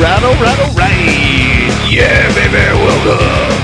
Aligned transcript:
right, 0.00 0.22
all 0.22 0.34
right, 0.34 0.58
all 0.60 0.74
right. 0.74 1.90
Yeah, 1.90 2.28
baby, 2.34 2.54
welcome 2.82 3.18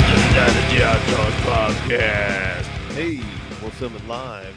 to 0.07 0.21
the 0.21 0.35
Dynasty 0.35 0.83
Outdoors 0.83 1.35
podcast. 1.45 2.65
Hey, 2.95 3.21
we're 3.63 3.71
filming 3.71 4.07
live 4.07 4.55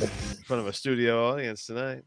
in 0.00 0.44
front 0.44 0.60
of 0.60 0.66
a 0.66 0.72
studio 0.72 1.30
audience 1.30 1.66
tonight. 1.66 2.02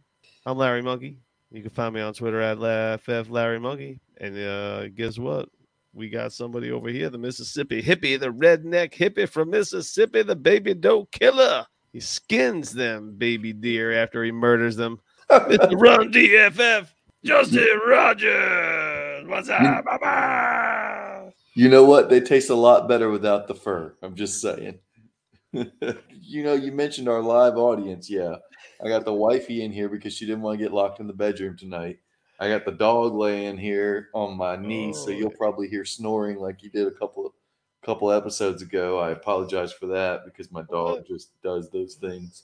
I'm 0.46 0.58
Larry 0.58 0.82
Monkey. 0.82 1.20
You 1.52 1.62
can 1.62 1.72
find 1.72 1.96
me 1.96 2.02
on 2.02 2.14
Twitter 2.14 2.42
at 2.42 2.60
LaFF 2.60 3.30
Larry 3.30 3.60
Monkey. 3.60 4.00
And 4.18 4.38
uh, 4.38 4.90
guess 4.90 5.18
what? 5.18 5.50
We 5.94 6.10
got 6.10 6.34
somebody 6.34 6.72
over 6.72 6.90
here, 6.90 7.10
the 7.10 7.18
Mississippi 7.18 7.82
hippie, 7.82 8.20
the 8.20 8.28
redneck 8.28 8.94
hippie 8.94 9.28
from 9.28 9.50
Mississippi, 9.50 10.22
the 10.22 10.36
baby 10.36 10.74
doe 10.76 11.06
killer. 11.06 11.66
He 11.94 12.00
skins 12.00 12.74
them 12.74 13.16
baby 13.18 13.54
deer 13.54 13.94
after 13.94 14.24
he 14.24 14.32
murders 14.32 14.76
them. 14.76 15.00
Mr. 15.32 15.82
Run 15.82 16.12
DFF, 16.12 16.88
Justin 17.28 17.82
Rogers. 17.86 19.28
What's 19.28 19.50
up, 19.50 19.84
Baba? 19.84 21.34
You 21.56 21.68
know 21.68 21.84
what? 21.84 22.10
They 22.10 22.22
taste 22.22 22.50
a 22.50 22.56
lot 22.56 22.88
better 22.88 23.10
without 23.10 23.50
the 23.50 23.54
fur. 23.54 23.98
I'm 24.02 24.16
just 24.16 24.40
saying. 24.40 24.80
you 25.52 26.44
know, 26.44 26.54
you 26.54 26.72
mentioned 26.72 27.10
our 27.10 27.22
live 27.22 27.58
audience. 27.58 28.10
Yeah. 28.10 28.38
I 28.82 28.88
got 28.88 29.04
the 29.04 29.14
wifey 29.14 29.66
in 29.66 29.74
here 29.74 29.90
because 29.90 30.14
she 30.14 30.26
didn't 30.26 30.42
want 30.42 30.58
to 30.58 30.64
get 30.64 30.72
locked 30.72 31.02
in 31.02 31.08
the 31.08 31.12
bedroom 31.12 31.58
tonight. 31.58 32.00
I 32.40 32.48
got 32.48 32.64
the 32.64 32.72
dog 32.72 33.14
laying 33.14 33.58
here 33.58 34.08
on 34.14 34.38
my 34.38 34.56
knee, 34.56 34.94
so 34.94 35.10
Oh. 35.10 35.12
you'll 35.12 35.30
probably 35.32 35.68
hear 35.68 35.84
snoring 35.84 36.38
like 36.38 36.64
you 36.64 36.70
did 36.70 36.88
a 36.88 36.92
couple 36.92 37.36
couple 37.84 38.10
episodes 38.10 38.62
ago. 38.62 39.00
I 39.00 39.12
apologize 39.12 39.74
for 39.74 39.88
that 39.88 40.24
because 40.24 40.50
my 40.50 40.64
oh, 40.70 40.96
dog 40.96 41.06
just 41.06 41.42
does 41.42 41.70
those 41.72 41.96
things. 41.96 42.44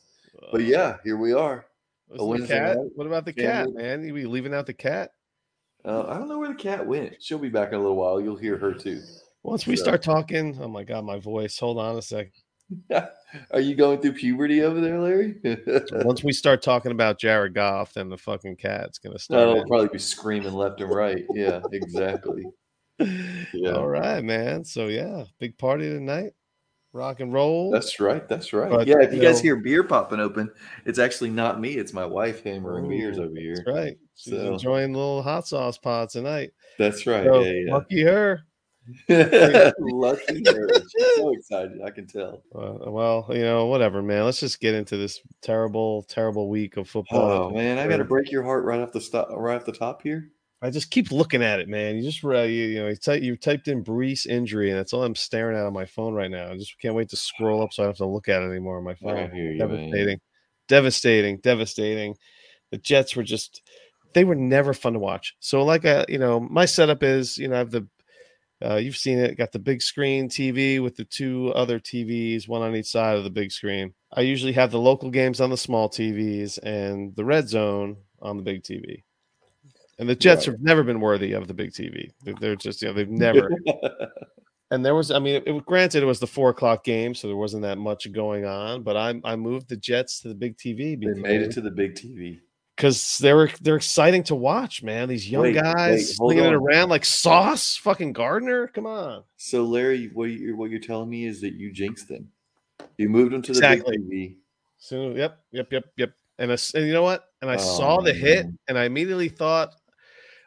But 0.52 0.64
yeah, 0.64 0.98
here 1.06 1.16
we 1.16 1.32
are. 1.32 1.68
What's 2.14 2.22
a 2.22 2.26
the 2.26 2.30
Wednesday 2.30 2.60
cat? 2.60 2.78
night, 2.78 2.88
What 2.96 3.08
about 3.08 3.26
the 3.26 3.34
cat, 3.34 3.74
man? 3.74 4.04
You 4.06 4.14
be 4.14 4.26
leaving 4.26 4.54
out 4.54 4.68
the 4.68 4.74
cat? 4.74 5.10
Uh, 5.84 6.04
I 6.08 6.18
don't 6.18 6.30
know 6.30 6.38
where 6.38 6.50
the 6.50 6.56
cat 6.56 6.86
went. 6.86 7.16
She'll 7.22 7.40
be 7.40 7.50
back 7.50 7.70
in 7.70 7.76
a 7.76 7.80
little 7.80 7.98
while. 7.98 8.22
You'll 8.22 8.38
hear 8.38 8.58
her 8.58 8.72
too. 8.74 9.02
Once 9.42 9.66
we 9.66 9.76
Yeah. 9.76 9.82
start 9.82 10.02
talking, 10.04 10.58
oh 10.62 10.68
my 10.68 10.84
god, 10.84 11.04
my 11.06 11.18
voice. 11.20 11.58
Hold 11.60 11.80
on 11.80 11.98
a 11.98 12.02
sec. 12.02 12.28
Are 13.52 13.60
you 13.60 13.76
going 13.76 14.00
through 14.00 14.14
puberty 14.14 14.62
over 14.62 14.80
there, 14.80 15.00
Larry? 15.00 15.36
Once 15.92 16.24
we 16.24 16.32
start 16.32 16.62
talking 16.62 16.92
about 16.92 17.20
Jared 17.20 17.54
Goff, 17.56 17.94
then 17.94 18.10
the 18.10 18.18
fucking 18.18 18.56
cat's 18.58 19.00
gonna 19.00 19.18
start. 19.20 19.58
in. 19.58 19.68
probably 19.68 19.90
be 19.90 19.98
screaming 20.00 20.54
left 20.54 20.80
and 20.82 20.94
right. 20.94 21.26
Yeah, 21.34 21.62
exactly. 21.72 22.46
Yeah. 23.54 23.72
All 23.72 23.88
right, 23.88 24.24
man. 24.24 24.64
So 24.64 24.88
yeah, 24.88 25.26
big 25.40 25.58
party 25.58 25.90
tonight. 25.90 26.34
Rock 26.94 27.20
and 27.22 27.34
roll. 27.34 27.72
That's 27.72 28.00
right. 28.00 28.28
That's 28.30 28.54
right. 28.54 28.70
But, 28.70 28.88
yeah, 28.88 29.02
if 29.02 29.12
you 29.12 29.18
you 29.18 29.24
guys 29.24 29.38
know- 29.38 29.42
hear 29.44 29.56
beer 29.56 29.84
popping 29.84 30.20
open, 30.20 30.52
it's 30.86 31.00
actually 31.00 31.32
not 31.32 31.60
me. 31.60 31.72
It's 31.74 31.92
my 31.92 32.06
wife 32.06 32.44
hammering 32.44 32.88
beers 32.88 33.18
over 33.18 33.36
here. 33.36 33.56
That's 33.56 33.68
right. 33.68 33.98
She's 34.16 34.34
So- 34.34 34.54
enjoying 34.54 34.94
a 34.94 34.98
little 34.98 35.24
hot 35.24 35.48
sauce 35.48 35.78
pot 35.78 36.12
tonight. 36.12 36.52
That's 36.78 37.08
right. 37.08 37.26
So, 37.26 37.42
yeah, 37.42 37.74
Lucky 37.74 38.04
her. 38.04 38.42
Lucky 39.10 40.44
her. 40.46 40.70
She's 40.76 41.16
so 41.16 41.32
excited. 41.34 41.80
I 41.84 41.90
can 41.90 42.06
tell. 42.06 42.44
Uh, 42.54 42.92
well, 42.92 43.26
you 43.30 43.42
know, 43.42 43.66
whatever, 43.68 44.04
man. 44.04 44.26
Let's 44.26 44.40
just 44.40 44.60
get 44.60 44.76
into 44.76 44.98
this 44.98 45.20
terrible, 45.42 46.04
terrible 46.04 46.50
week 46.50 46.78
of 46.78 46.88
football. 46.90 47.32
Oh 47.32 47.50
man, 47.52 47.80
I 47.80 47.88
got 47.88 47.98
to 47.98 48.04
break 48.06 48.32
your 48.32 48.44
heart 48.44 48.66
right 48.66 48.82
off 48.82 48.92
the 48.92 49.02
stop, 49.02 49.30
right 49.32 49.56
off 49.56 49.66
the 49.66 49.72
top 49.72 50.02
here. 50.04 50.30
I 50.64 50.70
just 50.70 50.92
keep 50.92 51.12
looking 51.12 51.44
at 51.44 51.60
it, 51.60 51.68
man. 51.68 51.98
You 51.98 52.04
just 52.04 52.24
uh, 52.24 52.44
you, 52.44 52.64
you 52.64 52.80
know 52.80 52.88
you, 52.88 53.14
you 53.16 53.36
typed 53.36 53.68
in 53.68 53.84
Breece 53.84 54.26
injury, 54.26 54.70
and 54.70 54.80
that's 54.80 54.94
all 54.94 55.04
I'm 55.04 55.14
staring 55.14 55.58
at 55.58 55.66
on 55.66 55.74
my 55.74 55.84
phone 55.86 56.14
right 56.14 56.32
now. 56.32 56.50
I 56.50 56.58
just 56.58 56.80
can't 56.80 56.96
wait 56.96 57.10
to 57.10 57.18
scroll 57.18 57.62
up 57.62 57.74
so 57.74 57.84
I 57.84 57.86
don't 57.86 57.90
have 57.92 57.98
to 57.98 58.06
look 58.06 58.30
at 58.30 58.42
it 58.42 58.46
anymore 58.50 58.78
on 58.78 58.86
my 58.86 58.92
I 58.92 58.96
phone. 58.96 59.32
hear 59.32 59.52
you, 59.52 59.58
man. 59.58 59.68
devastating, 59.68 60.20
devastating, 60.70 61.38
devastating. 61.40 62.16
The 62.72 62.78
Jets 62.78 63.14
were 63.14 63.24
just 63.24 63.62
they 64.14 64.24
were 64.24 64.36
never 64.36 64.74
fun 64.74 64.94
to 64.94 65.00
watch. 65.00 65.36
So 65.42 65.66
like 65.66 65.86
I, 65.86 66.06
you 66.08 66.18
know, 66.18 66.40
my 66.40 66.64
setup 66.64 67.04
is 67.04 67.38
you 67.38 67.50
know 67.50 67.56
I 67.56 67.60
have 67.60 67.72
the 67.72 67.86
uh, 68.64 68.76
you've 68.76 68.96
seen 68.96 69.20
it, 69.20 69.38
got 69.38 69.52
the 69.52 69.60
big 69.60 69.82
screen 69.82 70.30
TV 70.30 70.82
with 70.82 70.96
the 70.96 71.04
two 71.04 71.52
other 71.54 71.78
TVs, 71.78 72.48
one 72.48 72.62
on 72.62 72.74
each 72.74 72.86
side 72.86 73.18
of 73.18 73.26
the 73.26 73.30
big 73.30 73.52
screen. 73.52 73.94
I 74.14 74.22
usually 74.22 74.54
have 74.54 74.72
the 74.72 74.80
local 74.80 75.10
games 75.10 75.42
on 75.42 75.50
the 75.50 75.58
small 75.58 75.90
TVs 75.90 76.58
and 76.64 77.14
the 77.18 77.26
red 77.26 77.50
zone 77.50 77.98
on 78.22 78.38
the 78.38 78.44
big 78.44 78.64
TV. 78.64 79.04
And 80.00 80.10
the 80.10 80.16
Jets 80.16 80.48
Right. 80.48 80.54
have 80.54 80.62
never 80.62 80.84
been 80.84 81.00
worthy 81.00 81.34
of 81.34 81.48
the 81.48 81.54
big 81.54 81.72
TV. 81.72 82.12
They're, 82.24 82.34
they're 82.40 82.56
just, 82.56 82.82
you 82.82 82.88
know, 82.88 82.94
they've 82.94 83.10
never. 83.10 83.50
and 84.72 84.84
there 84.84 84.96
was, 84.96 85.12
I 85.12 85.20
mean, 85.20 85.44
it, 85.46 85.66
granted, 85.66 86.02
it 86.04 86.08
was 86.08 86.20
the 86.20 86.28
four 86.28 86.50
o'clock 86.50 86.84
game, 86.84 87.14
so 87.14 87.28
there 87.28 87.38
wasn't 87.38 87.62
that 87.64 87.78
much 87.78 88.12
going 88.12 88.46
on. 88.46 88.82
But 88.84 88.98
I, 88.98 89.22
I 89.24 89.36
moved 89.36 89.70
the 89.70 89.78
Jets 89.78 90.22
to 90.22 90.30
the 90.30 90.36
big 90.36 90.58
TV 90.58 91.00
they 91.00 91.22
made 91.22 91.42
it 91.42 91.52
to 91.52 91.62
the 91.62 91.70
big 91.72 91.94
TV. 91.96 92.40
because 92.76 93.20
they 93.20 93.34
were 93.34 93.52
they're 93.62 93.76
exciting 93.76 94.24
to 94.24 94.36
watch, 94.36 94.82
man. 94.82 95.10
These 95.10 95.30
young 95.30 95.44
Wait, 95.44 95.54
guys 95.54 95.92
wait, 95.92 96.00
slinging 96.02 96.46
it 96.46 96.54
around 96.54 96.90
like 96.90 97.06
sauce, 97.06 97.78
fucking 97.78 98.14
Gardner. 98.14 98.68
Come 98.68 98.88
on, 98.88 99.24
So 99.38 99.64
Larry, 99.64 100.10
what 100.14 100.26
you're 100.32 100.56
what 100.56 100.72
you're 100.72 100.80
telling 100.80 101.10
me 101.10 101.26
is 101.26 101.40
that 101.42 101.54
you 101.54 101.72
jinxed 101.72 102.08
them. 102.08 102.30
You 102.98 103.10
moved 103.10 103.32
them 103.32 103.42
to 103.44 103.52
the 103.54 103.60
Exactly. 103.60 103.98
big 103.98 104.10
TV. 104.10 104.36
so 104.80 105.12
yep, 105.12 105.40
yep, 105.52 105.72
yep, 105.72 105.84
yep. 105.98 106.14
And, 106.40 106.52
I 106.52 106.58
and 106.74 106.88
you 106.88 106.94
know 106.94 107.04
what? 107.04 107.26
And 107.44 107.52
I 107.52 107.56
Oh, 107.56 107.58
saw 107.78 108.02
the 108.02 108.12
hit, 108.12 108.48
and 108.68 108.76
I 108.78 108.86
immediately 108.86 109.30
thought 109.30 109.76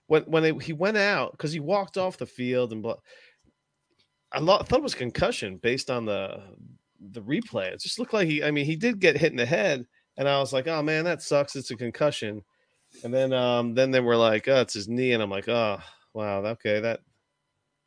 when 0.06 0.22
when 0.24 0.44
it, 0.44 0.62
he 0.62 0.72
went 0.72 0.96
out 0.96 1.32
because 1.32 1.52
he 1.52 1.60
walked 1.60 1.96
off 1.96 2.18
the 2.18 2.26
field 2.26 2.72
and 2.72 2.82
blah, 2.82 2.96
I 4.32 4.40
thought 4.40 4.72
it 4.72 4.82
was 4.82 4.94
concussion 4.94 5.56
based 5.56 5.90
on 5.90 6.04
the 6.04 6.42
the 7.12 7.22
replay. 7.22 7.72
It 7.72 7.80
just 7.80 7.98
looked 7.98 8.12
like 8.12 8.28
he. 8.28 8.42
I 8.42 8.50
mean, 8.50 8.66
he 8.66 8.76
did 8.76 9.00
get 9.00 9.16
hit 9.16 9.30
in 9.32 9.36
the 9.36 9.46
head, 9.46 9.86
and 10.16 10.28
I 10.28 10.38
was 10.38 10.52
like, 10.52 10.66
oh 10.68 10.82
man, 10.82 11.04
that 11.04 11.22
sucks. 11.22 11.56
It's 11.56 11.70
a 11.70 11.76
concussion. 11.76 12.42
And 13.04 13.12
then 13.12 13.32
um 13.32 13.74
then 13.74 13.90
they 13.90 14.00
were 14.00 14.16
like, 14.16 14.48
oh, 14.48 14.60
it's 14.60 14.74
his 14.74 14.88
knee, 14.88 15.12
and 15.12 15.22
I'm 15.22 15.30
like, 15.30 15.48
oh 15.48 15.78
wow, 16.12 16.44
okay, 16.44 16.80
that 16.80 17.00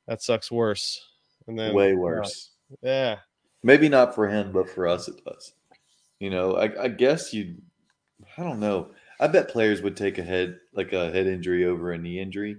that 0.07 0.21
sucks 0.21 0.51
worse. 0.51 1.05
And 1.47 1.57
then 1.57 1.73
Way 1.73 1.93
worse. 1.93 2.51
yeah. 2.81 3.17
Maybe 3.63 3.89
not 3.89 4.15
for 4.15 4.27
him, 4.27 4.51
but 4.51 4.69
for 4.69 4.87
us 4.87 5.07
it 5.07 5.23
does. 5.25 5.53
You 6.19 6.29
know, 6.29 6.55
I, 6.55 6.83
I 6.83 6.87
guess 6.89 7.33
you. 7.33 7.55
I 8.37 8.43
don't 8.43 8.59
know. 8.59 8.91
I 9.19 9.27
bet 9.27 9.49
players 9.49 9.81
would 9.81 9.97
take 9.97 10.17
a 10.17 10.23
head 10.23 10.59
like 10.73 10.93
a 10.93 11.11
head 11.11 11.27
injury 11.27 11.65
over 11.65 11.91
a 11.91 11.97
knee 11.97 12.19
injury 12.19 12.57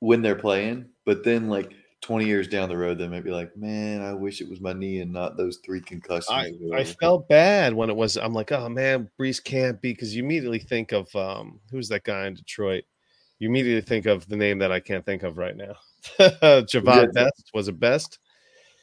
when 0.00 0.22
they're 0.22 0.34
playing, 0.34 0.86
but 1.04 1.24
then 1.24 1.48
like 1.48 1.72
twenty 2.00 2.26
years 2.26 2.48
down 2.48 2.68
the 2.68 2.76
road, 2.76 2.98
they 2.98 3.08
might 3.08 3.24
be 3.24 3.30
like, 3.30 3.56
"Man, 3.56 4.02
I 4.02 4.12
wish 4.12 4.40
it 4.40 4.48
was 4.48 4.60
my 4.60 4.72
knee 4.72 5.00
and 5.00 5.12
not 5.12 5.36
those 5.36 5.58
three 5.64 5.80
concussions." 5.80 6.30
I, 6.30 6.52
I 6.74 6.84
felt 6.84 7.28
bad 7.28 7.74
when 7.74 7.90
it 7.90 7.96
was. 7.96 8.16
I'm 8.16 8.32
like, 8.32 8.52
oh 8.52 8.68
man, 8.68 9.10
Breece 9.18 9.42
can't 9.42 9.80
be 9.80 9.92
because 9.92 10.14
you 10.14 10.22
immediately 10.22 10.58
think 10.58 10.92
of 10.92 11.14
um, 11.14 11.60
who's 11.70 11.88
that 11.88 12.04
guy 12.04 12.26
in 12.26 12.34
Detroit. 12.34 12.84
You 13.38 13.48
immediately 13.48 13.82
think 13.82 14.06
of 14.06 14.28
the 14.28 14.36
name 14.36 14.58
that 14.58 14.72
I 14.72 14.80
can't 14.80 15.04
think 15.04 15.22
of 15.22 15.38
right 15.38 15.56
now. 15.56 15.74
Javid 16.18 16.84
Yeah. 16.84 17.06
Best 17.24 17.50
was 17.54 17.68
it 17.68 17.80
Best? 17.80 18.18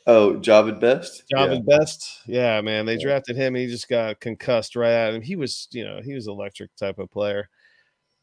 Oh, 0.09 0.35
Javid 0.39 0.79
Best. 0.79 1.23
Javid 1.31 1.65
Best. 1.65 2.21
Yeah, 2.25 2.61
man, 2.61 2.85
they 2.85 2.93
Yeah. 2.93 3.03
drafted 3.03 3.35
him. 3.35 3.55
And 3.55 3.57
he 3.63 3.67
just 3.67 3.89
got 3.89 4.19
concussed 4.21 4.75
right 4.77 4.91
at 4.91 5.13
him. 5.13 5.21
He 5.21 5.35
was, 5.35 5.67
you 5.71 5.83
know, 5.83 5.99
he 6.01 6.13
was 6.13 6.27
electric 6.27 6.73
type 6.77 6.97
of 6.97 7.11
player. 7.11 7.49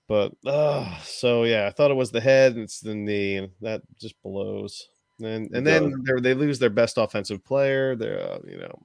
But 0.08 0.32
uh, 0.46 0.98
so 1.02 1.44
yeah, 1.44 1.66
I 1.66 1.70
thought 1.70 1.90
it 1.90 1.94
was 1.94 2.10
the 2.10 2.20
head 2.20 2.54
and 2.54 2.62
it's 2.62 2.80
the 2.80 2.94
knee, 2.94 3.36
and 3.36 3.50
that 3.62 3.82
just 3.98 4.20
blows. 4.22 4.88
And 5.22 5.50
and 5.54 5.66
then 5.66 5.94
they 6.06 6.20
they 6.20 6.34
lose 6.34 6.58
their 6.58 6.70
best 6.70 6.98
offensive 6.98 7.44
player. 7.44 7.96
They're 7.96 8.20
uh, 8.20 8.38
you 8.46 8.58
know, 8.58 8.82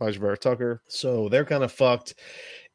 Alijah 0.00 0.18
Vera-Tucker. 0.18 0.82
So 0.88 1.28
they're 1.28 1.44
kind 1.46 1.62
of 1.64 1.72
fucked. 1.72 2.14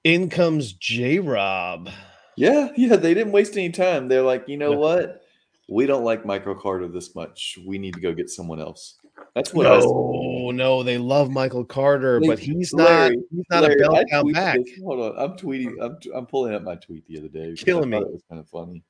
In 0.04 0.30
comes 0.30 0.74
J 0.74 1.20
Rob. 1.20 1.90
Yeah, 2.38 2.70
yeah, 2.76 2.96
they 2.96 3.14
didn't 3.14 3.34
waste 3.34 3.54
any 3.58 3.70
time. 3.72 4.08
They're 4.08 4.22
like, 4.22 4.48
you 4.48 4.58
know 4.58 4.74
No. 4.74 4.80
what? 4.80 5.22
We 5.70 5.86
don't 5.88 6.04
like 6.04 6.26
Michael 6.26 6.56
Carter 6.56 6.88
this 6.88 7.16
much. 7.16 7.58
We 7.66 7.78
need 7.78 7.94
to 7.96 8.02
go 8.02 8.14
get 8.14 8.30
someone 8.30 8.60
else. 8.60 8.96
That's 9.34 9.54
what. 9.54 9.64
No, 9.64 10.52
no, 10.52 10.84
they 10.84 10.98
love 10.98 11.30
Michael 11.30 11.66
Carter, 11.66 12.20
Wait, 12.22 12.28
but 12.28 12.40
he's 12.40 12.74
Larry, 12.74 13.16
not. 13.18 13.26
He's 13.32 13.46
not 13.50 13.64
Larry, 13.64 13.76
a 13.76 13.90
bell 13.90 14.04
cow 14.10 14.24
back. 14.32 14.58
this- 14.58 14.80
Hold 14.84 15.00
on, 15.02 15.20
I'm 15.20 15.38
tweeting. 15.38 15.74
I'm, 15.82 15.98
I'm 16.16 16.26
pulling 16.26 16.54
up 16.54 16.64
my 16.64 16.76
tweet 16.76 17.06
the 17.08 17.18
other 17.20 17.28
day. 17.28 17.54
Killing 17.56 17.90
me. 17.90 17.98
It 17.98 18.12
was 18.12 18.24
kind 18.30 18.40
of 18.40 18.48
funny. 18.48 18.84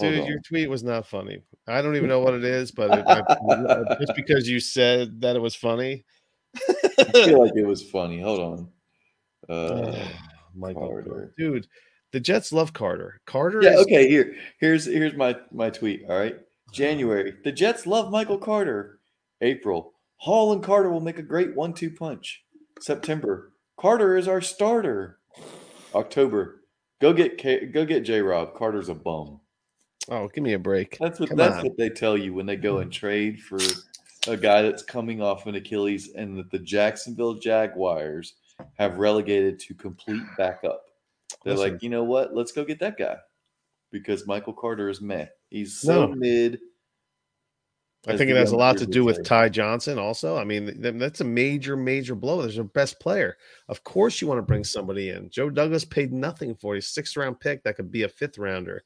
Hold 0.00 0.12
Dude, 0.12 0.20
on. 0.22 0.26
your 0.26 0.40
tweet 0.40 0.68
was 0.70 0.82
not 0.82 1.06
funny. 1.06 1.38
I 1.68 1.82
don't 1.82 1.96
even 1.96 2.08
know 2.08 2.20
what 2.20 2.34
it 2.34 2.44
is, 2.44 2.70
but 2.72 2.98
it, 2.98 3.04
I, 3.06 3.96
just 4.00 4.14
because 4.16 4.48
you 4.48 4.60
said 4.60 5.20
that 5.20 5.36
it 5.36 5.40
was 5.42 5.54
funny. 5.54 6.04
I 6.56 7.04
feel 7.12 7.40
like 7.40 7.56
it 7.56 7.66
was 7.66 7.82
funny. 7.82 8.20
Hold 8.20 8.40
on. 8.40 8.68
Uh, 9.46 9.94
Michael, 10.54 10.88
Carter. 10.88 11.02
Carter. 11.10 11.34
dude, 11.36 11.66
the 12.12 12.20
Jets 12.20 12.50
love 12.50 12.72
Carter. 12.72 13.20
Carter 13.26 13.60
yeah. 13.62 13.74
is 13.74 13.80
Okay. 13.80 14.08
Here. 14.08 14.34
Here's 14.58 14.86
here's 14.86 15.12
my 15.14 15.36
my 15.52 15.68
tweet. 15.68 16.04
All 16.08 16.16
right. 16.18 16.36
January. 16.72 17.34
The 17.44 17.52
Jets 17.52 17.86
love 17.86 18.10
Michael 18.10 18.38
Carter. 18.38 19.00
April. 19.40 19.92
Hall 20.16 20.52
and 20.52 20.62
Carter 20.62 20.90
will 20.90 21.00
make 21.00 21.18
a 21.18 21.22
great 21.22 21.54
one-two 21.54 21.90
punch. 21.90 22.42
September. 22.80 23.52
Carter 23.78 24.16
is 24.16 24.28
our 24.28 24.40
starter. 24.40 25.18
October. 25.94 26.62
Go 27.00 27.12
get 27.12 27.38
K- 27.38 27.66
go 27.66 27.84
get 27.84 28.00
J. 28.04 28.20
Rob. 28.20 28.54
Carter's 28.54 28.88
a 28.88 28.94
bum. 28.94 29.40
Oh, 30.08 30.28
give 30.28 30.44
me 30.44 30.52
a 30.52 30.58
break. 30.58 30.96
That's 31.00 31.18
what 31.20 31.28
Come 31.30 31.38
that's 31.38 31.56
on. 31.56 31.64
what 31.64 31.76
they 31.76 31.88
tell 31.90 32.16
you 32.16 32.34
when 32.34 32.46
they 32.46 32.56
go 32.56 32.78
and 32.78 32.92
trade 32.92 33.40
for 33.40 33.58
a 34.26 34.36
guy 34.36 34.62
that's 34.62 34.82
coming 34.82 35.20
off 35.20 35.46
an 35.46 35.54
Achilles, 35.54 36.12
and 36.14 36.38
that 36.38 36.50
the 36.50 36.58
Jacksonville 36.58 37.34
Jaguars 37.34 38.34
have 38.78 38.98
relegated 38.98 39.58
to 39.60 39.74
complete 39.74 40.22
backup. 40.38 40.82
They're 41.44 41.54
Listen. 41.54 41.72
like, 41.74 41.82
you 41.82 41.90
know 41.90 42.04
what? 42.04 42.34
Let's 42.34 42.52
go 42.52 42.64
get 42.64 42.78
that 42.80 42.96
guy 42.96 43.16
because 43.90 44.26
Michael 44.26 44.52
Carter 44.54 44.88
is 44.88 45.00
meh. 45.00 45.26
He's 45.50 45.78
so 45.80 46.06
No. 46.06 46.14
mid. 46.14 46.60
I 48.06 48.16
think 48.16 48.30
it 48.30 48.36
has 48.36 48.52
a 48.52 48.56
lot 48.56 48.76
to 48.78 48.86
do 48.86 49.04
with. 49.04 49.24
Ty 49.24 49.48
Johnson 49.48 49.98
also. 49.98 50.36
I 50.36 50.44
mean, 50.44 50.98
that's 50.98 51.20
a 51.20 51.24
major, 51.24 51.76
major 51.76 52.14
blow. 52.14 52.42
There's 52.42 52.58
a 52.58 52.64
best 52.64 53.00
player. 53.00 53.36
Of 53.68 53.82
course, 53.84 54.20
you 54.20 54.28
want 54.28 54.38
to 54.38 54.42
bring 54.42 54.64
somebody 54.64 55.10
in. 55.10 55.30
Joe 55.30 55.48
Douglas 55.48 55.84
paid 55.84 56.12
nothing 56.12 56.54
for. 56.54 56.74
He's 56.74 56.86
a 56.86 56.88
sixth 56.88 57.16
round 57.16 57.40
pick 57.40 57.62
that 57.62 57.76
could 57.76 57.90
be 57.90 58.02
a 58.02 58.08
fifth 58.08 58.36
rounder 58.36 58.84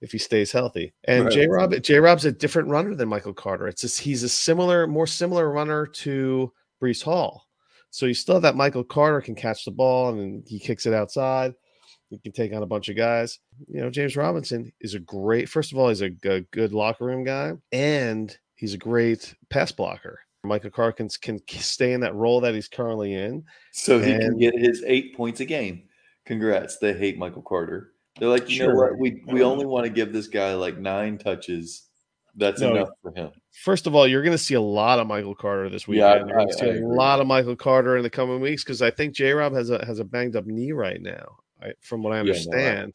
if 0.00 0.10
he 0.12 0.18
stays 0.18 0.50
healthy. 0.50 0.94
And 1.04 1.26
Right. 1.26 1.32
J 1.32 1.46
Rob, 1.46 1.82
J 1.82 1.98
Rob's 1.98 2.24
a 2.24 2.32
different 2.32 2.68
runner 2.68 2.94
than 2.94 3.08
Michael 3.08 3.34
Carter. 3.34 3.68
It's 3.68 3.82
just, 3.82 4.00
he's 4.00 4.22
a 4.22 4.28
similar, 4.28 4.86
more 4.86 5.06
similar 5.06 5.50
runner 5.50 5.86
to 5.86 6.52
Breece 6.82 7.02
Hall. 7.02 7.46
So 7.90 8.06
you 8.06 8.14
still 8.14 8.34
have 8.34 8.42
that 8.42 8.56
Michael 8.56 8.84
Carter 8.84 9.20
can 9.20 9.34
catch 9.34 9.64
the 9.64 9.70
ball 9.70 10.10
and 10.10 10.42
he 10.46 10.58
kicks 10.58 10.86
it 10.86 10.92
outside. 10.92 11.54
He 12.10 12.18
can 12.18 12.32
take 12.32 12.52
on 12.52 12.62
a 12.62 12.66
bunch 12.66 12.88
of 12.88 12.96
guys. 12.96 13.38
You 13.68 13.80
know, 13.80 13.90
James 13.90 14.16
Robinson 14.16 14.72
is 14.80 14.94
a 14.94 15.00
great. 15.00 15.48
First 15.48 15.72
of 15.72 15.78
all, 15.78 15.88
he's 15.88 16.02
a 16.02 16.10
good 16.10 16.72
locker 16.72 17.04
room 17.04 17.24
guy, 17.24 17.54
and 17.72 18.36
he's 18.56 18.74
a 18.74 18.78
great 18.78 19.34
pass 19.50 19.70
blocker. 19.72 20.18
Michael 20.44 20.70
Carkins 20.70 21.16
can 21.16 21.40
stay 21.48 21.92
in 21.92 22.00
that 22.00 22.14
role 22.14 22.40
that 22.40 22.54
he's 22.54 22.68
currently 22.68 23.14
in. 23.14 23.44
So 23.72 23.98
he 23.98 24.12
can 24.16 24.38
get 24.38 24.56
his 24.56 24.82
eight 24.86 25.16
points 25.16 25.40
a 25.40 25.44
game. 25.44 25.84
Congrats. 26.24 26.78
They 26.78 26.92
hate 26.92 27.18
Michael 27.18 27.42
Carter. 27.42 27.92
They're 28.18 28.28
like, 28.28 28.48
you 28.48 28.66
know 28.66 28.74
what? 28.74 28.98
We 28.98 29.22
we 29.26 29.42
only 29.42 29.66
want 29.66 29.84
to 29.84 29.90
give 29.90 30.12
this 30.12 30.28
guy 30.28 30.54
like 30.54 30.78
nine 30.78 31.18
touches. 31.18 31.82
That's 32.38 32.60
No. 32.60 32.70
enough 32.76 32.88
for 33.02 33.12
him. 33.14 33.30
First 33.52 33.86
of 33.86 33.94
all, 33.94 34.06
you're 34.06 34.22
going 34.22 34.36
to 34.36 34.42
see 34.42 34.54
a 34.54 34.60
lot 34.60 34.98
of 34.98 35.06
Michael 35.06 35.34
Carter 35.34 35.68
this 35.70 35.88
Yeah, 35.88 36.06
I- 36.06 36.12
weekend. 36.14 36.28
you're 36.28 36.38
going 36.38 36.48
I- 36.48 36.52
see 36.52 36.70
I 36.70 36.74
a 36.74 36.86
lot 36.86 37.20
of 37.20 37.26
Michael 37.26 37.56
Carter 37.56 37.96
in 37.96 38.02
the 38.02 38.10
coming 38.10 38.40
weeks 38.40 38.62
because 38.62 38.82
I 38.82 38.90
think 38.90 39.14
J. 39.14 39.32
Rob 39.32 39.54
has 39.54 39.70
a 39.70 39.84
has 39.84 39.98
a 40.00 40.04
banged 40.04 40.36
up 40.36 40.46
knee 40.46 40.72
right 40.72 41.00
now, 41.00 41.38
from 41.80 42.02
what 42.02 42.12
I 42.12 42.16
Yeah, 42.18 42.22
no, 42.22 42.26
I- 42.28 42.30
understand. 42.36 42.92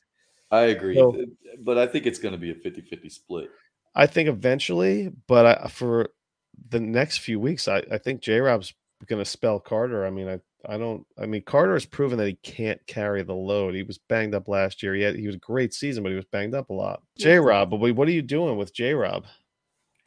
I 0.51 0.61
agree. 0.63 0.95
So- 0.95 1.17
but 1.59 1.77
I 1.77 1.87
think 1.87 2.05
it's 2.05 2.19
going 2.19 2.33
to 2.33 2.37
be 2.37 2.51
a 2.51 2.55
50 2.55 2.81
50 2.81 3.09
split. 3.09 3.49
I 3.95 4.07
think 4.07 4.29
eventually, 4.29 5.11
but 5.27 5.45
I, 5.45 5.67
for 5.67 6.09
the 6.69 6.79
next 6.79 7.19
few 7.19 7.39
weeks, 7.39 7.67
I, 7.67 7.83
I 7.91 7.97
think 7.97 8.21
J 8.21 8.39
Rob's 8.39 8.73
going 9.07 9.21
to 9.21 9.29
spell 9.29 9.59
Carter. 9.59 10.05
I 10.05 10.09
mean, 10.09 10.29
I, 10.29 10.39
I 10.65 10.77
don't, 10.77 11.05
I 11.19 11.25
mean, 11.25 11.41
Carter 11.43 11.73
has 11.73 11.85
proven 11.85 12.17
that 12.19 12.27
he 12.27 12.35
can't 12.35 12.79
carry 12.87 13.23
the 13.23 13.33
load. 13.33 13.73
He 13.73 13.83
was 13.83 13.97
banged 13.97 14.35
up 14.35 14.47
last 14.47 14.81
year. 14.83 14.93
He 14.93 15.01
had, 15.01 15.15
he 15.15 15.25
was 15.27 15.35
a 15.35 15.39
great 15.39 15.73
season, 15.73 16.03
but 16.03 16.09
he 16.09 16.15
was 16.15 16.25
banged 16.25 16.53
up 16.55 16.69
a 16.69 16.73
lot. 16.73 17.01
J 17.17 17.37
Rob, 17.39 17.69
but 17.71 17.79
what 17.79 18.07
are 18.07 18.11
you 18.11 18.21
doing 18.21 18.57
with 18.57 18.73
J 18.73 18.93
Rob? 18.93 19.25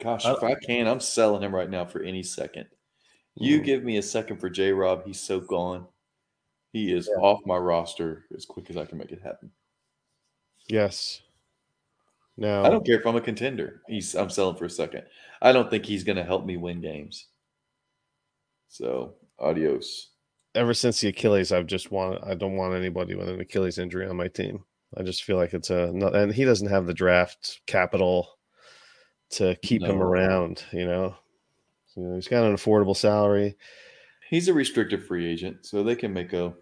Gosh, 0.01 0.25
I- 0.25 0.33
if 0.33 0.43
I 0.43 0.55
can, 0.55 0.87
I'm 0.87 0.99
selling 0.99 1.41
him 1.43 1.53
right 1.53 1.69
now 1.69 1.85
for 1.85 2.01
any 2.01 2.23
second. 2.23 2.67
You 3.35 3.59
Mm. 3.59 3.65
give 3.65 3.83
me 3.83 3.97
a 3.97 4.01
second 4.01 4.37
for 4.37 4.49
J 4.49 4.71
Rob, 4.71 5.05
he's 5.05 5.19
so 5.19 5.39
gone. 5.41 5.85
He 6.71 6.91
is 6.93 7.07
Yeah. 7.13 7.21
off 7.21 7.41
my 7.45 7.57
roster 7.57 8.25
as 8.35 8.45
quick 8.45 8.69
as 8.69 8.77
I 8.77 8.85
can 8.85 8.97
make 8.97 9.11
it 9.11 9.21
happen. 9.21 9.51
Yes. 10.67 11.21
No, 12.37 12.63
I 12.63 12.69
don't 12.69 12.85
care 12.85 12.99
if 12.99 13.05
I'm 13.05 13.15
a 13.15 13.21
contender. 13.21 13.81
He's 13.87 14.13
I'm 14.15 14.29
selling 14.29 14.57
for 14.57 14.65
a 14.65 14.69
second. 14.69 15.03
I 15.41 15.51
don't 15.51 15.69
think 15.69 15.85
he's 15.85 16.03
going 16.03 16.17
to 16.17 16.23
help 16.23 16.45
me 16.45 16.57
win 16.57 16.81
games. 16.81 17.27
So, 18.67 19.15
adios. 19.39 20.09
ever 20.53 20.73
since 20.73 20.99
the 20.99 21.09
Achilles, 21.09 21.51
I've 21.51 21.67
just 21.67 21.91
want 21.91 22.23
I 22.25 22.33
don't 22.33 22.57
want 22.57 22.75
anybody 22.75 23.15
with 23.15 23.29
an 23.29 23.39
Achilles 23.39 23.77
injury 23.77 24.07
on 24.07 24.17
my 24.17 24.27
team. 24.27 24.63
I 24.97 25.03
just 25.03 25.23
feel 25.23 25.37
like 25.37 25.53
it's 25.53 25.69
a 25.69 25.89
and 25.89 26.33
he 26.33 26.45
doesn't 26.45 26.69
have 26.69 26.87
the 26.87 26.93
draft 26.93 27.61
capital 27.67 28.29
to 29.31 29.55
keep 29.61 29.83
him 29.83 30.01
around. 30.01 30.63
You 30.71 30.85
know, 30.85 31.15
you 31.95 32.03
know, 32.03 32.15
he's 32.15 32.27
got 32.27 32.43
an 32.43 32.55
affordable 32.55 32.95
salary. 32.95 33.55
He's 34.29 34.47
a 34.47 34.53
restricted 34.53 35.05
free 35.05 35.25
agent, 35.25 35.65
so 35.65 35.83
they 35.83 35.95
can 35.95 36.11
make 36.11 36.33
a 36.33 36.53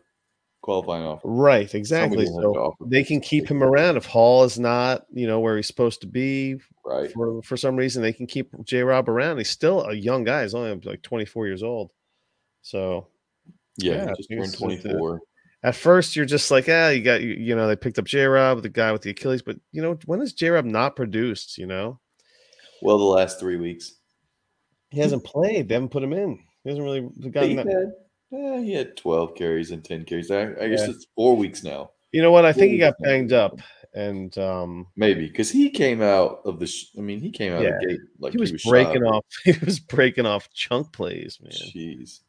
qualifying 0.63 1.03
offer. 1.03 1.27
Right, 1.27 1.73
exactly. 1.75 2.25
will 2.25 2.33
have 2.33 2.73
to 2.79 2.83
So 2.83 2.89
they 2.89 3.03
can 3.03 3.21
keep 3.21 3.47
him 3.47 3.61
around 3.69 3.97
if 3.97 4.05
Hall 4.07 4.43
is 4.43 4.57
not, 4.57 5.05
you 5.13 5.27
know, 5.27 5.39
where 5.39 5.55
he's 5.57 5.67
supposed 5.67 6.01
to 6.01 6.07
be 6.07 6.55
Right. 6.83 7.11
for 7.11 7.43
for 7.43 7.55
some 7.55 7.75
reason. 7.75 8.01
They 8.01 8.13
can 8.13 8.25
keep 8.27 8.49
J. 8.65 8.81
Rob 8.81 9.07
around. 9.07 9.37
He's 9.37 9.49
still 9.49 9.81
a 9.83 9.93
young 9.93 10.23
guy. 10.23 10.41
He's 10.41 10.55
only 10.55 10.73
like 10.83 11.01
24 11.03 11.45
years 11.47 11.61
old. 11.63 11.91
So 12.63 13.07
Yeah, 13.77 14.05
Yeah, 14.05 14.13
just 14.17 14.29
turned 14.29 14.55
uh, 14.55 14.57
24. 14.57 15.21
at 15.63 15.75
first 15.75 16.15
you're 16.15 16.25
just 16.25 16.49
like, 16.51 16.65
ah, 16.69 16.89
you 16.89 17.01
got 17.03 17.21
you, 17.21 17.33
you 17.33 17.55
know, 17.55 17.67
they 17.67 17.75
picked 17.75 17.99
up 17.99 18.05
J 18.05 18.25
Rob, 18.25 18.61
the 18.63 18.69
guy 18.69 18.91
with 18.91 19.01
the 19.03 19.11
Achilles, 19.11 19.41
but 19.41 19.57
you 19.71 19.81
know, 19.81 19.97
when 20.05 20.19
has 20.21 20.33
J 20.33 20.49
Rob 20.49 20.65
not 20.65 20.95
produced? 20.95 21.57
You 21.57 21.67
know, 21.67 21.99
Well, 22.81 22.97
the 22.97 23.03
last 23.03 23.39
three 23.39 23.57
weeks. 23.57 23.95
he 24.91 24.99
hasn't 24.99 25.23
played. 25.23 25.67
They 25.67 25.73
haven't 25.75 25.89
put 25.89 26.03
him 26.03 26.13
in. 26.13 26.39
He 26.63 26.69
hasn't 26.69 26.85
really 26.85 27.01
gotten 27.31 27.55
that. 27.57 27.95
Eh, 28.33 28.61
he 28.61 28.73
had 28.73 28.97
12 28.97 29.35
carries 29.35 29.71
and 29.71 29.83
10 29.83 30.05
carries. 30.05 30.31
I, 30.31 30.41
I 30.61 30.67
guess 30.69 30.81
Yeah. 30.81 30.91
it's 30.91 31.07
four 31.15 31.35
weeks 31.37 31.63
now. 31.63 31.91
You 32.11 32.21
know 32.21 32.31
what? 32.31 32.45
I 32.45 32.53
think 32.53 32.71
he 32.71 32.77
got 32.77 32.93
banged 32.99 33.33
up, 33.33 33.59
and 33.95 34.37
um, 34.37 34.85
Maybe 34.95 35.27
because 35.27 35.49
he 35.49 35.69
came 35.71 36.01
out 36.01 36.41
of 36.45 36.59
the. 36.59 36.67
Sh- 36.67 36.91
I 36.97 37.01
mean, 37.01 37.19
he 37.19 37.31
came 37.31 37.53
out 37.53 37.63
Yeah. 37.63 37.69
of 37.69 37.79
the 37.81 37.87
gate 37.87 37.99
like 38.19 38.33
he 38.33 38.39
was, 38.39 38.49
shot 38.51 38.69
breaking 38.69 39.03
up. 39.03 39.13
off. 39.15 39.25
He 39.45 39.53
was 39.65 39.79
breaking 39.79 40.25
off 40.27 40.47
chunk 40.53 40.91
plays, 40.93 41.39
man. 41.41 41.51
Jeez. 41.51 42.19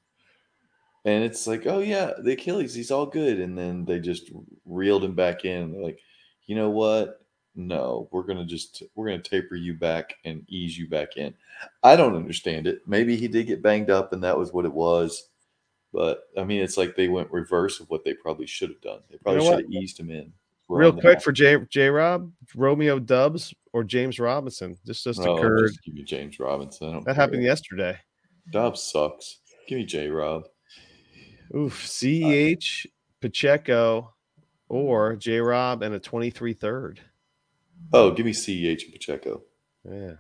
And 1.04 1.22
it's 1.22 1.46
like, 1.46 1.66
oh 1.66 1.80
yeah, 1.80 2.12
the 2.18 2.32
Achilles, 2.32 2.74
he's 2.74 2.90
all 2.90 3.04
good, 3.04 3.38
and 3.40 3.58
then 3.58 3.84
they 3.84 4.00
just 4.00 4.30
reeled 4.64 5.04
him 5.04 5.14
back 5.14 5.44
in. 5.44 5.72
They're 5.72 5.82
like, 5.82 5.98
you 6.46 6.56
know 6.56 6.70
what? 6.70 7.20
No, 7.54 8.08
we're 8.10 8.22
gonna 8.22 8.46
just 8.46 8.82
we're 8.94 9.08
gonna 9.08 9.22
taper 9.22 9.54
you 9.54 9.74
back 9.74 10.14
and 10.24 10.44
ease 10.48 10.78
you 10.78 10.88
back 10.88 11.18
in. 11.18 11.34
I 11.82 11.94
don't 11.94 12.16
understand 12.16 12.66
it. 12.66 12.80
Maybe 12.86 13.16
he 13.16 13.28
did 13.28 13.46
get 13.46 13.62
banged 13.62 13.90
up, 13.90 14.14
and 14.14 14.24
that 14.24 14.38
was 14.38 14.50
what 14.52 14.64
it 14.64 14.72
was. 14.72 15.28
But 15.94 16.24
I 16.36 16.42
mean, 16.42 16.60
it's 16.60 16.76
like 16.76 16.96
they 16.96 17.08
went 17.08 17.30
reverse 17.30 17.78
of 17.78 17.88
what 17.88 18.04
they 18.04 18.14
probably 18.14 18.46
should 18.46 18.68
have 18.70 18.80
done. 18.80 18.98
They 19.10 19.16
probably 19.18 19.44
know 19.44 19.50
should 19.56 19.64
have 19.64 19.70
eased 19.70 19.98
him 20.00 20.10
in. 20.10 20.32
Real 20.68 20.92
quick 20.92 21.22
for 21.22 21.30
J 21.30 21.56
J 21.70 21.88
Rob, 21.88 22.32
Romeo 22.56 22.98
Doubs 22.98 23.54
or 23.72 23.84
James 23.84 24.18
Robinson. 24.18 24.76
This 24.84 25.04
just 25.04 25.20
Oh, 25.20 25.36
occurred. 25.36 25.68
just 25.68 25.84
give 25.84 25.94
me 25.94 26.02
James 26.02 26.40
Robinson. 26.40 26.94
That 26.94 27.04
care. 27.04 27.14
happened 27.14 27.44
yesterday. 27.44 27.96
Doubs 28.50 28.82
sucks. 28.82 29.38
Give 29.68 29.78
me 29.78 29.84
J 29.84 30.08
Rob. 30.08 30.48
Oof. 31.54 31.86
Ceh 31.86 32.86
Pacheco 33.20 34.12
or 34.68 35.14
J 35.16 35.38
Rob 35.40 35.82
and 35.82 35.94
a 35.94 36.00
23 36.00 36.54
third. 36.54 37.00
Oh, 37.92 38.10
give 38.10 38.26
me 38.26 38.32
CEH 38.32 38.82
and 38.84 38.92
Pacheco. 38.92 39.42
Yeah. 39.88 40.14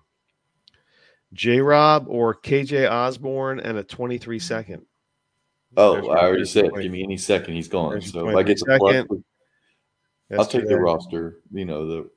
J 1.32 1.60
Rob 1.60 2.06
or 2.08 2.34
KJ 2.34 2.88
Osborn 2.88 3.58
and 3.58 3.76
a 3.78 3.82
23 3.82 4.38
second. 4.38 4.86
Oh, 5.76 6.08
I 6.08 6.24
already 6.24 6.44
said, 6.44 6.70
give 6.74 6.92
me 6.92 7.02
any 7.02 7.16
second, 7.16 7.54
he's 7.54 7.68
gone. 7.68 7.92
There's 7.92 8.12
So 8.12 8.28
if 8.28 8.36
I 8.36 8.42
get 8.42 8.58
the 8.58 8.78
22nd. 8.78 9.06
plus, 9.08 9.20
I'll 10.38 10.46
take 10.46 10.68
the 10.68 10.78
roster. 10.78 11.40
You 11.52 11.64
know 11.64 11.86
the 11.86 12.10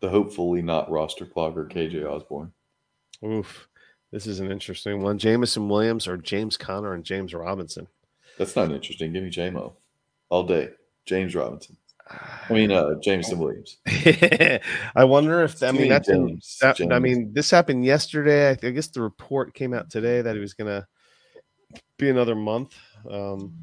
the 0.00 0.08
hopefully 0.08 0.62
not 0.62 0.90
roster 0.90 1.24
clogger 1.24 1.70
KJ 1.70 2.04
Osborn. 2.04 2.52
Oof. 3.24 3.68
This 4.10 4.26
is 4.26 4.40
an 4.40 4.50
interesting 4.50 5.00
one. 5.00 5.16
Jameson 5.16 5.68
Williams 5.68 6.06
or 6.06 6.18
James 6.18 6.56
Conner 6.56 6.92
and 6.92 7.04
James 7.04 7.32
Robinson. 7.32 7.86
That's 8.36 8.56
not 8.56 8.70
interesting. 8.70 9.12
Give 9.12 9.22
me 9.22 9.30
JMO 9.30 9.72
all 10.28 10.44
day. 10.44 10.70
James 11.06 11.34
Robinson. 11.34 11.76
I 12.10 12.52
mean, 12.52 12.72
uh, 12.72 12.94
Jameson 13.00 13.38
Williams. 13.38 13.78
I 13.86 15.04
wonder 15.04 15.42
if 15.42 15.62
I 15.62 15.70
mean 15.72 15.82
me 15.82 15.88
that's 15.88 16.08
James- 16.08 16.58
that, 16.60 16.92
I 16.92 16.98
mean 16.98 17.32
this 17.32 17.50
happened 17.50 17.84
yesterday. 17.84 18.50
I, 18.50 18.66
I 18.66 18.70
guess 18.70 18.88
the 18.88 19.00
report 19.00 19.54
came 19.54 19.72
out 19.72 19.88
today 19.88 20.20
that 20.20 20.34
he 20.34 20.40
was 20.40 20.52
gonna 20.52 20.86
be 21.96 22.10
another 22.10 22.34
month. 22.34 22.74
Um, 23.10 23.54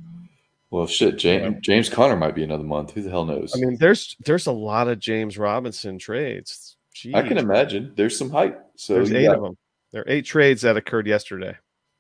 Well, 0.72 0.86
shit, 0.88 1.18
James 1.18 1.58
James 1.62 1.90
Conner 1.90 2.16
might 2.16 2.36
be 2.36 2.44
another 2.44 2.64
month. 2.64 2.92
Who 2.92 3.02
the 3.02 3.10
hell 3.10 3.26
knows? 3.26 3.54
I 3.56 3.60
mean, 3.60 3.78
there's 3.78 4.16
there's 4.26 4.48
a 4.48 4.52
lot 4.52 4.88
of 4.88 5.00
James 5.00 5.38
Robinson 5.38 5.98
trades. 5.98 6.76
I 7.14 7.22
can 7.22 7.38
Jeez. 7.38 7.42
imagine. 7.42 7.94
There's 7.96 8.18
some 8.18 8.30
hype. 8.30 8.62
So 8.76 8.94
There's 8.96 9.12
eight 9.12 9.26
got- 9.26 9.38
of 9.38 9.44
them. 9.44 9.58
There 9.92 10.02
are 10.02 10.10
eight 10.10 10.26
trades 10.26 10.62
that 10.64 10.78
occurred 10.78 11.08
yesterday. 11.08 11.56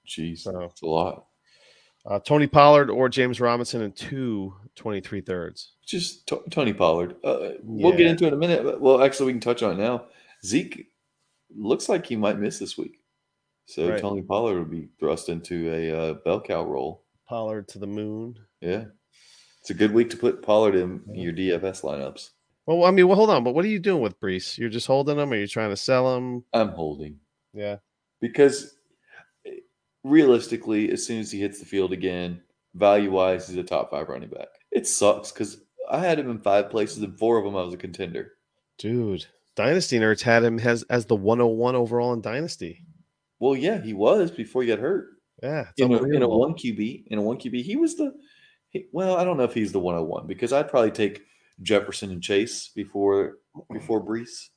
Jeez, 0.08 0.39
So- 0.39 0.51
that's 0.60 0.81
a 0.81 0.86
lot. 0.86 1.25
Uh, 2.05 2.19
Tony 2.19 2.48
Pollard 2.48 2.89
or 2.89 3.10
James 3.10 3.39
Robinson 3.41 3.81
and 3.81 3.96
two 3.96 4.53
23 4.75 5.22
thirds. 5.22 5.74
Just 5.86 6.27
T- 6.27 6.38
Tony 6.50 6.74
Pollard. 6.74 7.15
Uh, 7.24 7.51
We'll 7.63 7.91
get 7.98 8.08
into 8.08 8.25
it 8.25 8.29
in 8.29 8.34
a 8.34 8.38
minute. 8.38 8.63
but- 8.63 8.79
Well, 8.81 9.01
actually, 9.03 9.27
we 9.27 9.34
can 9.34 9.41
touch 9.41 9.63
on 9.63 9.74
it 9.79 9.84
now. 9.84 10.05
Zeke 10.46 10.88
looks 11.55 11.89
like 11.89 12.05
he 12.05 12.15
might 12.15 12.39
miss 12.39 12.58
this 12.60 12.77
week, 12.77 13.01
so 13.65 13.89
Right. 13.89 14.00
Tony 14.00 14.22
Pollard 14.22 14.58
will 14.60 14.65
be 14.65 14.88
thrust 15.00 15.29
into 15.29 15.72
a 15.74 15.91
uh, 15.91 16.13
bell 16.13 16.39
cow 16.41 16.63
role. 16.63 17.03
Pollard 17.30 17.68
to 17.70 17.80
the 17.80 17.88
moon. 17.88 18.40
Yeah, 18.60 18.86
it's 19.62 19.70
a 19.70 19.76
good 19.76 19.94
week 19.94 20.10
to 20.10 20.18
put 20.18 20.42
Pollard 20.42 20.76
in 20.76 21.02
your 21.14 21.32
DFS 21.32 21.84
lineups. 21.84 22.32
Well, 22.66 22.86
I 22.86 22.92
mean, 22.92 23.08
well, 23.08 23.16
hold 23.16 23.30
on, 23.30 23.44
but 23.44 23.54
what 23.54 23.64
are 23.66 23.70
you 23.70 23.80
doing 23.80 24.02
with 24.02 24.20
Breece? 24.20 24.58
You're 24.58 24.70
just 24.70 24.88
holding 24.88 25.18
him, 25.20 25.32
or 25.32 25.36
you 25.36 25.48
trying 25.48 25.70
to 25.70 25.78
sell 25.78 26.18
him? 26.18 26.44
I'm 26.54 26.70
holding 26.70 27.20
Yeah, 27.54 27.78
because 28.20 28.76
realistically, 30.04 30.92
as 30.92 31.06
soon 31.06 31.20
as 31.20 31.32
he 31.32 31.40
hits 31.40 31.60
the 31.60 31.66
field 31.66 31.94
again, 31.94 32.42
value 32.74 33.12
wise, 33.12 33.48
he's 33.48 33.58
a 33.58 33.64
top 33.64 33.92
five 33.92 34.10
running 34.10 34.30
back. 34.30 34.48
It 34.72 34.88
sucks 34.88 35.32
because 35.32 35.62
I 35.90 36.00
had 36.00 36.20
him 36.20 36.30
in 36.32 36.40
five 36.40 36.72
places, 36.72 37.04
and 37.04 37.18
four 37.18 37.38
of 37.38 37.46
them 37.46 37.56
I 37.56 37.62
was 37.64 37.74
a 37.74 37.78
contender. 37.78 38.34
dude. 38.78 39.28
Dynasty 39.56 40.00
Nerds 40.00 40.22
had 40.22 40.44
him 40.44 40.58
as 40.60 40.84
as 40.84 41.06
the 41.06 41.16
101 41.16 41.76
overall 41.76 42.14
in 42.14 42.22
Dynasty. 42.22 42.86
Well, 43.40 43.56
yeah, 43.56 43.82
he 43.82 43.94
was 43.94 44.32
before 44.32 44.62
he 44.62 44.70
got 44.70 44.80
hurt. 44.80 45.19
Yeah, 45.43 45.67
in 45.77 45.93
a, 45.93 46.03
in 46.03 46.22
a 46.24 46.27
one 46.27 46.53
QB, 46.53 47.03
in 47.08 47.17
a 47.17 47.22
one 47.22 47.38
QB, 47.38 47.63
he 47.63 47.75
was 47.75 47.96
the 47.96 48.13
he, 48.69 48.88
well. 48.91 49.15
I 49.17 49.24
don't 49.24 49.38
know 49.38 49.43
if 49.43 49.53
he's 49.53 49.72
the 49.72 49.79
101 49.79 50.27
because 50.27 50.51
I'd 50.53 50.69
probably 50.69 50.91
take 50.91 51.22
Jefferson 51.62 52.12
and 52.12 52.22
Chase 52.22 52.69
before 52.75 53.38
before 53.72 54.03
Breece. 54.05 54.50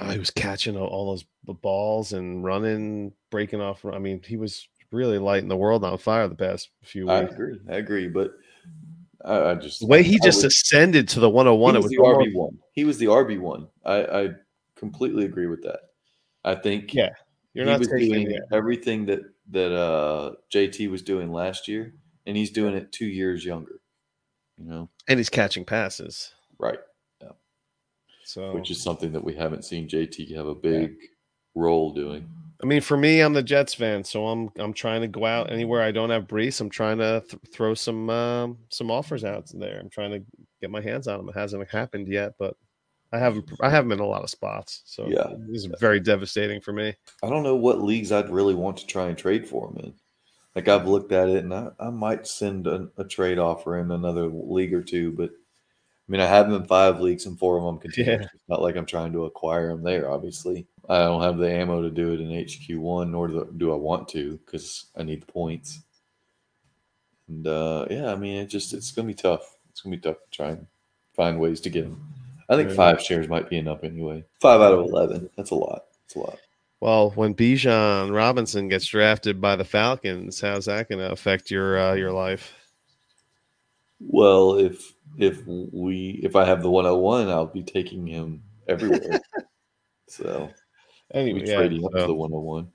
Oh, 0.00 0.10
he 0.10 0.18
was 0.18 0.30
catching 0.30 0.76
all- 0.76 1.10
those 1.12 1.24
balls 1.62 2.12
and 2.12 2.44
running, 2.44 3.12
breaking 3.30 3.60
off. 3.62 3.84
I 3.86 3.98
mean, 3.98 4.20
he 4.24 4.36
was 4.36 4.68
really 4.90 5.18
lighting 5.18 5.48
the 5.48 5.56
world 5.56 5.82
on 5.84 5.96
fire 5.96 6.28
the 6.28 6.34
past 6.34 6.68
few 6.84 7.06
weeks. 7.06 7.12
I 7.12 7.20
agree. 7.34 7.58
I 7.70 7.74
agree. 7.76 8.08
But 8.08 8.32
I, 9.24 9.50
I 9.50 9.54
just 9.54 9.80
The 9.80 9.86
way 9.86 10.02
he 10.02 10.16
I 10.22 10.24
just 10.24 10.42
would- 10.42 10.48
ascended 10.52 11.08
to 11.08 11.20
the 11.20 11.30
101, 11.30 11.74
he 11.74 11.78
it 11.78 11.82
was 11.82 11.84
was 11.84 11.90
the 11.90 11.96
RB 11.96 12.34
one. 12.34 12.58
He 12.72 12.84
was 12.84 12.98
the 12.98 13.06
RB 13.06 13.40
one. 13.40 13.66
I, 13.84 14.04
I 14.04 14.28
completely 14.76 15.24
agree 15.24 15.46
with 15.46 15.62
that. 15.62 15.80
I 16.44 16.54
think 16.54 16.92
Yeah, 16.92 17.08
you're 17.54 17.64
he 17.64 17.70
not 17.70 17.78
was 17.78 17.88
taking 17.88 18.12
doing 18.12 18.30
it. 18.30 18.42
Uh, 18.52 18.56
everything 18.56 19.06
that 19.06 19.20
that 19.50 19.74
uh, 19.74 20.32
JT 20.52 20.90
was 20.90 21.02
doing 21.02 21.32
last 21.32 21.68
year, 21.68 21.94
and 22.26 22.36
he's 22.36 22.50
doing 22.50 22.74
it 22.74 22.92
two 22.92 23.06
years 23.06 23.44
younger. 23.44 23.80
You 24.58 24.66
know, 24.66 24.90
and 25.08 25.18
he's 25.18 25.30
catching 25.30 25.64
passes. 25.64 26.32
right? 26.58 26.78
Yeah. 27.20 27.30
So, 28.24 28.52
Which 28.54 28.70
is 28.70 28.80
something 28.82 29.12
that 29.12 29.24
we 29.24 29.34
haven't 29.34 29.64
seen 29.64 29.88
JT 29.88 30.34
have 30.36 30.46
a 30.46 30.54
big 30.54 30.94
role 31.54 31.92
doing. 31.92 32.28
I 32.62 32.66
mean, 32.66 32.80
for 32.80 32.96
me, 32.96 33.20
I'm 33.20 33.32
the 33.32 33.42
Jets 33.42 33.74
fan, 33.74 34.04
so 34.04 34.28
I'm 34.28 34.50
I'm 34.56 34.72
trying 34.72 35.00
to 35.00 35.08
go 35.08 35.26
out 35.26 35.50
anywhere 35.50 35.82
I 35.82 35.90
don't 35.90 36.10
have 36.10 36.28
Breece. 36.28 36.60
I'm 36.60 36.70
trying 36.70 36.98
to 36.98 37.24
th- 37.28 37.42
throw 37.52 37.74
some 37.74 38.08
um, 38.08 38.58
some 38.68 38.90
offers 38.90 39.24
out 39.24 39.50
there. 39.52 39.80
I'm 39.80 39.90
trying 39.90 40.12
to 40.12 40.22
get 40.60 40.70
my 40.70 40.80
hands 40.80 41.08
on 41.08 41.18
them. 41.18 41.28
It 41.28 41.36
hasn't 41.36 41.68
happened 41.68 42.06
yet, 42.06 42.34
but 42.38 42.54
I 43.12 43.18
haven't 43.18 43.50
I 43.60 43.68
have 43.68 43.84
them 43.84 43.92
in 43.92 44.00
a 44.00 44.06
lot 44.06 44.22
of 44.22 44.30
spots. 44.30 44.82
So 44.86 45.06
Yeah. 45.08 45.34
this 45.48 45.64
is 45.64 45.70
very 45.80 46.00
devastating 46.00 46.60
for 46.60 46.72
me. 46.72 46.94
I 47.22 47.28
don't 47.28 47.42
know 47.42 47.56
what 47.56 47.82
leagues 47.82 48.10
I'd 48.12 48.30
really 48.30 48.54
want 48.54 48.78
to 48.78 48.86
try 48.86 49.08
and 49.08 49.18
trade 49.18 49.46
for 49.46 49.68
him 49.70 49.76
in. 49.84 49.94
Like 50.54 50.68
I've 50.68 50.86
looked 50.86 51.12
at 51.12 51.28
it, 51.30 51.44
and 51.44 51.54
I, 51.54 51.70
I 51.80 51.90
might 51.90 52.26
send 52.26 52.66
a, 52.66 52.88
a 52.98 53.04
trade 53.04 53.38
offer 53.38 53.78
in 53.78 53.90
another 53.90 54.26
league 54.26 54.74
or 54.74 54.82
two, 54.82 55.12
but 55.12 55.30
I 55.30 56.12
mean, 56.12 56.20
I 56.20 56.26
have 56.26 56.46
him 56.46 56.54
in 56.54 56.64
five 56.66 57.00
leagues 57.00 57.24
and 57.24 57.38
four 57.38 57.56
of 57.58 57.64
them 57.64 57.78
continuous. 57.78 58.20
Yeah. 58.22 58.28
It's 58.34 58.48
not 58.48 58.60
like 58.60 58.76
I'm 58.76 58.84
trying 58.84 59.12
to 59.12 59.24
acquire 59.24 59.70
him 59.70 59.82
there. 59.82 60.10
Obviously, 60.10 60.66
I 60.88 60.98
don't 61.04 61.22
have 61.22 61.38
the 61.38 61.50
ammo 61.50 61.80
to 61.80 61.90
do 61.90 62.12
it 62.12 62.20
in 62.20 62.44
HQ 62.46 62.78
one, 62.78 63.12
nor 63.12 63.28
do, 63.28 63.50
do 63.56 63.72
I 63.72 63.76
want 63.76 64.08
to 64.08 64.38
because 64.44 64.86
I 64.96 65.04
need 65.04 65.22
the 65.22 65.26
points. 65.32 65.80
And 67.28 67.46
uh, 67.46 67.86
yeah, 67.90 68.12
I 68.12 68.16
mean, 68.16 68.36
it 68.42 68.46
just 68.46 68.74
it's 68.74 68.90
gonna 68.92 69.08
be 69.08 69.14
tough. 69.14 69.56
It's 69.70 69.80
gonna 69.80 69.96
be 69.96 70.02
tough 70.02 70.16
to 70.16 70.36
try 70.36 70.50
and 70.50 70.66
find 71.14 71.40
ways 71.40 71.60
to 71.62 71.70
get 71.70 71.84
him. 71.84 72.02
I 72.52 72.56
think 72.56 72.68
Yeah. 72.70 72.74
five 72.76 73.00
shares 73.00 73.28
might 73.28 73.48
be 73.48 73.56
enough 73.58 73.82
anyway. 73.82 74.24
Five 74.40 74.60
out 74.60 74.74
of 74.74 74.80
eleven. 74.80 75.30
That's 75.36 75.50
a 75.50 75.54
lot. 75.54 75.84
That's 76.04 76.16
a 76.16 76.18
lot. 76.20 76.38
Well, 76.80 77.10
when 77.10 77.34
Bijan 77.34 78.12
Robinson 78.14 78.68
gets 78.68 78.86
drafted 78.86 79.40
by 79.40 79.56
the 79.56 79.64
Falcons, 79.64 80.40
how's 80.40 80.66
that 80.66 80.88
going 80.88 80.98
to 80.98 81.10
affect 81.12 81.50
your 81.50 81.78
uh, 81.78 81.94
your 81.94 82.12
life? 82.12 82.52
Well, 84.00 84.56
if 84.56 84.92
if 85.18 85.46
we 85.46 86.20
if 86.22 86.34
I 86.36 86.44
have 86.44 86.62
the 86.62 86.70
101, 86.70 87.28
I'll 87.28 87.46
be 87.46 87.62
taking 87.62 88.06
him 88.06 88.42
everywhere. 88.68 89.20
so 90.08 90.50
Anyway, 91.14 91.40
we 91.42 91.48
yeah, 91.48 91.56
trading 91.56 91.84
up 91.84 91.92
to 91.92 92.06
the 92.06 92.14
101. 92.14 92.68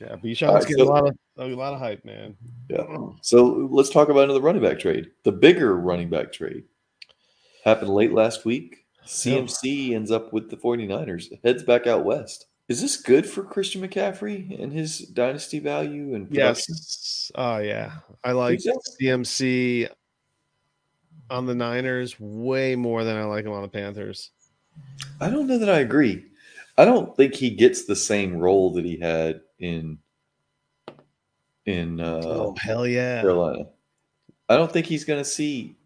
yeah 0.00 0.14
Bijan's 0.16 0.42
All 0.42 0.54
right, 0.54 0.62
getting 0.66 0.84
so- 0.86 0.90
a 0.90 0.94
lot 0.94 1.08
of 1.08 1.16
a 1.38 1.54
lot 1.54 1.72
of 1.74 1.78
hype, 1.80 2.04
man. 2.04 2.36
Yeah. 2.70 2.84
So 3.22 3.68
let's 3.70 3.90
talk 3.90 4.08
about 4.08 4.24
another 4.24 4.40
running 4.40 4.62
back 4.62 4.78
trade. 4.78 5.10
The 5.24 5.32
bigger 5.32 5.76
running 5.76 6.08
back 6.10 6.32
trade 6.32 6.64
happened 7.64 7.90
late 7.90 8.12
last 8.12 8.44
week. 8.44 8.84
CMC 9.08 9.94
ends 9.94 10.10
up 10.10 10.32
with 10.32 10.50
the 10.50 10.56
49ers, 10.56 11.42
heads 11.42 11.62
back 11.62 11.86
out 11.86 12.04
west. 12.04 12.46
Is 12.68 12.82
this 12.82 12.98
good 12.98 13.26
for 13.26 13.42
Christian 13.42 13.80
McCaffrey 13.80 14.62
and 14.62 14.70
his 14.70 14.98
dynasty 14.98 15.58
value 15.58 16.14
and 16.14 16.28
production? 16.28 16.74
Yes. 16.74 17.32
Oh 17.34 17.56
yeah. 17.56 17.92
I 18.22 18.32
like? 18.32 18.60
CMC 19.00 19.88
on 21.30 21.46
the 21.46 21.54
Niners 21.54 22.20
way 22.20 22.76
more 22.76 23.04
than 23.04 23.16
I 23.16 23.24
like 23.24 23.46
him 23.46 23.52
on 23.52 23.62
the 23.62 23.68
Panthers. 23.68 24.30
I 25.20 25.30
don't 25.30 25.46
know 25.46 25.58
that 25.58 25.70
I 25.70 25.78
agree. 25.78 26.26
I 26.76 26.84
don't 26.84 27.16
think 27.16 27.34
he 27.34 27.50
gets 27.50 27.86
the 27.86 27.96
same 27.96 28.36
role 28.36 28.74
that 28.74 28.84
he 28.84 28.98
had 28.98 29.40
in 29.58 29.98
in 31.64 32.00
uh, 32.00 32.22
oh 32.24 32.54
hell 32.60 32.86
yeah. 32.86 33.22
Carolina. 33.22 33.66
I 34.50 34.56
don't 34.56 34.70
think 34.70 34.86
he's 34.86 35.04
going 35.04 35.20
to 35.20 35.28
see, 35.28 35.76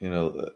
you 0.00 0.10
know, 0.10 0.50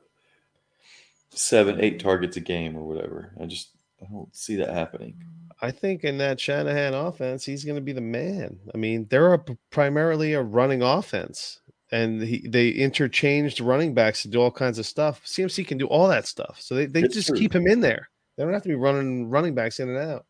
seven, 1.34 1.80
eight 1.80 2.00
targets 2.00 2.36
a 2.36 2.40
game 2.40 2.76
or 2.76 2.82
whatever. 2.82 3.32
I 3.40 3.46
just 3.46 3.70
I 4.02 4.06
don't 4.10 4.34
see 4.34 4.56
that 4.56 4.70
happening. 4.70 5.22
I 5.60 5.70
think 5.70 6.02
in 6.02 6.18
that 6.18 6.40
Shanahan 6.40 6.92
offense, 6.92 7.44
he's 7.44 7.64
going 7.64 7.76
to 7.76 7.82
be 7.82 7.92
the 7.92 8.00
man. 8.00 8.58
I 8.74 8.78
mean, 8.78 9.06
they're 9.10 9.34
a, 9.34 9.44
primarily 9.70 10.32
a 10.32 10.42
running 10.42 10.82
offense, 10.82 11.60
and 11.92 12.20
he, 12.20 12.46
they 12.48 12.70
interchanged 12.70 13.60
running 13.60 13.94
backs 13.94 14.22
to 14.22 14.28
do 14.28 14.40
all 14.40 14.50
kinds 14.50 14.80
of 14.80 14.86
stuff. 14.86 15.24
CMC 15.24 15.66
can 15.66 15.78
do 15.78 15.86
all 15.86 16.08
that 16.08 16.26
stuff, 16.26 16.60
so 16.60 16.74
they, 16.74 16.86
they 16.86 17.02
It's 17.02 17.14
just 17.14 17.28
true. 17.28 17.38
keep 17.38 17.54
him 17.54 17.68
in 17.68 17.80
there. 17.80 18.08
They 18.36 18.42
don't 18.42 18.52
have 18.52 18.62
to 18.62 18.68
be 18.68 18.74
running 18.74 19.30
running 19.30 19.54
backs 19.54 19.78
in 19.78 19.88
and 19.88 19.98
out. 19.98 20.26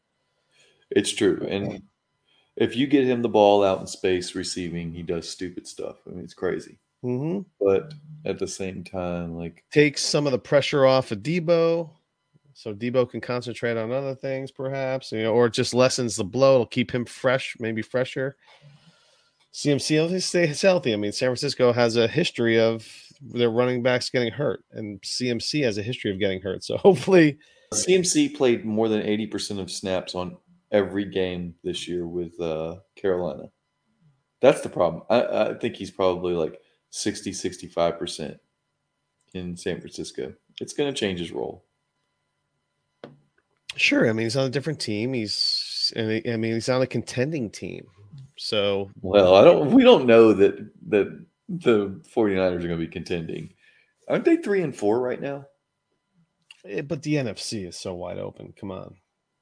It's 0.90 1.12
true, 1.12 1.46
and 1.48 1.82
if 2.56 2.76
you 2.76 2.86
get 2.86 3.06
him 3.06 3.22
the 3.22 3.28
ball 3.28 3.64
out 3.64 3.80
in 3.80 3.86
space 3.86 4.34
receiving, 4.34 4.92
he 4.92 5.02
does 5.02 5.28
stupid 5.28 5.66
stuff. 5.66 5.96
I 6.06 6.10
mean, 6.10 6.24
it's 6.24 6.34
crazy. 6.34 6.78
Hmm 7.02 7.40
But 7.60 7.94
at 8.24 8.38
the 8.38 8.46
same 8.46 8.84
time, 8.84 9.36
like 9.36 9.64
Takes 9.72 10.02
some 10.02 10.26
of 10.26 10.32
the 10.32 10.38
pressure 10.38 10.86
off 10.86 11.10
of 11.10 11.18
Deebo, 11.18 11.90
so 12.54 12.74
Deebo 12.74 13.10
can 13.10 13.20
concentrate 13.20 13.76
on 13.76 13.92
other 13.92 14.14
things, 14.14 14.50
perhaps, 14.50 15.12
you 15.12 15.22
know, 15.22 15.32
or 15.32 15.48
just 15.48 15.74
lessens 15.74 16.16
the 16.16 16.24
blow. 16.24 16.54
It'll 16.54 16.66
keep 16.66 16.92
him 16.92 17.04
fresh, 17.04 17.56
maybe 17.58 17.82
fresher. 17.82 18.36
CMC 19.52 20.10
will 20.10 20.20
stay 20.20 20.46
healthy. 20.46 20.92
I 20.92 20.96
mean, 20.96 21.12
San 21.12 21.28
Francisco 21.28 21.72
has 21.72 21.96
a 21.96 22.08
history 22.08 22.58
of 22.58 22.86
their 23.20 23.50
running 23.50 23.82
backs 23.82 24.10
getting 24.10 24.32
hurt, 24.32 24.64
and 24.72 25.00
CMC 25.02 25.62
has 25.64 25.78
a 25.78 25.82
history 25.82 26.10
of 26.10 26.18
getting 26.18 26.40
hurt. 26.40 26.64
So 26.64 26.76
hopefully, 26.78 27.38
CMC 27.74 28.34
played 28.34 28.64
more 28.64 28.88
than 28.88 29.02
eighty 29.02 29.26
percent 29.26 29.60
of 29.60 29.70
snaps 29.70 30.14
on 30.14 30.36
every 30.70 31.04
game 31.04 31.54
this 31.62 31.86
year 31.86 32.06
with 32.06 32.38
uh, 32.40 32.76
Carolina. 32.96 33.50
That's 34.40 34.62
the 34.62 34.68
problem. 34.68 35.02
I, 35.08 35.50
I 35.50 35.54
think 35.54 35.76
he's 35.76 35.90
probably 35.90 36.34
like 36.34 36.60
60, 36.92 37.32
65 37.32 37.98
percent 37.98 38.38
in 39.34 39.56
San 39.56 39.80
Francisco. 39.80 40.34
It's 40.60 40.74
going 40.74 40.92
to 40.92 40.98
change 40.98 41.18
his 41.18 41.32
role. 41.32 41.64
sure. 43.76 44.08
I 44.08 44.12
mean, 44.12 44.26
he's 44.26 44.36
on 44.36 44.46
a 44.46 44.50
different 44.50 44.78
team. 44.78 45.14
He's, 45.14 45.92
and 45.96 46.22
I 46.28 46.36
mean, 46.36 46.54
he's 46.54 46.68
on 46.68 46.82
a 46.82 46.86
contending 46.86 47.50
team. 47.50 47.86
So 48.36 48.90
Well, 49.00 49.34
I 49.34 49.44
don't. 49.44 49.70
We 49.72 49.82
don't 49.82 50.06
know 50.06 50.32
that 50.34 50.56
that 50.88 51.24
the 51.48 52.00
49ers 52.14 52.56
are 52.56 52.68
going 52.68 52.68
to 52.70 52.76
be 52.76 52.86
contending. 52.86 53.52
Aren't 54.08 54.24
they 54.24 54.36
three 54.36 54.62
and 54.62 54.76
four 54.76 55.00
right 55.00 55.20
now? 55.20 55.46
Eh, 56.66 56.82
but 56.82 57.02
the 57.02 57.14
NFC 57.14 57.66
is 57.66 57.76
so 57.76 57.94
wide 57.94 58.18
open. 58.18 58.52
Come 58.58 58.70
on, 58.70 58.96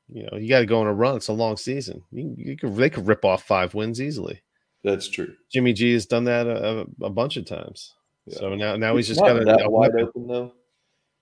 you 0.09 0.25
know 0.25 0.38
you 0.38 0.49
got 0.49 0.61
to 0.61 0.66
go 0.66 0.80
on 0.80 0.87
a 0.87 0.95
run. 0.95 1.16
It's 1.16 1.28
a 1.28 1.33
long 1.33 1.57
season. 1.57 2.02
You, 2.12 2.35
you 2.37 2.57
could 2.57 2.76
they 2.76 2.90
could 2.90 3.07
rip 3.07 3.25
off 3.25 3.42
five 3.42 3.75
wins 3.75 4.00
easily. 4.00 4.42
That's 4.83 5.09
true. 5.09 5.35
Jimmy 5.53 5.73
G 5.73 5.93
has 5.93 6.07
done 6.07 6.25
that 6.25 6.47
a, 6.47 6.87
a, 7.03 7.11
bunch 7.11 7.37
of 7.37 7.45
times. 7.45 7.95
Yeah. 8.27 8.39
So 8.39 8.55
now 8.55 8.77
now 8.77 8.97
he's 8.97 9.11
It's 9.11 9.19
just 9.19 9.27
not 9.27 9.45
got 9.45 9.59
that 9.59 9.71
wide 9.71 9.93
weapon. 9.93 10.09
open 10.09 10.27
though. 10.27 10.53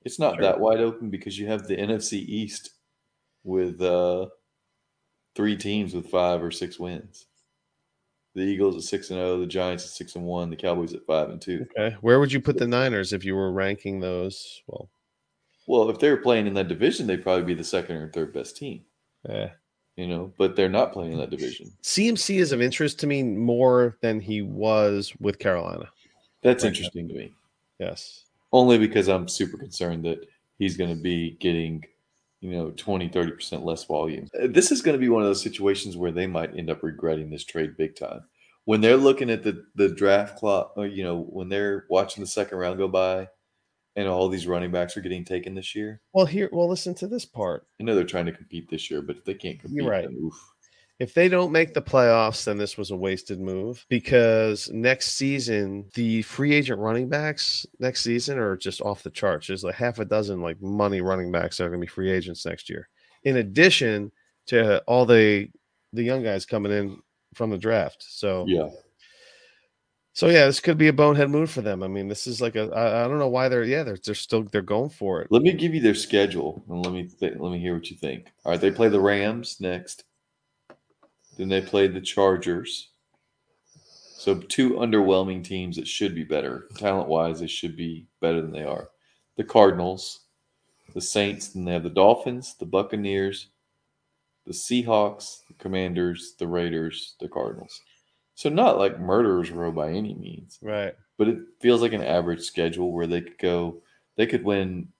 It's 0.05 0.19
not 0.19 0.35
Sure. 0.35 0.43
that 0.43 0.61
wide 0.61 0.81
open 0.81 1.11
because 1.11 1.39
you 1.39 1.47
have 1.49 1.67
the 1.67 1.77
NFC 1.77 2.15
East 2.15 2.71
with 3.45 3.81
uh, 3.83 4.27
three 5.35 5.57
teams 5.57 5.93
with 5.95 6.09
five 6.09 6.43
or 6.43 6.51
six 6.51 6.79
wins. 6.79 7.27
The 8.35 8.43
Eagles 8.43 8.77
at 8.77 8.83
six 8.83 9.11
and 9.11 9.19
zero, 9.19 9.41
the 9.41 9.47
Giants 9.47 9.85
at 9.85 9.91
six 9.91 10.15
and 10.15 10.25
one, 10.25 10.51
the 10.51 10.57
Cowboys 10.57 10.95
at 10.95 11.05
five 11.07 11.31
and 11.31 11.41
two. 11.41 11.67
Okay, 11.77 11.97
where 12.01 12.21
would 12.21 12.33
you 12.33 12.41
put 12.41 12.59
the 12.59 12.69
Niners 12.69 13.13
if 13.13 13.25
you 13.25 13.35
were 13.35 13.51
ranking 13.51 13.99
those? 14.01 14.63
Well, 14.69 14.89
Well, 15.67 15.91
if 15.91 15.99
they 15.99 16.11
were 16.11 16.19
playing 16.19 16.47
in 16.47 16.55
that 16.55 16.69
division, 16.69 17.07
they'd 17.09 17.23
probably 17.23 17.45
be 17.45 17.55
the 17.55 17.65
second 17.65 17.97
or 17.97 18.09
third 18.13 18.33
best 18.33 18.57
team. 18.57 18.85
eh. 19.29 19.49
You 19.99 20.07
know, 20.07 20.33
but 20.39 20.55
they're 20.55 20.69
not 20.69 20.93
playing 20.93 21.11
in 21.15 21.19
that 21.19 21.29
division. 21.31 21.73
CMC 21.83 22.39
is 22.39 22.53
of 22.53 22.63
interest 22.63 23.01
to 23.01 23.09
me 23.09 23.25
more 23.25 23.99
than 24.01 24.21
he 24.21 24.43
was 24.43 25.13
with 25.19 25.41
Carolina. 25.41 25.89
That's 26.41 26.63
Right. 26.63 26.69
interesting 26.69 27.09
to 27.09 27.15
me. 27.15 27.33
Yes. 27.81 28.23
Only 28.53 28.79
because 28.79 29.09
I'm 29.09 29.27
super 29.27 29.59
concerned 29.59 30.05
that 30.05 30.25
he's 30.61 30.77
going 30.77 30.95
to 30.97 31.03
be 31.03 31.33
getting, 31.41 31.85
you 32.41 32.53
know, 32.53 32.71
20, 32.77 33.09
30% 33.09 33.65
less 33.65 33.83
volume. 33.83 34.29
Uh, 34.41 34.47
This 34.47 34.71
is 34.71 34.83
going 34.83 34.95
to 34.95 35.01
be 35.01 35.09
one 35.09 35.23
of 35.23 35.29
those 35.29 35.43
situations 35.43 35.97
where 35.97 36.13
they 36.13 36.29
might 36.29 36.57
end 36.57 36.71
up 36.71 36.85
regretting 36.85 37.29
this 37.29 37.43
trade 37.45 37.77
big 37.77 37.97
time. 37.97 38.23
When 38.67 38.81
they're 38.81 38.97
looking 38.97 39.31
at 39.31 39.43
the, 39.43 39.65
the 39.75 39.89
draft 39.89 40.39
clock, 40.39 40.75
or, 40.77 40.87
you 40.87 41.03
know, 41.03 41.23
when 41.23 41.49
they're 41.49 41.87
watching 41.91 42.21
the 42.23 42.29
second 42.29 42.59
round 42.59 42.79
go 42.79 42.87
by 42.87 43.27
and 43.99 44.07
all 44.09 44.29
these 44.29 44.47
running 44.47 44.71
backs 44.71 44.97
are 44.97 45.01
getting 45.01 45.25
taken 45.25 45.55
this 45.55 45.75
year, 45.75 46.01
Well, 46.13 46.25
here, 46.25 46.49
well, 46.53 46.69
listen 46.69 46.95
to 46.97 47.09
this 47.09 47.25
part. 47.25 47.67
I 47.81 47.85
know 47.85 47.95
they're 47.97 48.05
trying 48.05 48.27
to 48.27 48.33
compete 48.33 48.71
this 48.71 48.91
year, 48.91 49.03
but 49.03 49.17
if 49.17 49.25
they 49.25 49.35
can't 49.35 49.59
compete, 49.59 49.77
You're 49.83 49.91
right. 49.91 50.05
then 50.05 50.17
oof. 50.23 50.35
If 51.01 51.15
they 51.15 51.29
don't 51.29 51.53
make 51.53 51.75
the 51.75 51.83
playoffs, 51.83 52.45
then 52.45 52.59
this 52.59 52.77
was 52.77 52.91
a 52.91 52.97
wasted 52.97 53.41
move 53.41 53.85
because 53.89 54.69
next 54.73 55.13
season, 55.13 55.87
the 55.95 56.23
free 56.23 56.55
agent 56.55 56.81
running 56.81 57.09
backs 57.09 57.67
next 57.79 58.03
season 58.03 58.39
are 58.39 58.57
just 58.57 58.81
off 58.81 59.05
the 59.05 59.11
charts. 59.11 59.47
There's 59.47 59.63
like 59.63 59.77
half 59.77 59.99
a 60.01 60.05
dozen 60.05 60.41
like 60.43 60.61
money 60.61 61.01
running 61.01 61.31
backs 61.31 61.57
that 61.57 61.65
are 61.65 61.69
going 61.69 61.81
to 61.81 61.87
be 61.87 61.91
free 61.91 62.11
agents 62.11 62.45
next 62.47 62.69
year, 62.69 62.89
in 63.25 63.37
addition 63.37 64.11
to 64.47 64.81
all 64.89 65.07
the 65.07 65.49
the 65.93 66.03
young 66.03 66.23
guys 66.23 66.45
coming 66.47 66.73
in 66.73 67.01
from 67.35 67.51
the 67.51 67.59
draft. 67.59 68.05
So 68.09 68.45
Yeah. 68.49 68.69
So 70.19 70.27
yeah, 70.27 70.47
this 70.47 70.59
could 70.59 70.79
be 70.79 70.89
a 70.89 70.93
bonehead 70.93 71.31
move 71.31 71.49
for 71.49 71.61
them. 71.61 71.81
I 71.81 71.87
mean, 71.87 72.09
this 72.09 72.27
is 72.27 72.41
like 72.41 72.57
a 72.57 72.73
I, 72.75 73.05
I 73.05 73.07
don't 73.07 73.21
know 73.21 73.29
why 73.29 73.49
they're 73.49 73.63
yeah 73.63 73.85
they're 73.85 73.99
they're 74.05 74.17
still 74.17 74.43
they're 74.43 74.63
going 74.63 74.91
for 74.91 75.23
it. 75.23 75.29
Let 75.31 75.43
me 75.43 75.53
give 75.53 75.77
you 75.77 75.81
their 75.81 75.95
schedule 75.95 76.65
and 76.69 76.85
let 76.85 76.93
me 76.93 77.05
th- 77.05 77.37
let 77.39 77.53
me 77.53 77.61
hear 77.61 77.75
what 77.75 77.89
you 77.89 77.97
think. 77.97 78.33
All 78.45 78.51
right, 78.51 78.61
they 78.61 78.73
play 78.73 78.89
the 78.89 78.99
Rams 78.99 79.61
next. 79.61 80.03
Then 81.37 81.49
they 81.49 81.61
play 81.61 81.87
the 81.87 82.01
Chargers. 82.01 82.91
So 84.17 84.41
two 84.41 84.71
underwhelming 84.71 85.45
teams 85.45 85.77
that 85.77 85.87
should 85.87 86.17
be 86.17 86.25
better 86.25 86.67
talent 86.75 87.09
wise. 87.09 87.39
They 87.39 87.47
should 87.47 87.77
be 87.77 88.09
better 88.21 88.41
than 88.41 88.51
they 88.51 88.65
are. 88.65 88.89
The 89.37 89.45
Cardinals, 89.45 90.23
the 90.95 91.01
Saints, 91.01 91.51
then 91.51 91.65
they 91.65 91.75
have 91.75 91.85
the 91.85 91.91
Dolphins, 91.91 92.57
the 92.59 92.67
Buccaneers, 92.67 93.51
the 94.47 94.53
Seahawks, 94.53 95.47
the 95.47 95.55
Commanders, 95.55 96.35
the 96.41 96.49
Raiders, 96.49 97.15
the 97.21 97.29
Cardinals. 97.29 97.81
So 98.39 98.49
not 98.49 98.79
like 98.79 99.01
murderers 99.01 99.51
row 99.51 99.73
by 99.73 99.91
any 99.91 100.15
means, 100.15 100.61
Right. 100.63 100.95
but 101.17 101.27
it 101.27 101.39
feels 101.61 101.83
like 101.83 101.93
an 101.93 102.05
average 102.05 102.43
schedule 102.43 102.93
where 102.93 103.09
they 103.09 103.21
could 103.21 103.37
go, 103.39 103.83
they 104.17 104.29
could 104.29 104.45
win, 104.45 104.93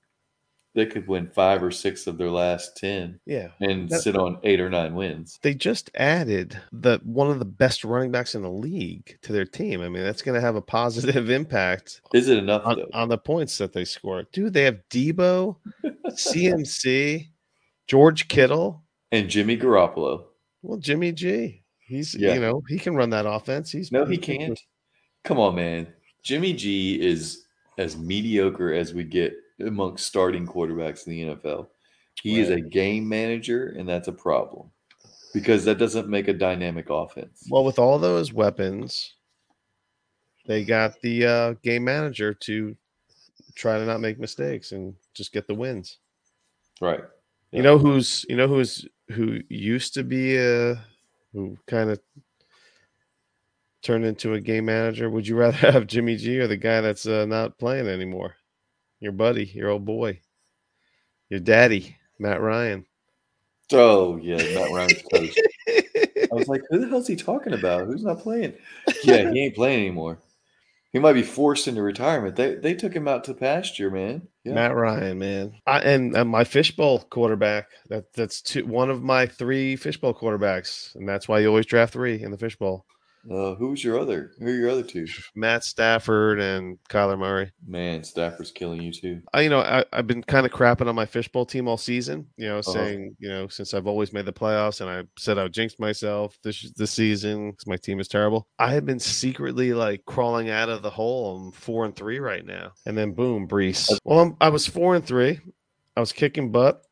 they 0.75 0.87
could 0.87 1.07
win 1.07 1.29
five 1.29 1.63
or 1.63 1.71
six 1.71 2.09
of 2.09 2.19
their 2.19 2.33
last 2.33 2.77
ten 2.77 3.21
Yeah. 3.27 3.51
and 3.61 3.89
That- 3.91 4.01
sit 4.01 4.17
on 4.17 4.41
eight 4.43 4.59
or 4.59 4.69
nine 4.69 4.97
wins. 4.97 5.39
They 5.41 5.55
just 5.55 5.89
added 5.95 6.61
the 6.73 6.99
one 7.05 7.31
of 7.31 7.39
the 7.39 7.45
best 7.45 7.85
running 7.85 8.11
backs 8.11 8.35
in 8.35 8.43
the 8.43 8.51
league 8.51 9.17
to 9.23 9.33
their 9.33 9.45
team. 9.47 9.83
I 9.83 9.89
mean, 9.89 10.03
that's 10.03 10.23
going 10.23 10.35
to 10.35 10.41
have 10.45 10.57
a 10.57 10.61
positive 10.61 11.31
impact 11.31 12.01
Is 12.13 12.27
it 12.29 12.39
enough 12.39 12.67
on, 12.67 12.83
on 12.93 13.09
the 13.09 13.19
points 13.19 13.57
that 13.59 13.73
they 13.73 13.85
score. 13.85 14.25
Dude, 14.33 14.53
they 14.53 14.65
have 14.65 14.81
Deebo, 14.91 15.59
CMC, 16.09 17.29
George 17.87 18.27
Kittle. 18.27 18.83
And 19.13 19.29
Jimmy 19.31 19.57
Garoppolo. 19.57 20.25
Well, 20.63 20.79
Jimmy 20.79 21.13
G. 21.13 21.63
He's 21.89 22.15
Yeah. 22.15 22.35
you 22.35 22.41
know 22.41 22.63
he 22.69 22.79
can 22.79 22.95
run 22.95 23.11
that 23.11 23.27
offense. 23.27 23.73
He's 23.73 23.91
No, 23.91 24.05
he 24.05 24.19
can't. 24.19 24.61
Come 25.25 25.39
on, 25.39 25.55
man. 25.55 25.89
Jimmy 26.23 26.53
G 26.53 27.01
is 27.01 27.47
as 27.79 27.97
mediocre 27.97 28.73
as 28.75 28.93
we 28.93 29.05
get 29.05 29.35
amongst 29.61 30.07
starting 30.07 30.47
quarterbacks 30.47 31.07
in 31.07 31.13
the 31.13 31.35
NFL. 31.35 31.69
He 32.23 32.41
is 32.41 32.51
a 32.51 32.61
game 32.61 33.09
manager, 33.09 33.75
and 33.79 33.89
that's 33.89 34.09
a 34.09 34.13
problem 34.13 34.71
because 35.33 35.65
that 35.65 35.79
doesn't 35.79 36.09
make 36.09 36.29
a 36.29 36.33
dynamic 36.33 36.91
offense. 36.91 37.47
Well, 37.49 37.65
with 37.65 37.79
all 37.79 37.99
those 37.99 38.33
weapons, 38.33 39.15
they 40.47 40.65
got 40.65 41.01
the 41.01 41.27
uh, 41.27 41.53
game 41.63 41.85
manager 41.85 42.35
to 42.35 42.77
try 43.55 43.79
to 43.79 43.85
not 43.87 44.01
make 44.01 44.19
mistakes 44.19 44.73
and 44.73 44.95
just 45.15 45.33
get 45.33 45.47
the 45.47 45.55
wins. 45.55 45.99
Right. 46.81 47.03
You 47.53 47.63
know 47.63 47.79
who's 47.79 48.27
you 48.29 48.37
know 48.37 48.49
who's 48.49 48.87
who 49.11 49.41
used 49.49 49.95
to 49.95 50.03
be 50.05 50.37
a 50.37 50.85
who 51.33 51.57
kind 51.67 51.91
of 51.91 52.01
turned 53.83 54.05
into 54.05 54.35
a 54.35 54.41
game 54.41 54.67
manager. 54.67 55.09
Would 55.11 55.27
you 55.27 55.37
rather 55.37 55.57
have 55.73 55.87
Jimmy 55.87 56.17
G 56.17 56.39
or 56.39 56.47
the 56.47 56.57
guy 56.57 56.81
that's 56.81 57.07
uh, 57.07 57.27
not 57.27 57.59
playing 57.59 57.89
anymore? 57.89 58.37
Your 59.01 59.13
buddy, 59.13 59.45
your 59.45 59.71
old 59.71 59.85
boy, 59.85 60.21
your 61.29 61.41
daddy, 61.41 61.97
Matt 62.19 62.41
Ryan. 62.41 62.85
Oh, 63.73 64.17
yeah. 64.17 64.37
Matt 64.37 64.73
Ryan's 64.73 65.03
coach. 65.13 65.37
I 65.69 66.35
was 66.35 66.49
like, 66.49 66.63
who 66.71 66.81
the 66.81 66.89
hell's 66.89 67.07
he 67.07 67.17
talking 67.17 67.55
about? 67.55 67.87
Who's 67.87 68.05
not 68.05 68.21
playing? 68.21 68.55
Yeah, 69.05 69.31
he 69.31 69.45
ain't 69.45 69.55
playing 69.55 69.81
anymore. 69.81 70.19
He 70.93 70.99
might 70.99 71.13
be 71.13 71.23
forced 71.23 71.69
into 71.69 71.83
retirement. 71.83 72.37
They 72.37 72.55
they 72.55 72.75
took 72.75 72.95
him 72.95 73.07
out 73.07 73.25
to 73.25 73.35
pasture, 73.35 73.91
man. 73.91 74.29
Yeah. 74.45 74.55
Matt 74.55 74.75
Ryan, 74.75 75.19
man, 75.19 75.53
I, 75.67 75.81
and, 75.81 76.17
and 76.17 76.31
my 76.31 76.45
fishbowl 76.45 77.01
quarterback. 77.11 77.67
That 77.91 78.13
that's 78.15 78.41
two, 78.41 78.65
one 78.65 78.89
of 78.89 79.03
my 79.03 79.27
three 79.27 79.77
fishbowl 79.77 80.15
quarterbacks, 80.15 80.95
and 80.95 81.07
that's 81.07 81.29
why 81.29 81.41
you 81.41 81.49
always 81.49 81.67
draft 81.67 81.93
three 81.93 82.23
in 82.23 82.31
the 82.31 82.39
fishbowl. 82.39 82.87
Uh, 83.31 83.55
who's 83.57 83.83
your 83.85 83.99
other? 83.99 84.33
Who 84.39 84.47
are 84.47 84.55
your 84.55 84.71
other 84.71 84.83
two? 84.83 85.07
Matt 85.35 85.65
Stafford 85.65 86.41
and 86.41 86.79
Kyler 86.89 87.19
Murray. 87.19 87.51
Man, 87.67 88.03
Stafford's 88.05 88.51
killing 88.51 88.81
you 88.81 88.93
too. 88.93 89.21
I, 89.35 89.43
you 89.43 89.51
know, 89.51 89.61
I, 89.61 89.85
I've 89.93 90.07
been 90.07 90.23
kind 90.23 90.47
of 90.47 90.53
crapping 90.53 90.87
on 90.89 90.95
my 90.95 91.05
fishbowl 91.05 91.45
team 91.47 91.69
all 91.69 91.77
season. 91.77 92.27
You 92.37 92.49
know, 92.49 92.59
Uh-huh. 92.59 92.73
saying 92.73 93.17
you 93.19 93.29
know 93.29 93.49
since 93.49 93.75
I've 93.75 93.87
always 93.87 94.13
made 94.13 94.25
the 94.25 94.33
playoffs, 94.33 94.81
and 94.81 94.89
I 94.89 95.03
said 95.19 95.39
I 95.39 95.47
jinxed 95.49 95.79
myself 95.81 96.39
this 96.43 96.71
this 96.73 96.91
season 96.93 97.51
because 97.51 97.67
my 97.67 97.77
team 97.77 98.01
is 98.01 98.09
terrible. 98.09 98.49
I 98.59 98.73
have 98.73 98.87
been 98.87 99.01
secretly 99.01 99.75
like 99.75 100.05
crawling 100.07 100.49
out 100.51 100.69
of 100.69 100.83
the 100.83 100.91
hole. 100.91 101.37
I'm 101.37 101.53
four 101.53 101.85
and 101.85 101.95
three 101.95 102.21
right 102.21 102.45
now, 102.47 102.73
and 102.87 102.97
then 102.97 103.13
boom, 103.13 103.47
Breece. 103.49 103.95
Well, 104.05 104.21
I'm, 104.21 104.37
I 104.41 104.49
was 104.49 104.67
four 104.67 104.95
and 104.95 105.05
three. 105.05 105.41
I 105.97 106.01
was 106.01 106.13
kicking 106.13 106.51
butt, 106.53 106.83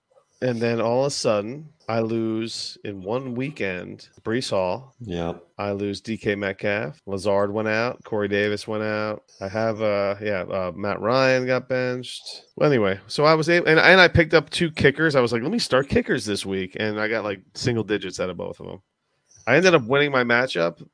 and 0.42 0.60
then 0.60 0.80
all 0.80 1.02
of 1.02 1.06
a 1.06 1.10
sudden 1.10 1.68
I 1.88 2.00
lose 2.00 2.76
in 2.84 3.00
one 3.02 3.34
weekend. 3.34 4.08
Breece 4.22 4.50
Hall. 4.50 4.94
Yeah. 5.00 5.34
I 5.56 5.70
lose 5.72 6.02
DK 6.02 6.36
Metcalf. 6.36 7.00
Lazard 7.06 7.52
went 7.52 7.68
out. 7.68 8.02
Corey 8.02 8.26
Davis 8.26 8.66
went 8.66 8.82
out. 8.82 9.22
I 9.40 9.48
have 9.48 9.80
uh 9.80 10.16
yeah, 10.20 10.40
uh, 10.42 10.72
Matt 10.74 11.00
Ryan 11.00 11.46
got 11.46 11.68
benched. 11.68 12.42
Well, 12.56 12.68
anyway, 12.68 12.98
so 13.06 13.24
I 13.24 13.34
was 13.34 13.48
able 13.48 13.68
and, 13.68 13.78
and 13.78 14.00
I 14.00 14.08
picked 14.08 14.34
up 14.34 14.50
two 14.50 14.70
kickers. 14.70 15.14
I 15.14 15.20
was 15.20 15.32
like, 15.32 15.42
let 15.42 15.52
me 15.52 15.58
start 15.60 15.88
kickers 15.88 16.24
this 16.24 16.44
week, 16.44 16.76
and 16.80 17.00
I 17.00 17.08
got 17.08 17.24
like 17.24 17.40
single 17.54 17.84
digits 17.84 18.18
out 18.18 18.30
of 18.30 18.36
both 18.36 18.58
of 18.58 18.66
them. 18.66 18.82
I 19.46 19.56
ended 19.56 19.74
up 19.74 19.84
winning 19.84 20.10
my 20.10 20.24
matchup, 20.24 20.84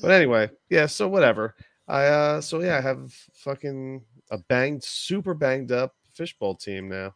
but 0.00 0.10
anyway, 0.12 0.50
yeah. 0.70 0.86
So 0.86 1.08
whatever. 1.08 1.56
I 1.88 2.06
uh 2.06 2.40
so 2.40 2.60
yeah, 2.60 2.78
I 2.78 2.80
have 2.80 3.12
fucking 3.34 4.04
a 4.30 4.38
banged, 4.38 4.84
super 4.84 5.34
banged 5.34 5.72
up 5.72 5.94
fishbowl 6.14 6.54
team 6.54 6.88
now. 6.88 7.14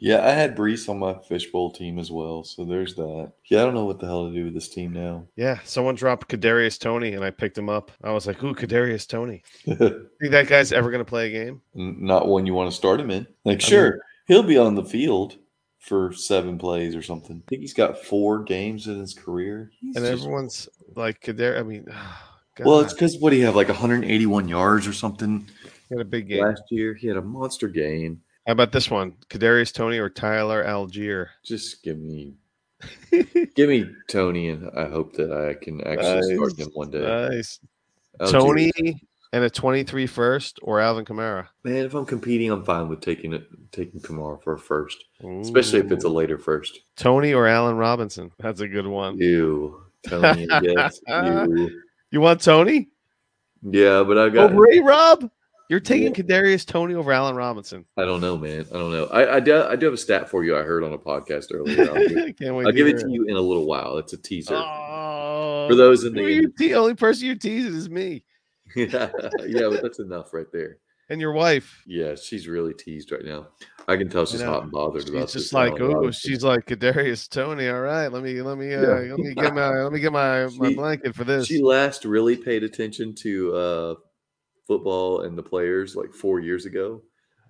Yeah, 0.00 0.24
I 0.24 0.30
had 0.30 0.56
Breece 0.56 0.88
on 0.88 1.00
my 1.00 1.14
fishbowl 1.28 1.72
team 1.72 1.98
as 1.98 2.10
well. 2.10 2.44
So 2.44 2.64
there's 2.64 2.94
that. 2.94 3.32
Yeah, 3.46 3.62
I 3.62 3.64
don't 3.64 3.74
know 3.74 3.84
what 3.84 3.98
the 3.98 4.06
hell 4.06 4.28
to 4.28 4.32
do 4.32 4.44
with 4.44 4.54
this 4.54 4.68
team 4.68 4.92
now. 4.92 5.26
Yeah, 5.34 5.58
someone 5.64 5.96
dropped 5.96 6.28
Kadarius 6.28 6.78
Toney, 6.78 7.14
and 7.14 7.24
I 7.24 7.30
picked 7.30 7.58
him 7.58 7.68
up. 7.68 7.90
I 8.02 8.12
was 8.12 8.26
like, 8.26 8.42
ooh, 8.44 8.54
Kadarius 8.54 9.08
Toney. 9.08 9.42
Think 9.64 10.08
that 10.30 10.46
guy's 10.46 10.72
ever 10.72 10.90
gonna 10.90 11.04
play 11.04 11.28
a 11.28 11.44
game? 11.44 11.60
Not 11.74 12.28
one 12.28 12.46
you 12.46 12.54
want 12.54 12.70
to 12.70 12.76
start 12.76 13.00
him 13.00 13.10
in. 13.10 13.26
Like, 13.44 13.62
I 13.62 13.66
sure, 13.66 14.00
he'll 14.28 14.44
be 14.44 14.58
on 14.58 14.76
the 14.76 14.84
field 14.84 15.36
for 15.80 16.12
seven 16.12 16.58
plays 16.58 16.94
or 16.94 17.02
something. 17.02 17.42
I 17.46 17.48
think 17.48 17.62
he's 17.62 17.74
got 17.74 18.04
four 18.04 18.42
games 18.42 18.86
in 18.86 19.00
his 19.00 19.14
career. 19.14 19.70
He's 19.80 19.96
and 19.96 20.04
just- 20.04 20.22
everyone's 20.22 20.68
like, 20.94 21.20
Kadar. 21.20 21.58
I 21.58 21.62
mean, 21.62 21.86
well, 22.60 22.80
it's 22.80 22.92
because 22.92 23.18
what 23.18 23.30
do 23.30 23.36
you 23.36 23.46
have 23.46 23.56
like 23.56 23.68
181 23.68 24.48
yards 24.48 24.86
or 24.86 24.92
something 24.92 25.48
he 25.88 25.96
had 25.96 26.00
a 26.02 26.04
big 26.04 26.28
game. 26.28 26.44
last 26.44 26.62
year? 26.70 26.94
He 26.94 27.08
had 27.08 27.16
a 27.16 27.22
monster 27.22 27.68
game. 27.68 28.20
How 28.48 28.52
about 28.52 28.72
this 28.72 28.90
one? 28.90 29.12
Kadarius 29.28 29.74
Toney 29.74 29.98
or 29.98 30.08
Tyler 30.08 30.64
Allgeier? 30.64 31.26
Just 31.44 31.82
give 31.82 31.98
me, 31.98 32.36
give 33.54 33.68
me 33.68 33.84
Toney, 34.08 34.48
and 34.48 34.70
I 34.74 34.88
hope 34.88 35.12
that 35.16 35.30
I 35.30 35.52
can 35.62 35.82
actually 35.82 36.34
start 36.34 36.56
Nice. 36.56 36.66
him 36.66 36.70
one 36.72 36.90
day. 36.90 37.00
nice. 37.00 37.60
Oh, 38.18 38.24
Allgeier- 38.32 38.72
Toney 38.72 39.02
and 39.34 39.44
a 39.44 39.50
23 39.50 40.06
first 40.06 40.60
or 40.62 40.80
Alvin 40.80 41.04
Kamara? 41.04 41.48
man, 41.62 41.84
if 41.84 41.92
I'm 41.92 42.06
competing, 42.06 42.50
I'm 42.50 42.64
fine 42.64 42.88
with 42.88 43.02
taking 43.02 43.34
it, 43.34 43.46
taking 43.70 44.00
Kamara 44.00 44.42
for 44.42 44.54
a 44.54 44.58
first, 44.58 44.96
especially 45.42 45.80
if 45.80 45.92
it's 45.92 46.04
a 46.04 46.08
later 46.08 46.38
first. 46.38 46.80
Toney 46.96 47.34
or 47.34 47.46
Allen 47.46 47.76
Robinson. 47.76 48.32
That's 48.38 48.62
a 48.62 48.66
good 48.68 48.86
one. 48.86 49.18
Ew, 49.18 49.78
Toney, 50.08 50.46
yes, 50.62 50.98
ew. 51.06 51.70
You 52.10 52.22
want 52.22 52.40
Toney 52.40 52.88
Yeah, 53.62 54.04
but 54.04 54.16
I 54.16 54.30
got. 54.30 54.52
Oh, 54.52 54.54
over 54.54 54.72
A 54.72 54.80
Rob? 54.80 55.30
You're 55.68 55.80
taking 55.80 56.14
Kadarius 56.14 56.64
Toney 56.64 56.94
over 56.94 57.12
Allen 57.12 57.36
Robinson. 57.36 57.84
I 57.96 58.04
don't 58.06 58.20
know, 58.22 58.38
man. 58.38 58.64
I 58.70 58.78
don't 58.78 58.90
know. 58.90 59.04
I 59.06 59.36
I 59.36 59.40
do, 59.40 59.62
I 59.62 59.76
do 59.76 59.86
have 59.86 59.92
a 59.94 59.98
stat 59.98 60.30
for 60.30 60.42
you. 60.44 60.56
I 60.56 60.62
heard 60.62 60.82
on 60.82 60.92
a 60.94 60.98
podcast 60.98 61.46
earlier. 61.52 61.90
I'll, 61.90 62.08
give- 62.08 62.36
Can't 62.38 62.54
wait 62.54 62.66
I'll 62.66 62.72
give 62.72 62.86
it 62.86 62.98
to 63.00 63.10
you 63.10 63.24
in 63.24 63.36
a 63.36 63.40
little 63.40 63.66
while. 63.66 63.98
It's 63.98 64.12
a 64.14 64.16
teaser. 64.18 64.54
Oh, 64.54 65.66
For 65.68 65.74
those 65.74 66.04
in 66.04 66.14
the- 66.14 66.50
te- 66.58 66.74
only 66.74 66.94
person 66.94 67.26
you 67.26 67.34
teasing 67.34 67.74
is 67.74 67.90
me 67.90 68.24
yeah, 68.76 69.10
yeah, 69.46 69.68
but 69.70 69.82
that's 69.82 69.98
enough 69.98 70.32
right 70.34 70.46
there. 70.52 70.78
and 71.10 71.20
your 71.22 71.32
wife. 71.32 71.82
Yeah, 71.86 72.14
she's 72.16 72.46
really 72.48 72.74
teased 72.74 73.10
right 73.12 73.24
now. 73.24 73.48
I 73.88 73.96
can 73.96 74.10
tell 74.10 74.26
she's 74.26 74.42
hot 74.42 74.64
and 74.64 74.70
bothered 74.72 75.02
She's 75.04 75.10
about 75.10 75.28
just 75.30 75.52
like, 75.54 75.72
oh, 75.80 75.92
Robinson. 75.94 76.30
she's 76.30 76.44
like 76.44 76.66
Kadarius 76.66 77.26
Toney. 77.30 77.68
All 77.68 77.80
right, 77.80 78.08
let 78.08 78.22
me 78.22 78.40
let 78.42 78.58
me 78.58 78.74
uh, 78.74 78.80
Yeah. 78.82 79.10
let 79.14 79.18
me 79.18 79.34
get 79.34 79.54
my 79.54 79.70
let 79.82 79.92
me 79.92 80.00
get 80.00 80.12
my 80.12 80.46
my 80.58 80.74
blanket 80.74 81.14
for 81.14 81.24
this. 81.24 81.46
She 81.46 81.62
last 81.62 82.04
really 82.04 82.36
paid 82.36 82.62
attention 82.62 83.14
to 83.16 83.54
uh, 83.54 83.94
football 84.68 85.22
and 85.22 85.36
the 85.36 85.42
players 85.42 85.96
like 85.96 86.12
four 86.12 86.38
years 86.38 86.64
ago, 86.66 87.02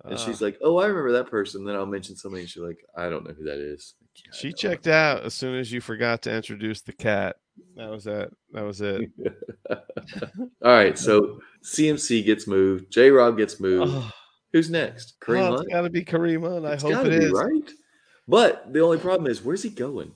and 0.05 0.15
Uh, 0.15 0.17
she's 0.17 0.41
like, 0.41 0.57
"Oh, 0.63 0.77
I 0.77 0.87
remember 0.87 1.11
that 1.11 1.29
person." 1.29 1.63
Then 1.65 1.75
I'll 1.75 1.85
mention 1.85 2.15
somebody, 2.15 2.41
and 2.41 2.49
she's 2.49 2.63
like, 2.63 2.79
"I 2.97 3.09
don't 3.09 3.27
know 3.27 3.33
who 3.33 3.43
that 3.43 3.59
is." 3.59 3.93
Yeah, 4.15 4.31
she 4.33 4.51
checked 4.53 4.87
out 4.87 5.23
as 5.23 5.33
soon 5.35 5.55
as 5.59 5.71
you 5.71 5.79
forgot 5.81 6.21
to 6.23 6.33
introduce 6.35 6.81
the 6.81 6.93
cat. 6.93 7.35
That 7.75 7.89
was 7.91 8.07
it. 8.07 8.33
That 8.53 8.63
was 8.63 8.81
it. 8.81 9.11
All 9.69 9.77
right, 10.63 10.97
so 10.97 11.39
CMC 11.63 12.23
gets 12.25 12.47
moved. 12.47 12.91
J. 12.91 13.11
Rob 13.11 13.37
gets 13.37 13.59
moved. 13.59 13.91
Oh, 13.93 14.11
Who's 14.53 14.69
next? 14.69 15.19
Kareem 15.21 15.49
oh, 15.49 15.55
Hunt. 15.57 15.69
got 15.69 15.81
to 15.81 15.89
be 15.89 16.03
Kareem 16.03 16.41
Hunt. 16.49 16.65
I 16.65 16.73
It's 16.73 16.83
hope 16.83 17.05
it 17.05 17.13
is. 17.13 17.31
right. 17.31 17.69
But 18.27 18.73
the 18.73 18.79
only 18.81 18.97
problem 18.97 19.29
is, 19.29 19.43
where's 19.43 19.63
he 19.63 19.69
going? 19.69 20.11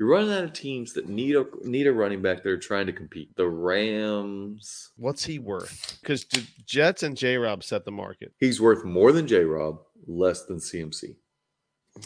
You're 0.00 0.08
running 0.08 0.32
out 0.32 0.44
of 0.44 0.54
teams 0.54 0.94
that 0.94 1.10
need 1.10 1.36
a 1.36 1.44
need 1.62 1.86
a 1.86 1.92
running 1.92 2.22
back 2.22 2.42
that 2.42 2.48
are 2.48 2.56
trying 2.56 2.86
to 2.86 2.92
compete. 2.92 3.36
The 3.36 3.46
Rams. 3.46 4.92
What's 4.96 5.22
he 5.24 5.38
worth? 5.38 5.98
Because 6.00 6.24
Jets 6.64 7.02
and 7.02 7.14
J 7.14 7.36
Rob 7.36 7.62
set 7.62 7.84
the 7.84 7.92
market. 7.92 8.32
He's 8.38 8.62
worth 8.62 8.82
more 8.82 9.12
than 9.12 9.26
J. 9.26 9.44
Rob, 9.44 9.80
less 10.06 10.46
than 10.46 10.56
CMC. 10.56 11.16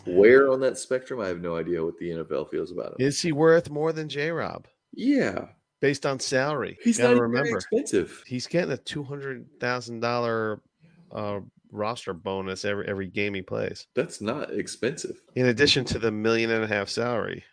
Where 0.06 0.50
on 0.50 0.58
that 0.60 0.76
spectrum? 0.76 1.20
I 1.20 1.28
have 1.28 1.40
no 1.40 1.56
idea 1.56 1.84
what 1.84 1.96
the 1.98 2.10
NFL 2.10 2.50
feels 2.50 2.72
about 2.72 2.88
him. 2.92 2.96
Is 3.06 3.22
he 3.22 3.30
worth 3.30 3.70
more 3.70 3.92
than 3.92 4.08
J 4.08 4.32
Rob? 4.32 4.66
Yeah, 4.92 5.46
based 5.80 6.04
on 6.04 6.18
salary. 6.18 6.76
He's 6.82 6.98
gotta 6.98 7.14
not 7.14 7.22
remember 7.22 7.58
expensive. 7.58 8.24
he's 8.26 8.48
getting 8.48 8.72
a 8.72 8.76
two 8.76 9.04
hundred 9.04 9.46
thousand 9.60 10.00
dollar 10.00 10.60
uh, 11.12 11.38
roster 11.70 12.12
bonus 12.12 12.64
every 12.64 12.88
every 12.88 13.06
game 13.06 13.34
he 13.34 13.42
plays, 13.42 13.86
That's 13.94 14.20
not 14.20 14.52
expensive. 14.52 15.20
in 15.36 15.46
addition 15.46 15.84
to 15.86 16.00
the 16.00 16.10
million 16.10 16.50
and 16.50 16.64
a 16.64 16.66
half 16.68 16.88
salary, 16.88 17.44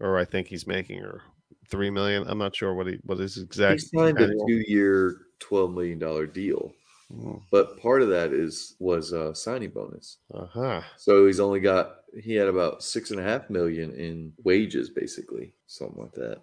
or 0.00 0.18
I 0.18 0.24
think 0.24 0.48
he's 0.48 0.66
making 0.66 1.02
or 1.02 1.22
three 1.68 1.90
million. 1.90 2.24
I'm 2.26 2.38
not 2.38 2.54
sure 2.54 2.74
what 2.74 2.86
he 2.86 2.98
what 3.04 3.18
his 3.18 3.38
exact. 3.38 3.80
He 3.80 3.98
signed 3.98 4.20
a 4.20 4.28
two-year, 4.28 5.16
twelve 5.40 5.72
million 5.72 5.98
dollar 5.98 6.26
deal, 6.26 6.72
Mm, 7.12 7.40
but 7.50 7.80
part 7.80 8.02
of 8.02 8.08
that 8.08 8.32
is 8.32 8.74
was 8.78 9.12
a 9.12 9.34
signing 9.34 9.70
bonus. 9.70 10.18
Uh-huh. 10.34 10.82
So 10.96 11.26
he's 11.26 11.40
only 11.40 11.60
got 11.60 11.98
he 12.20 12.34
had 12.34 12.48
about 12.48 12.82
six 12.82 13.10
and 13.10 13.20
a 13.20 13.22
half 13.22 13.48
million 13.48 13.92
in 13.92 14.32
wages, 14.42 14.90
basically, 14.90 15.52
something 15.66 16.02
like 16.02 16.14
that. 16.14 16.40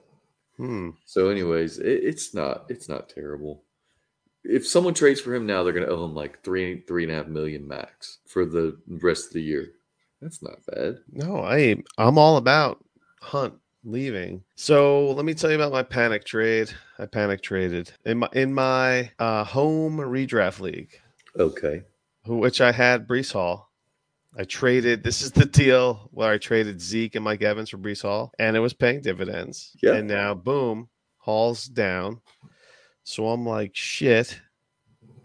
Hmm. 0.58 0.92
So, 1.06 1.30
anyways, 1.30 1.80
it, 1.80 2.04
it's 2.04 2.34
not 2.34 2.66
it's 2.70 2.88
not 2.88 3.10
terrible. 3.10 3.63
If 4.46 4.68
someone 4.68 4.94
trades 4.94 5.20
for 5.22 5.34
him 5.34 5.46
now, 5.46 5.63
they're 5.63 5.74
going 5.74 5.86
to 5.86 5.92
owe 5.92 6.06
him 6.06 6.16
like 6.16 6.44
three 6.44 6.82
three 6.82 7.04
and 7.04 7.12
a 7.12 7.16
half 7.16 7.28
million 7.28 7.68
max 7.68 8.20
for 8.26 8.46
the 8.46 8.78
rest 8.88 9.28
of 9.28 9.34
the 9.34 9.42
year. 9.42 9.72
That's 10.22 10.42
not 10.42 10.66
bad. 10.66 11.00
No, 11.12 11.44
I 11.44 11.76
I'm 11.98 12.18
all 12.18 12.38
about 12.38 12.84
Hunt 13.24 13.54
leaving. 13.84 14.44
So 14.56 15.12
let 15.12 15.26
me 15.26 15.34
tell 15.34 15.50
you 15.50 15.56
about 15.56 15.72
my 15.72 15.84
panic 15.84 16.24
trade. 16.26 16.72
I 17.00 17.06
panic 17.06 17.42
traded 17.42 17.92
in 18.06 18.20
my 18.20 18.30
in 18.34 18.54
my 18.54 19.12
uh, 19.20 19.44
home 19.44 19.98
redraft 19.98 20.60
league, 20.60 20.92
Okay. 21.40 21.84
who 22.26 22.38
which 22.38 22.62
I 22.62 22.72
had 22.72 23.08
Breece 23.08 23.32
Hall. 23.34 23.70
I 24.38 24.44
traded. 24.46 25.04
This 25.04 25.22
is 25.22 25.32
the 25.32 25.46
deal 25.46 26.10
where 26.12 26.32
I 26.32 26.38
traded 26.38 26.82
Zeke 26.82 27.16
and 27.16 27.24
Mike 27.24 27.42
Evans 27.44 27.70
for 27.70 27.78
Breece 27.78 28.02
Hall, 28.02 28.32
and 28.40 28.56
it 28.58 28.62
was 28.62 28.74
paying 28.74 29.02
dividends. 29.02 29.76
Yeah. 29.82 29.94
And 29.94 30.08
now, 30.08 30.34
boom, 30.34 30.90
Hall's 31.20 31.66
down. 31.66 32.20
So 33.04 33.28
I'm 33.30 33.46
like, 33.46 33.76
shit. 33.76 34.40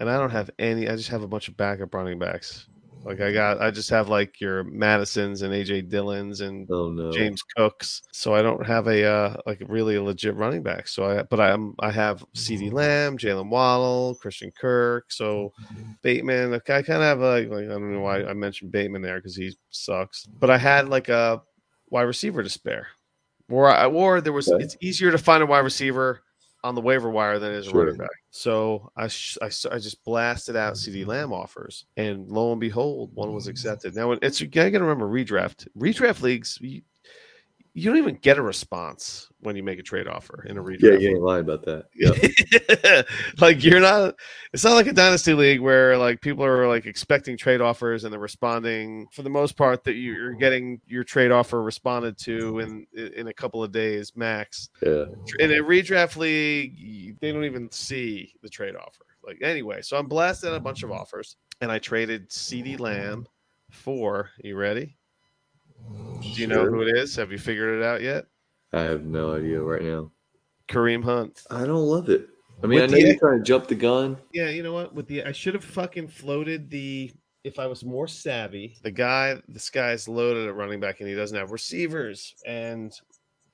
And 0.00 0.08
I 0.10 0.18
don't 0.18 0.30
have 0.30 0.50
any. 0.58 0.88
I 0.88 0.94
just 0.96 1.08
have 1.08 1.22
a 1.22 1.28
bunch 1.28 1.48
of 1.48 1.56
backup 1.56 1.92
running 1.94 2.18
backs. 2.18 2.66
Like 3.04 3.20
I 3.20 3.32
got, 3.32 3.60
I 3.60 3.70
just 3.70 3.90
have 3.90 4.08
like 4.08 4.40
your 4.40 4.64
Mattisons 4.64 5.42
and 5.42 5.54
AJ 5.54 5.88
Dillons 5.88 6.40
and 6.40 6.68
Oh 6.70 6.90
no. 6.90 7.10
James 7.10 7.42
Cooks. 7.56 8.02
So 8.12 8.34
I 8.34 8.42
don't 8.42 8.66
have 8.66 8.86
a 8.86 9.04
uh, 9.04 9.36
like 9.46 9.62
really 9.66 9.94
a 9.96 10.02
legit 10.02 10.34
running 10.34 10.62
back. 10.62 10.88
So 10.88 11.04
I 11.04 11.22
but 11.22 11.40
I'm 11.40 11.74
I 11.80 11.90
have 11.90 12.24
CeeDee 12.34 12.72
Lamb, 12.72 13.16
Jalen 13.16 13.48
Waddle, 13.48 14.16
Christian 14.20 14.52
Kirk. 14.60 15.10
So 15.10 15.52
Bateman. 16.02 16.50
like, 16.50 16.68
I 16.70 16.82
kind 16.82 17.02
of 17.02 17.08
have 17.08 17.20
like, 17.20 17.48
like 17.48 17.64
I 17.64 17.68
don't 17.68 17.92
know 17.92 18.00
why 18.00 18.24
I 18.24 18.34
mentioned 18.34 18.72
Bateman 18.72 19.02
there 19.02 19.16
because 19.18 19.36
he 19.36 19.56
sucks. 19.70 20.26
But 20.38 20.50
I 20.50 20.58
had 20.58 20.88
like 20.88 21.08
a 21.08 21.42
wide 21.90 22.02
receiver 22.02 22.42
to 22.42 22.48
spare. 22.50 22.88
Or 23.48 23.70
I 23.70 23.86
or 23.86 24.20
there 24.20 24.32
was 24.32 24.48
Okay. 24.50 24.62
it's 24.62 24.76
easier 24.80 25.10
to 25.10 25.18
find 25.18 25.42
a 25.42 25.46
wide 25.46 25.60
receiver 25.60 26.20
on 26.64 26.74
the 26.74 26.80
waiver 26.80 27.10
wire 27.10 27.38
than 27.38 27.52
is 27.52 27.66
a 27.66 27.70
Sure. 27.70 27.84
running 27.84 27.98
back. 27.98 28.10
So 28.30 28.90
I, 28.96 29.08
sh- 29.08 29.38
I 29.40 29.46
I 29.46 29.78
just 29.78 30.04
blasted 30.04 30.56
out 30.56 30.74
CeeDee 30.74 31.00
mm-hmm. 31.00 31.10
Lamb 31.10 31.32
offers, 31.32 31.86
and 31.96 32.28
lo 32.28 32.52
and 32.52 32.60
behold, 32.60 33.10
one 33.14 33.32
was 33.32 33.44
mm-hmm. 33.44 33.50
accepted. 33.50 33.94
Now 33.94 34.12
it's 34.12 34.40
you 34.40 34.46
I 34.46 34.70
gotta 34.70 34.84
remember 34.84 35.06
redraft. 35.06 35.68
Redraft 35.78 36.22
leagues, 36.22 36.58
you, 36.60 36.82
you 37.78 37.90
don't 37.90 37.98
even 37.98 38.16
get 38.16 38.38
a 38.38 38.42
response 38.42 39.28
when 39.40 39.54
you 39.54 39.62
make 39.62 39.78
a 39.78 39.82
trade 39.82 40.08
offer 40.08 40.44
in 40.48 40.58
a 40.58 40.62
redraft. 40.62 40.82
Yeah, 40.82 40.92
you 40.94 41.10
ain't 41.10 41.22
lying 41.22 41.42
about 41.42 41.64
that. 41.64 41.84
Yeah. 41.94 43.02
like 43.40 43.62
you're 43.62 43.80
not 43.80 44.16
it's 44.52 44.64
not 44.64 44.74
like 44.74 44.88
a 44.88 44.92
dynasty 44.92 45.32
league 45.32 45.60
where 45.60 45.96
like 45.96 46.20
people 46.20 46.44
are 46.44 46.66
like 46.66 46.86
expecting 46.86 47.36
trade 47.36 47.60
offers 47.60 48.02
and 48.02 48.12
they're 48.12 48.18
responding 48.18 49.06
for 49.12 49.22
the 49.22 49.30
most 49.30 49.56
part 49.56 49.84
that 49.84 49.94
you- 49.94 50.12
you're 50.12 50.34
getting 50.34 50.80
your 50.86 51.04
trade 51.04 51.30
offer 51.30 51.62
responded 51.62 52.18
to 52.18 52.58
in 52.58 52.86
in 52.94 53.28
a 53.28 53.32
couple 53.32 53.62
of 53.62 53.70
days 53.70 54.12
max 54.16 54.70
yeah. 54.82 55.04
in 55.38 55.52
a 55.52 55.62
redraft 55.62 56.16
league 56.16 57.16
they 57.20 57.30
don't 57.30 57.44
even 57.44 57.70
see 57.70 58.32
the 58.42 58.48
trade 58.48 58.74
offer 58.74 59.04
like 59.24 59.38
anyway 59.42 59.80
so 59.82 59.96
i'm 59.96 60.08
blasting 60.08 60.54
a 60.54 60.60
bunch 60.60 60.82
of 60.82 60.90
offers 60.90 61.36
and 61.60 61.70
i 61.70 61.78
traded 61.78 62.28
ceedee 62.30 62.80
lamb 62.80 63.26
for 63.70 64.30
you 64.42 64.56
ready 64.56 64.97
do 66.20 66.28
you 66.40 66.46
know 66.46 66.64
who 66.66 66.82
it 66.82 66.96
is 66.96 67.14
have 67.16 67.30
you 67.32 67.38
figured 67.38 67.78
it 67.80 67.84
out 67.84 68.02
yet 68.02 68.26
I 68.72 68.80
have 68.82 69.04
no 69.04 69.34
idea 69.34 69.60
right 69.60 69.82
now. 69.82 70.10
kareem 70.68 71.02
hunt 71.02 71.42
I 71.50 71.60
don't 71.64 71.86
love 71.86 72.08
it. 72.10 72.28
I 72.62 72.66
mean, 72.66 72.80
With 72.80 72.90
I 72.90 72.92
know 72.92 73.00
the- 73.00 73.06
you're 73.08 73.18
trying 73.18 73.38
to 73.38 73.44
jump 73.44 73.68
the 73.68 73.76
gun. 73.76 74.16
Yeah, 74.32 74.48
you 74.50 74.62
know 74.64 74.72
what? 74.72 74.92
With 74.92 75.06
the 75.06 75.22
I 75.24 75.30
should 75.32 75.54
have 75.54 75.62
fucking 75.64 76.08
floated 76.08 76.68
the 76.70 77.12
if 77.44 77.58
I 77.60 77.66
was 77.68 77.84
more 77.84 78.08
savvy. 78.08 78.76
The 78.82 78.90
guy, 78.90 79.40
this 79.46 79.70
guy's 79.70 80.08
loaded 80.08 80.48
at 80.48 80.56
running 80.56 80.80
back 80.80 80.98
and 81.00 81.08
he 81.08 81.14
doesn't 81.14 81.38
have 81.38 81.52
receivers. 81.52 82.34
And 82.44 82.92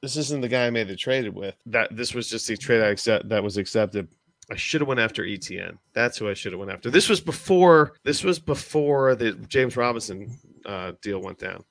this 0.00 0.16
isn't 0.16 0.40
the 0.40 0.48
guy 0.48 0.66
I 0.66 0.70
made 0.70 0.88
the 0.88 0.96
trade 0.96 1.28
with. 1.28 1.54
That 1.66 1.94
this 1.94 2.14
was 2.14 2.28
just 2.30 2.48
the 2.48 2.56
trade 2.56 2.80
I 2.82 2.86
accept 2.88 3.28
that 3.28 3.42
was 3.44 3.58
accepted. 3.58 4.08
I 4.50 4.56
should 4.56 4.80
have 4.80 4.88
went 4.88 5.00
after 5.00 5.22
ETN. 5.22 5.76
That's 5.92 6.16
who 6.18 6.28
I 6.30 6.34
should 6.34 6.52
have 6.52 6.58
went 6.58 6.72
after. 6.72 6.90
This 6.90 7.08
was 7.10 7.20
before 7.20 7.92
this 8.04 8.24
was 8.24 8.38
before 8.38 9.14
the 9.14 9.32
James 9.48 9.76
Robinson 9.76 10.34
uh, 10.64 10.92
deal 11.02 11.20
went 11.20 11.38
down. 11.38 11.62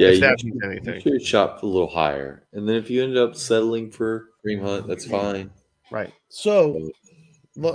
Yeah, 0.00 0.08
if 0.08 0.14
you, 0.14 0.20
that 0.20 0.40
should- 0.40 0.84
means 0.86 1.04
you 1.04 1.12
should 1.12 1.22
shopped 1.26 1.62
a 1.62 1.66
little 1.66 1.88
higher. 1.88 2.44
And 2.52 2.68
then 2.68 2.76
if 2.76 2.90
you 2.90 3.02
ended 3.02 3.18
up 3.18 3.34
settling 3.36 3.90
for 3.90 4.28
Dream 4.44 4.60
Hunt, 4.60 4.86
that's 4.86 5.04
fine. 5.04 5.50
Right. 5.90 6.12
So, 6.28 6.90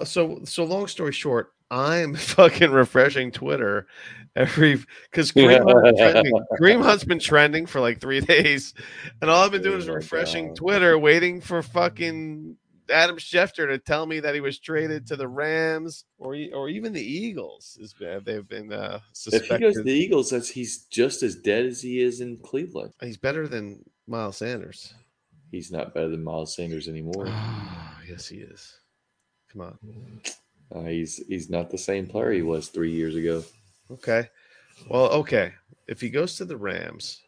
so, 0.06 0.42
so 0.46 0.64
long 0.64 0.88
story 0.88 1.12
short, 1.12 1.52
I'm 1.72 2.16
fucking 2.16 2.72
refreshing 2.72 3.32
Twitter 3.32 3.88
every 4.36 4.80
because 5.10 5.32
Hunt's 5.36 5.66
been 5.66 5.98
trending. 5.98 6.82
Hunt's 6.82 7.04
been 7.04 7.20
trending 7.20 7.66
for 7.66 7.82
like 7.82 8.00
three 8.00 8.22
days, 8.34 8.74
and 9.22 9.30
all 9.30 9.44
I've 9.46 9.52
been 9.52 9.62
doing 9.64 9.76
Oh 9.76 9.80
is 9.80 9.90
refreshing 9.90 10.48
God. 10.48 10.56
Twitter, 10.56 10.98
waiting 11.00 11.42
for 11.42 11.62
fucking 11.64 12.58
Adam 12.90 13.18
Schefter 13.18 13.68
to 13.68 13.78
tell 13.78 14.06
me 14.06 14.20
that 14.20 14.36
he 14.36 14.42
was 14.42 14.60
traded 14.60 15.08
to 15.08 15.16
the 15.16 15.28
Rams 15.28 16.06
or 16.18 16.36
or 16.54 16.70
even 16.70 16.94
the 16.94 17.02
Eagles. 17.02 17.78
Is 17.82 17.94
bad. 17.94 18.26
They've 18.26 18.48
been 18.48 18.72
uh, 18.72 19.00
If 19.28 19.48
he 19.48 19.58
goes 19.58 19.76
to 19.76 19.84
the 19.84 19.92
Eagles, 19.92 20.30
that's 20.30 20.50
he's 20.50 20.86
just 20.86 21.24
as 21.24 21.36
dead 21.36 21.66
as 21.66 21.82
he 21.82 22.02
is 22.02 22.22
in 22.22 22.38
Cleveland. 22.38 22.94
He's 23.02 23.18
better 23.18 23.48
than 23.48 23.84
Miles 24.08 24.38
Sanders. 24.38 24.94
He's 25.52 25.72
not 25.72 25.94
better 25.94 26.10
than 26.10 26.24
Miles 26.24 26.56
Sanders 26.56 26.88
anymore. 26.88 27.28
yes, 28.08 28.28
he 28.28 28.38
is. 28.38 28.80
Come 29.52 29.62
on. 29.62 29.78
Uh, 30.74 30.88
he's 30.90 31.18
he's 31.28 31.50
not 31.50 31.70
the 31.70 31.78
same 31.78 32.08
player 32.08 32.32
he 32.32 32.42
was 32.42 32.68
three 32.68 32.92
years 32.92 33.16
ago. 33.16 33.44
Okay. 33.92 34.30
Well, 34.90 35.10
okay. 35.12 35.54
If 35.88 36.02
he 36.02 36.10
goes 36.10 36.36
to 36.38 36.46
the 36.46 36.58
Rams, 36.58 37.22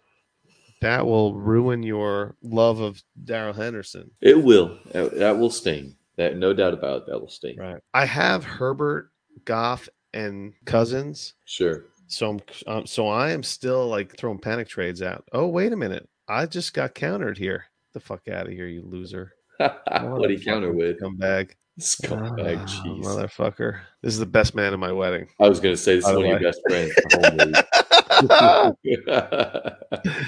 that 0.82 1.06
will 1.06 1.34
ruin 1.34 1.84
your 1.84 2.36
love 2.42 2.80
of 2.80 3.02
Darrell 3.24 3.54
Henderson. 3.54 4.12
It 4.22 4.44
will. 4.44 4.78
That, 4.92 5.38
will 5.38 5.50
sting. 5.50 5.96
That 6.18 6.38
no 6.38 6.54
doubt 6.54 6.74
about 6.74 7.02
it. 7.02 7.08
That 7.08 7.20
will 7.20 7.30
sting. 7.30 7.58
Right. 7.58 7.82
I 7.94 8.06
have 8.06 8.44
Herbert, 8.44 9.12
Goff, 9.46 9.90
and 10.14 10.54
Cousins. 10.66 11.34
Sure. 11.46 11.86
So 12.08 12.30
I'm 12.30 12.42
um, 12.68 12.86
so 12.86 13.08
I 13.08 13.32
am 13.32 13.42
still 13.42 13.88
like 13.88 14.16
throwing 14.16 14.38
panic 14.40 14.68
trades 14.68 15.02
out. 15.02 15.26
Oh, 15.34 15.48
wait 15.48 15.74
a 15.74 15.76
minute. 15.76 16.08
I 16.28 16.46
just 16.46 16.74
got 16.74 16.94
countered 16.94 17.38
here. 17.38 17.66
the 17.94 18.00
fuck 18.00 18.28
out 18.28 18.48
of 18.48 18.54
here, 18.54 18.68
you 18.68 18.84
loser. 18.84 19.34
what 19.58 20.30
he 20.30 20.38
counter 20.38 20.72
with? 20.72 21.00
Come 21.00 21.18
back. 21.18 21.58
Scumbag. 21.80 22.60
Ah, 22.60 22.66
Jeez. 22.66 23.04
motherfucker. 23.04 23.80
This 24.02 24.14
is 24.14 24.20
the 24.20 24.26
best 24.26 24.56
man 24.56 24.74
in 24.74 24.80
my 24.80 24.92
wedding. 24.92 25.28
I 25.40 25.50
was 25.50 25.60
gonna 25.60 25.76
say 25.76 25.96
this 25.96 26.06
By 26.06 26.12
is 26.12 26.18
one 26.18 26.26
of 26.26 26.42
your 26.42 26.52
best 26.52 26.62
friends. 26.70 26.94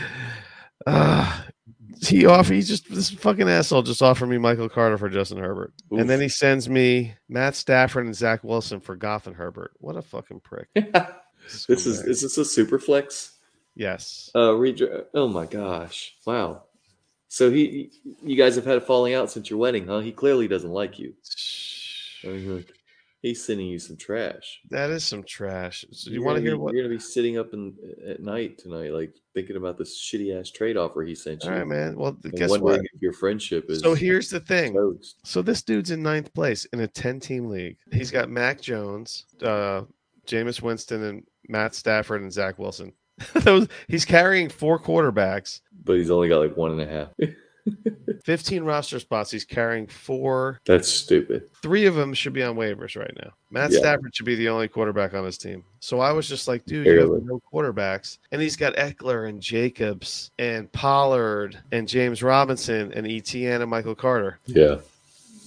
the 0.92 0.98
whole 0.98 1.08
movie. 1.08 1.24
Ah, 1.24 1.48
he 2.02 2.26
offer 2.26 2.54
he 2.54 2.62
just 2.62 2.90
this 2.94 3.10
fucking 3.10 3.50
asshole 3.50 3.82
just 3.82 4.02
offered 4.02 4.28
me 4.28 4.38
Michael 4.38 4.70
Carter 4.70 4.98
for 4.98 5.10
Justin 5.10 5.40
Herbert, 5.40 5.74
and 5.92 6.10
then 6.10 6.22
he 6.22 6.30
sends 6.30 6.70
me 6.70 7.16
Matt 7.28 7.56
Stafford 7.56 8.06
and 8.06 8.16
Zach 8.16 8.44
Wilson 8.44 8.80
for 8.80 8.96
Goff 8.96 9.28
and 9.28 9.36
Herbert. 9.36 9.72
What 9.80 9.96
a 9.96 10.02
fucking 10.02 10.42
prick! 10.42 10.68
this 10.76 11.86
is 11.86 12.02
is 12.02 12.22
this 12.22 12.38
a 12.38 12.46
super 12.46 12.80
flex? 12.80 13.34
yes. 13.76 14.30
Uh, 14.36 14.50
redra- 14.52 15.06
Oh 15.14 15.28
my 15.28 15.46
gosh! 15.46 16.16
Wow. 16.26 16.64
So 17.30 17.52
he, 17.52 17.92
you 18.24 18.38
guys 18.38 18.56
have 18.56 18.66
had 18.66 18.78
a 18.78 18.82
falling 18.82 19.14
out 19.14 19.30
since 19.30 19.50
your 19.50 19.60
wedding, 19.60 19.86
huh? 19.88 20.00
He 20.00 20.12
clearly 20.14 20.48
doesn't 20.48 20.72
like 20.72 20.98
you. 20.98 21.14
I 22.24 22.28
mean, 22.28 22.56
like, 22.58 22.74
he's 23.22 23.44
sending 23.44 23.68
you 23.68 23.80
some 23.80 23.98
trash. 23.98 24.60
That 24.70 24.90
is 24.90 25.04
some 25.04 25.24
trash. 25.24 25.86
So 25.92 26.12
you 26.12 26.24
want 26.24 26.38
to 26.38 26.42
hear 26.42 26.52
be- 26.52 26.58
what? 26.58 26.74
You're 26.74 26.84
gonna 26.84 26.96
be 26.96 27.00
sitting 27.00 27.38
up 27.38 27.54
in, 27.54 27.76
at 28.08 28.22
night 28.22 28.58
tonight, 28.58 28.94
like 28.94 29.14
thinking 29.34 29.56
about 29.56 29.78
this 29.78 30.00
shitty 30.00 30.40
ass 30.40 30.50
trade 30.50 30.78
offer 30.78 31.04
he 31.04 31.16
sent 31.16 31.44
you. 31.44 31.50
All 31.50 31.58
right, 31.58 31.68
man. 31.68 31.96
Well, 31.98 32.18
and 32.24 32.34
guess 32.34 32.58
what? 32.58 32.80
if 32.80 33.02
your 33.02 33.14
friendship 33.14 33.66
is 33.70 33.82
So 33.82 33.94
here's 33.94 34.30
the 34.30 34.40
thing. 34.40 34.74
toast. 34.74 35.16
So 35.24 35.42
this 35.42 35.62
dude's 35.62 35.92
in 35.92 36.02
ninth 36.02 36.34
place 36.34 36.66
in 36.66 36.80
a 36.80 36.88
10 36.88 37.20
team 37.20 37.50
league. 37.50 37.78
He's 37.92 38.12
got 38.12 38.30
Mac 38.30 38.62
Jones, 38.62 39.26
uh, 39.42 39.84
Jameis 40.26 40.62
Winston, 40.62 41.04
and 41.04 41.24
Matt 41.48 41.76
Stafford 41.76 42.22
and 42.22 42.32
Zach 42.32 42.60
Wilson. 42.60 42.94
Those 43.34 43.68
he's 43.88 44.06
carrying 44.06 44.50
four 44.50 44.80
quarterbacks. 44.80 45.62
But 45.84 45.98
he's 45.98 46.12
only 46.12 46.30
got 46.30 46.40
like 46.40 46.56
one 46.56 46.72
and 46.72 46.82
a 46.82 46.88
half. 46.88 47.10
15 48.24 48.64
roster 48.64 49.00
spots. 49.00 49.32
He's 49.32 49.46
carrying 49.46 49.88
four. 49.88 50.60
That's 50.66 50.88
stupid. 50.90 51.44
Three 51.62 51.86
of 51.86 51.96
them 51.96 52.14
should 52.14 52.34
be 52.34 52.44
on 52.44 52.56
waivers 52.56 52.98
right 52.98 53.14
now. 53.24 53.32
Matt 53.52 53.72
Yeah. 53.72 53.80
Stafford 53.80 54.16
should 54.16 54.26
be 54.26 54.36
the 54.36 54.50
only 54.50 54.68
quarterback 54.68 55.14
on 55.14 55.24
his 55.24 55.38
team. 55.38 55.64
So 55.80 56.00
I 56.00 56.12
was 56.12 56.28
just 56.28 56.48
like, 56.48 56.66
dude, 56.66 56.86
you 56.88 57.00
have 57.00 57.24
no 57.24 57.42
quarterbacks. 57.54 58.18
And 58.32 58.42
he's 58.42 58.56
got 58.58 58.76
Ekeler 58.76 59.30
and 59.30 59.42
Jacobs 59.42 60.32
and 60.40 60.72
Pollard 60.72 61.58
and 61.72 61.88
James 61.88 62.22
Robinson 62.22 62.92
and 62.94 63.08
ETN 63.08 63.62
and 63.62 63.70
Michael 63.70 63.96
Carter. 63.96 64.40
Yeah. 64.46 64.78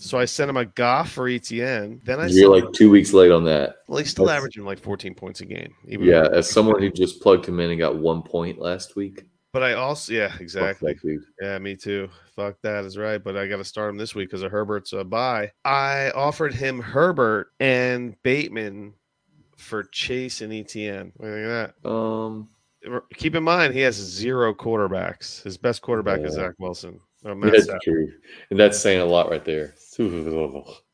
So 0.02 0.18
I 0.18 0.24
sent 0.24 0.48
him 0.48 0.56
a 0.56 0.64
Goff 0.64 1.12
for 1.12 1.28
ETN. 1.28 2.02
Then 2.04 2.20
I 2.20 2.28
You're 2.28 2.48
like 2.48 2.72
two 2.72 2.88
weeks 2.90 3.12
late 3.12 3.30
on 3.30 3.44
that. 3.44 3.76
well, 3.86 3.98
he's 3.98 4.08
still 4.08 4.24
that's- 4.24 4.38
averaging 4.38 4.64
like 4.64 4.78
14 4.78 5.14
points 5.14 5.42
a 5.42 5.44
game. 5.44 5.74
even 5.86 6.06
Yeah. 6.06 6.26
As 6.32 6.48
someone 6.50 6.80
who 6.80 6.90
just 6.90 7.20
plugged 7.20 7.44
him 7.46 7.60
in 7.60 7.70
and 7.70 7.78
got 7.78 7.96
one 7.96 8.22
point 8.22 8.58
last 8.58 8.96
week. 8.96 9.24
But 9.52 9.64
I 9.64 9.72
also, 9.72 10.12
yeah, 10.12 10.32
exactly. 10.38 10.96
Yeah, 11.40 11.58
me 11.58 11.74
too. 11.74 12.08
Fuck 12.36 12.56
that 12.62 12.84
is 12.84 12.96
right. 12.96 13.22
But 13.22 13.36
I 13.36 13.48
got 13.48 13.56
to 13.56 13.64
start 13.64 13.90
him 13.90 13.96
this 13.96 14.14
week 14.14 14.28
because 14.28 14.42
of 14.42 14.52
Herbert's 14.52 14.92
a 14.92 15.02
buy. 15.02 15.50
I 15.64 16.10
offered 16.14 16.54
him 16.54 16.80
Herbert 16.80 17.48
and 17.58 18.14
Bateman 18.22 18.94
for 19.56 19.82
Chase 19.84 20.40
and 20.40 20.52
ETN. 20.52 21.12
What 21.16 21.26
do 21.26 21.32
you 21.32 21.34
think 21.34 21.46
of 21.46 21.74
that? 21.82 21.88
Um, 21.88 22.48
Keep 23.14 23.34
in 23.34 23.42
mind, 23.42 23.74
he 23.74 23.80
has 23.80 23.94
zero 23.94 24.54
quarterbacks. 24.54 25.42
His 25.42 25.58
best 25.58 25.82
quarterback 25.82 26.20
is 26.20 26.34
Zach 26.34 26.54
Wilson. 26.58 26.98
Or 27.24 27.34
that's 27.50 27.68
true. 27.82 28.10
And 28.50 28.58
that's 28.58 28.78
saying 28.78 29.00
a 29.00 29.04
lot 29.04 29.30
right 29.30 29.44
there. 29.44 29.74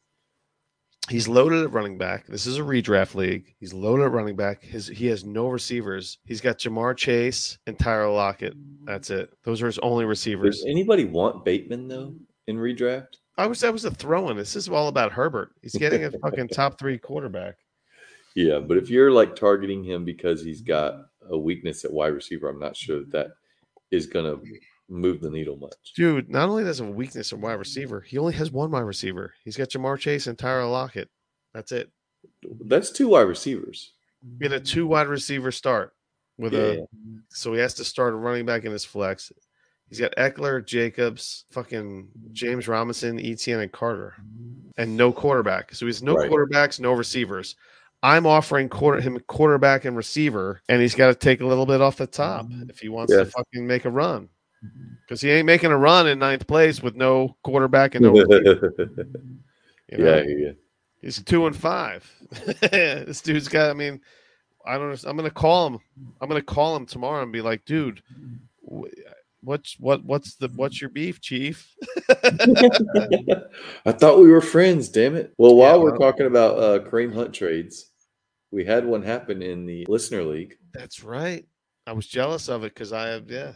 He's 1.09 1.29
loaded 1.29 1.63
at 1.63 1.73
running 1.73 1.99
back. 1.99 2.27
This 2.27 2.47
is 2.47 2.59
a 2.59 2.63
redraft 2.63 3.15
league. 3.15 3.55
He's 3.61 3.73
loaded 3.73 4.07
at 4.07 4.13
running 4.13 4.35
back. 4.35 4.63
His 4.63 4.89
he 4.89 5.07
has 5.07 5.25
no 5.25 5.49
receivers. 5.49 6.19
He's 6.25 6.41
got 6.41 6.59
Ja'Marr 6.59 6.97
Chase 6.97 7.59
and 7.67 7.79
Tyler 7.79 8.11
Lockett. 8.11 8.55
That's 8.85 9.11
it. 9.11 9.33
Those 9.45 9.63
are 9.63 9.67
his 9.67 9.79
only 9.79 10.05
receivers. 10.05 10.57
Does 10.57 10.67
anybody 10.69 11.05
want 11.05 11.45
Bateman 11.45 11.87
though 11.89 12.15
in 12.49 12.57
redraft? 12.57 13.19
I 13.39 13.47
was 13.47 13.61
that 13.61 13.73
was 13.73 13.85
a 13.85 13.91
throw 13.91 14.31
in. 14.31 14.37
This 14.37 14.57
is 14.57 14.69
all 14.69 14.89
about 14.89 15.13
Herbert. 15.13 15.53
He's 15.63 15.75
getting 15.75 16.05
a 16.05 16.11
fucking 16.11 16.49
top 16.49 16.79
three 16.79 16.99
quarterback. 16.99 17.57
Yeah, 18.39 18.59
but 18.59 18.77
if 18.77 18.91
you're 18.91 19.11
like 19.11 19.35
targeting 19.35 19.83
him 19.83 20.05
because 20.05 20.45
he's 20.45 20.61
got 20.61 21.07
a 21.31 21.39
weakness 21.39 21.87
at 21.87 21.91
wide 21.91 22.09
receiver, 22.13 22.51
I'm 22.51 22.59
not 22.59 22.77
sure 22.77 22.99
that, 22.99 23.11
that 23.13 23.29
is 23.91 24.07
going 24.07 24.27
to 24.27 24.47
move 24.89 25.21
the 25.21 25.31
needle 25.31 25.57
much. 25.57 25.93
Dude, 25.95 26.29
not 26.31 26.49
only 26.49 26.65
does 26.65 26.79
he 26.79 26.85
have 26.85 26.93
a 26.93 26.97
weakness 26.97 27.33
in 27.33 27.41
wide 27.41 27.55
receiver, 27.55 28.01
he 28.01 28.19
only 28.19 28.35
has 28.35 28.51
one 28.51 28.71
wide 28.71 28.81
receiver. 28.81 29.35
He's 29.45 29.57
got 29.57 29.71
Ja'Marr 29.71 29.99
Chase 29.99 30.27
and 30.27 30.39
Tyler 30.39 30.67
Lockett. 30.67 31.09
That's 31.55 31.73
it. 31.73 31.91
That's 32.65 32.91
two 32.91 33.09
wide 33.09 33.23
receivers. 33.23 33.93
In 34.41 34.53
a 34.53 34.61
two 34.61 34.87
wide 34.87 35.09
receiver 35.09 35.53
start 35.53 35.93
with 36.39 36.53
Yeah. 36.53 36.61
a 36.61 36.87
so 37.29 37.53
he 37.53 37.61
has 37.61 37.75
to 37.75 37.85
start 37.85 38.15
a 38.15 38.17
running 38.17 38.47
back 38.47 38.65
in 38.65 38.73
his 38.73 38.85
flex. 38.85 39.33
He's 39.89 40.01
got 40.01 40.17
Ekeler, 40.17 40.65
Jacobs, 40.65 41.45
fucking 41.53 42.09
James 42.33 42.67
Robinson, 42.67 43.21
Etienne, 43.21 43.61
and 43.61 43.71
Carter, 43.71 44.15
and 44.77 44.97
no 44.97 45.13
quarterback. 45.13 45.75
So 45.75 45.87
he's 45.87 46.03
no 46.03 46.15
Right. 46.15 46.31
quarterbacks, 46.31 46.81
no 46.81 46.93
receivers. 46.93 47.55
I'm 48.03 48.27
offering 48.27 48.69
quarter 48.69 49.01
him 49.01 49.19
quarterback 49.21 49.85
and 49.85 49.97
receiver, 49.97 50.61
and 50.69 50.83
he's 50.83 50.95
got 50.95 51.07
to 51.09 51.15
take 51.15 51.41
a 51.41 51.47
little 51.47 51.67
bit 51.67 51.81
off 51.81 51.97
the 51.97 52.07
top 52.07 52.47
mm-hmm. 52.47 52.69
if 52.69 52.81
he 52.81 52.89
wants 52.89 53.13
Yeah. 53.13 53.21
to 53.21 53.27
fucking 53.27 53.67
make 53.67 53.85
a 53.85 53.91
run. 53.91 54.29
Because 55.03 55.21
he 55.21 55.31
ain't 55.31 55.47
making 55.47 55.71
a 55.71 55.77
run 55.77 56.09
in 56.09 56.19
ninth 56.19 56.47
place 56.47 56.83
with 56.83 56.97
no 56.97 57.37
quarterback 57.43 57.95
and 57.95 58.05
no 58.05 58.15
you 58.17 58.25
know? 58.27 60.17
yeah, 60.17 60.23
yeah. 60.23 60.53
He's 61.01 61.23
two 61.23 61.47
and 61.47 61.55
five. 61.55 62.11
this 62.61 63.21
dude's 63.21 63.49
got. 63.49 63.71
I 63.71 63.75
mean, 63.75 64.01
I 64.67 64.79
don't. 64.79 64.91
know. 64.91 65.09
I'm 65.09 65.17
gonna 65.17 65.31
call 65.31 65.69
him. 65.69 65.79
I'm 66.21 66.29
gonna 66.29 66.43
call 66.43 66.75
him 66.75 66.87
tomorrow 66.87 67.23
and 67.23 67.33
be 67.33 67.43
like, 67.43 67.65
dude, 67.65 68.03
what's 69.47 69.79
what 69.79 70.05
what's 70.05 70.35
the 70.35 70.49
what's 70.57 70.81
your 70.81 70.91
beef, 70.91 71.21
chief? 71.21 71.73
I 72.09 73.93
thought 73.93 74.19
we 74.19 74.29
were 74.29 74.41
friends, 74.41 74.89
damn 74.89 75.15
it. 75.15 75.33
Well, 75.39 75.55
while 75.55 75.77
Yeah, 75.77 75.83
we're 75.85 75.99
talking 75.99 76.27
about 76.27 76.59
uh, 76.59 76.79
Kareem 76.81 77.15
Hunt 77.15 77.33
trades, 77.33 77.91
we 78.51 78.65
had 78.65 78.85
one 78.85 79.03
happen 79.03 79.43
in 79.43 79.67
the 79.67 79.87
listener 79.89 80.25
league. 80.25 80.57
That's 80.75 81.05
right. 81.05 81.47
I 81.87 81.93
was 81.93 82.09
jealous 82.09 82.49
of 82.49 82.65
it 82.65 82.75
because 82.75 82.93
I 82.93 83.09
have. 83.09 83.31
Yeah, 83.31 83.53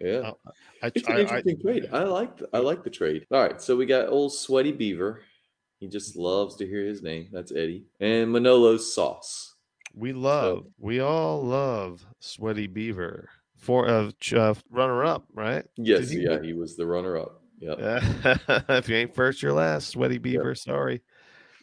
Yeah. 0.00 0.22
Oh, 0.32 0.38
I, 0.82 0.86
It's 0.94 1.06
an 1.08 1.14
I, 1.14 1.16
I 1.16 1.20
interesting 1.20 1.60
trade. 1.60 1.88
I 1.92 2.04
like 2.04 2.38
the, 2.38 2.48
I 2.52 2.58
like 2.58 2.82
the 2.84 2.90
trade. 2.90 3.26
All 3.30 3.40
right, 3.40 3.60
so 3.60 3.76
we 3.76 3.86
got 3.86 4.08
old 4.08 4.32
Sweaty 4.32 4.72
Beaver. 4.72 5.22
He 5.78 5.88
just 5.88 6.16
loves 6.16 6.56
to 6.56 6.66
hear 6.66 6.84
his 6.84 7.02
name. 7.02 7.28
That's 7.32 7.52
Eddie. 7.52 7.84
And 8.00 8.30
Manolo's 8.30 8.92
Sauce. 8.94 9.54
we 9.94 10.12
love. 10.12 10.66
We 10.78 11.00
all 11.00 11.42
love 11.42 12.04
Sweaty 12.20 12.66
Beaver 12.66 13.28
for 13.56 13.88
uh, 13.88 14.10
uh 14.34 14.54
runner 14.70 15.04
up, 15.04 15.24
right? 15.34 15.64
Yes, 15.76 16.10
he- 16.10 16.20
yeah, 16.20 16.40
he 16.42 16.52
was 16.52 16.76
the 16.76 16.86
runner 16.86 17.16
up. 17.18 17.42
Yep. 17.60 17.78
if 18.70 18.88
you 18.88 18.96
ain't 18.96 19.14
first, 19.14 19.42
you're 19.42 19.52
last. 19.52 19.88
Sweaty 19.88 20.16
Beaver. 20.16 20.54
Sorry. 20.54 21.02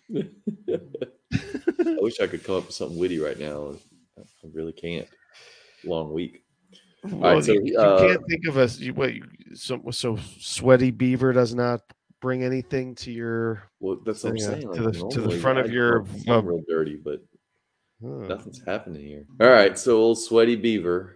I 0.16 1.98
wish 2.00 2.20
I 2.20 2.28
could 2.28 2.44
come 2.44 2.56
up 2.56 2.68
with 2.68 2.76
something 2.76 3.00
witty 3.00 3.18
right 3.20 3.40
now. 3.40 3.74
I 4.18 4.22
really 4.54 4.74
can't. 4.74 5.08
Long 5.84 6.14
week. 6.14 6.44
Well, 7.04 7.36
right, 7.36 7.44
so, 7.44 7.54
you, 7.54 7.62
you 7.66 7.80
uh, 7.80 8.00
can't 8.00 8.26
think 8.28 8.48
of 8.48 8.58
a 8.58 8.68
you, 8.84 8.94
what, 8.94 9.14
you- 9.14 9.24
so 9.54 9.82
so 9.92 10.18
sweaty 10.40 10.92
beaver 10.92 11.32
does 11.32 11.54
not 11.56 11.82
bring 12.22 12.44
anything 12.44 12.96
to 12.96 13.12
your. 13.12 13.64
Well, 13.80 14.00
that's 14.06 14.24
what 14.24 14.32
I'm 14.32 14.38
Yeah, 14.38 14.46
saying. 14.46 14.62
to 14.74 14.82
Like, 14.84 14.94
the- 14.94 15.10
to 15.10 15.22
the 15.22 15.38
front 15.40 15.60
of 15.60 15.72
your, 15.72 16.00
come 16.00 16.02
up 16.02 16.08
with 16.14 16.24
something 16.26 16.34
uh, 16.34 16.42
real 16.42 16.64
dirty, 16.68 16.96
but 16.96 17.22
Huh. 18.02 18.28
nothing's 18.28 18.62
happening 18.66 19.06
here. 19.08 19.26
All 19.42 19.48
right, 19.48 19.78
so 19.78 19.98
old 19.98 20.20
Sweaty 20.20 20.56
Beaver. 20.56 21.16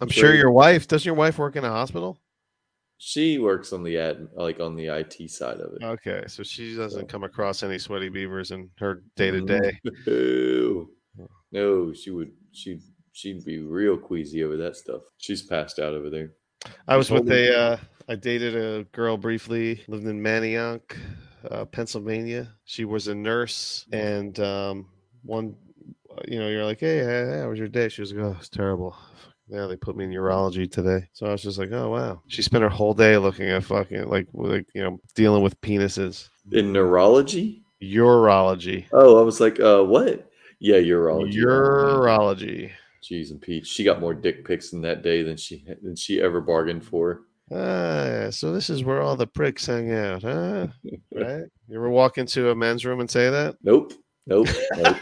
I'm 0.00 0.08
sure 0.08 0.34
your 0.34 0.50
wife 0.52 0.86
doesn't 0.88 1.04
your 1.04 1.14
wife 1.16 1.38
work 1.38 1.56
in 1.56 1.64
a 1.64 1.68
hospital? 1.70 2.18
She 2.98 3.38
works 3.38 3.72
on 3.72 3.82
the 3.82 3.98
ad, 3.98 4.28
like 4.34 4.60
on 4.60 4.76
the 4.76 4.86
IT 4.88 5.28
side 5.30 5.56
of 5.58 5.72
it. 5.74 5.82
Okay, 5.82 6.22
so 6.28 6.42
she 6.42 6.76
doesn't 6.76 7.00
So- 7.00 7.06
come 7.06 7.24
across 7.24 7.62
any 7.62 7.78
sweaty 7.78 8.08
beavers 8.10 8.50
in 8.50 8.70
her 8.78 9.02
day 9.16 9.30
to 9.30 9.40
day. 9.40 9.80
No, 10.06 11.26
no, 11.50 11.92
she 11.92 12.10
would. 12.10 12.32
She 12.52 12.78
she'd 13.12 13.44
be 13.44 13.58
real 13.58 13.96
queasy 13.96 14.44
over 14.44 14.56
that 14.56 14.76
stuff. 14.76 15.02
She's 15.18 15.42
passed 15.42 15.78
out 15.78 15.94
over 15.94 16.10
there. 16.10 16.32
I 16.86 16.96
was 16.96 17.10
with 17.10 17.26
Totally. 17.26 17.48
a 17.48 17.58
uh, 17.58 17.76
I 18.08 18.16
dated 18.16 18.56
a 18.56 18.84
girl 18.92 19.16
briefly, 19.16 19.82
lived 19.86 20.04
in 20.04 20.20
Manayunk, 20.20 20.96
uh, 21.50 21.64
Pennsylvania. 21.64 22.52
She 22.64 22.84
was 22.84 23.08
a 23.08 23.14
nurse, 23.14 23.86
and 23.92 24.38
um, 24.40 24.86
one, 25.22 25.54
you 26.26 26.38
know, 26.38 26.48
you're 26.48 26.64
like, 26.64 26.80
hey, 26.80 26.98
hey, 26.98 27.38
how 27.40 27.48
was 27.48 27.58
your 27.58 27.68
day? 27.68 27.88
She 27.88 28.00
was 28.02 28.12
like, 28.12 28.24
oh, 28.24 28.36
it's 28.38 28.48
terrible. 28.48 28.96
Yeah, 29.48 29.66
they 29.66 29.76
put 29.76 29.96
me 29.96 30.04
in 30.04 30.10
urology 30.10 30.70
today. 30.70 31.08
So 31.12 31.26
I 31.26 31.32
was 31.32 31.42
just 31.42 31.58
like, 31.58 31.72
oh 31.72 31.90
wow. 31.90 32.22
She 32.28 32.42
spent 32.42 32.62
her 32.62 32.68
whole 32.68 32.94
day 32.94 33.16
looking 33.16 33.48
at 33.48 33.64
fucking 33.64 34.08
like 34.08 34.28
like 34.32 34.66
you 34.74 34.82
know 34.82 35.00
dealing 35.14 35.42
with 35.42 35.60
penises. 35.60 36.28
In 36.52 36.72
neurology? 36.72 37.64
Urology. 37.82 38.86
Oh, 38.92 39.18
I 39.18 39.22
was 39.22 39.40
like, 39.40 39.58
uh, 39.58 39.82
what? 39.82 40.30
Yeah, 40.60 40.76
urology. 40.76 41.34
Urology. 41.34 42.70
Jeez 43.02 43.30
and 43.30 43.40
Peach. 43.40 43.66
She 43.66 43.84
got 43.84 44.00
more 44.00 44.14
dick 44.14 44.44
pics 44.44 44.72
in 44.72 44.82
that 44.82 45.02
day 45.02 45.22
than 45.22 45.36
she 45.36 45.64
than 45.82 45.96
she 45.96 46.20
ever 46.20 46.40
bargained 46.40 46.84
for. 46.84 47.22
Ah, 47.52 48.28
so 48.30 48.52
this 48.52 48.70
is 48.70 48.84
where 48.84 49.00
all 49.00 49.16
the 49.16 49.26
pricks 49.26 49.66
hang 49.66 49.92
out, 49.92 50.22
huh? 50.22 50.68
Right? 51.14 51.44
You 51.68 51.76
ever 51.76 51.90
walk 51.90 52.18
into 52.18 52.50
a 52.50 52.54
men's 52.54 52.84
room 52.84 53.00
and 53.00 53.10
say 53.10 53.28
that? 53.30 53.56
Nope. 53.62 53.92
Nope. 54.26 54.46
Nope. 54.76 54.96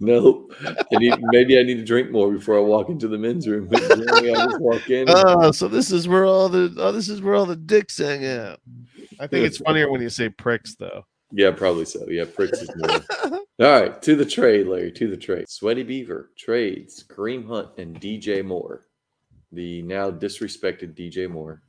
nope. 0.00 0.52
I 0.92 0.96
need, 0.96 1.22
maybe 1.22 1.58
I 1.58 1.62
need 1.62 1.76
to 1.76 1.84
drink 1.84 2.10
more 2.10 2.30
before 2.30 2.56
I 2.58 2.60
walk 2.60 2.90
into 2.90 3.08
the 3.08 3.16
men's 3.18 3.48
room. 3.48 3.66
But 3.68 3.80
generally, 3.80 4.30
I 4.30 4.34
just 4.34 4.60
walk 4.60 4.88
in. 4.90 5.08
and- 5.08 5.10
oh, 5.10 5.50
so 5.52 5.68
this 5.68 5.90
is 5.90 6.06
where 6.08 6.24
all 6.26 6.48
the 6.48 6.74
oh, 6.78 6.92
this 6.92 7.08
is 7.08 7.22
where 7.22 7.34
all 7.34 7.46
the 7.46 7.56
dicks 7.56 7.98
hang 7.98 8.26
out. 8.26 8.60
I 9.18 9.26
think 9.26 9.46
it's 9.46 9.58
funnier 9.58 9.90
when 9.90 10.02
you 10.02 10.10
say 10.10 10.28
pricks, 10.28 10.74
though. 10.76 11.04
Yeah, 11.32 11.50
probably 11.52 11.84
so. 11.84 12.04
Yeah, 12.08 12.24
pricks 12.24 12.60
is 12.62 12.70
more. 12.76 13.00
All 13.60 13.80
right, 13.80 14.02
to 14.02 14.16
the 14.16 14.24
trade, 14.24 14.66
Larry. 14.66 14.90
To 14.92 15.08
the 15.08 15.16
trade. 15.16 15.48
Sweaty 15.48 15.82
Beaver 15.82 16.30
trades 16.36 17.04
Kareem 17.08 17.46
Hunt 17.46 17.68
and 17.78 18.00
DJ 18.00 18.44
Moore, 18.44 18.86
the 19.52 19.82
now 19.82 20.10
disrespected 20.10 20.94
DJ 20.94 21.28
Moore. 21.30 21.62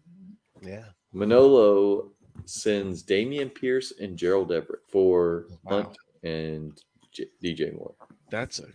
Yeah. 0.62 0.86
Manolo 1.14 2.12
sends 2.46 3.04
Dameon 3.04 3.54
Pierce 3.54 3.92
and 4.00 4.18
Gerald 4.18 4.52
Everett 4.52 4.82
for 4.88 5.48
Wow. 5.64 5.84
Hunt 5.84 5.98
and 6.24 6.82
J- 7.12 7.28
DJ 7.44 7.74
Moore. 7.76 7.94
That's 8.30 8.60
a 8.60 8.68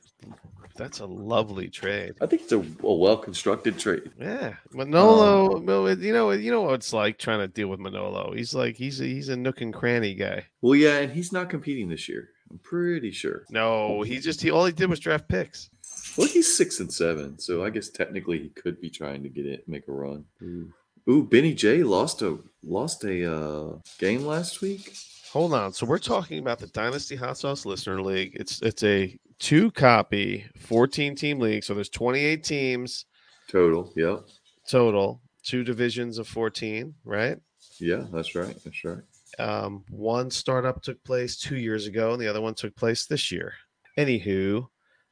that's 0.76 1.00
a 1.00 1.06
lovely 1.06 1.68
trade. 1.68 2.14
I 2.20 2.26
think 2.26 2.42
it's 2.42 2.52
a, 2.52 2.58
a 2.58 2.94
well 2.94 3.16
constructed 3.16 3.78
trade. 3.78 4.10
Yeah, 4.18 4.54
Manolo. 4.72 5.60
Well, 5.60 5.98
you 5.98 6.12
know, 6.12 6.30
you 6.32 6.50
know 6.50 6.62
what 6.62 6.74
it's 6.74 6.92
like 6.92 7.18
trying 7.18 7.40
to 7.40 7.48
deal 7.48 7.68
with 7.68 7.80
Manolo. 7.80 8.32
He's 8.34 8.54
like 8.54 8.76
he's 8.76 9.00
a, 9.00 9.04
he's 9.04 9.28
a 9.28 9.36
nook 9.36 9.60
and 9.60 9.72
cranny 9.72 10.14
guy. 10.14 10.44
Well, 10.60 10.74
yeah, 10.74 10.98
and 10.98 11.12
he's 11.12 11.32
not 11.32 11.50
competing 11.50 11.88
this 11.88 12.08
year. 12.08 12.30
I'm 12.50 12.58
pretty 12.58 13.10
sure. 13.10 13.44
No, 13.50 14.02
he 14.02 14.18
just 14.18 14.40
he 14.40 14.50
all 14.50 14.66
he 14.66 14.72
did 14.72 14.90
was 14.90 15.00
draft 15.00 15.28
picks. 15.28 15.70
Well, 16.16 16.28
he's 16.28 16.56
six 16.56 16.80
and 16.80 16.92
seven, 16.92 17.38
so 17.38 17.64
I 17.64 17.70
guess 17.70 17.88
technically 17.88 18.38
he 18.38 18.48
could 18.50 18.80
be 18.80 18.90
trying 18.90 19.22
to 19.22 19.28
get 19.28 19.46
it, 19.46 19.68
make 19.68 19.88
a 19.88 19.92
run. 19.92 20.24
Ooh, 20.42 20.72
Ooh 21.08 21.24
Benny 21.24 21.54
J 21.54 21.82
lost 21.82 22.22
a 22.22 22.38
lost 22.62 23.04
a 23.04 23.32
uh, 23.32 23.78
game 23.98 24.24
last 24.24 24.60
week. 24.60 24.94
Hold 25.32 25.54
on. 25.54 25.72
So 25.72 25.84
we're 25.84 25.98
talking 25.98 26.38
about 26.38 26.58
the 26.58 26.68
Dynasty 26.68 27.16
Hot 27.16 27.36
Sauce 27.36 27.66
Listener 27.66 28.00
League. 28.00 28.36
It's 28.36 28.62
it's 28.62 28.82
a 28.84 29.18
two 29.38 29.70
copy, 29.72 30.46
14 30.60 31.14
team 31.14 31.38
league. 31.40 31.64
So 31.64 31.74
there's 31.74 31.88
28 31.90 32.42
teams 32.44 33.04
Total, 33.48 33.92
yep. 33.96 34.20
total. 34.68 35.20
two 35.44 35.62
divisions 35.64 36.18
of 36.18 36.26
14, 36.28 36.94
right? 37.04 37.38
Yeah, 37.78 38.04
that's 38.12 38.34
right. 38.34 38.56
That's 38.64 38.84
right. 38.84 38.98
Um, 39.38 39.84
one 39.90 40.30
startup 40.30 40.82
took 40.82 41.02
place 41.04 41.36
two 41.36 41.56
years 41.56 41.86
ago, 41.86 42.12
and 42.12 42.20
the 42.20 42.28
other 42.28 42.40
one 42.40 42.54
took 42.54 42.74
place 42.74 43.06
this 43.06 43.30
year. 43.30 43.52
Anywho, 43.98 44.66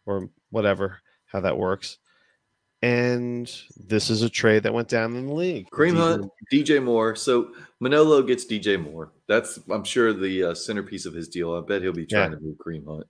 or 0.06 0.30
whatever, 0.50 0.98
how 1.26 1.40
that 1.40 1.58
works. 1.58 1.98
And 2.82 3.50
this 3.76 4.10
is 4.10 4.22
a 4.22 4.28
trade 4.28 4.62
that 4.64 4.74
went 4.74 4.88
down 4.88 5.16
in 5.16 5.26
the 5.26 5.32
league. 5.32 5.70
Cream 5.70 5.96
Hunt, 5.96 6.30
DJ 6.52 6.82
Moore. 6.82 7.14
So 7.16 7.52
Manolo 7.80 8.20
gets 8.22 8.44
DJ 8.44 8.78
Moore. 8.82 9.12
That's 9.26 9.58
I'm 9.70 9.84
sure 9.84 10.12
the 10.12 10.44
uh, 10.50 10.54
centerpiece 10.54 11.06
of 11.06 11.14
his 11.14 11.28
deal. 11.28 11.54
I 11.54 11.60
bet 11.66 11.80
he'll 11.82 11.92
be 11.92 12.04
trying 12.06 12.32
Yeah. 12.32 12.36
to 12.38 12.42
move 12.44 12.58
Cream 12.58 12.84
Hunt. 12.86 13.06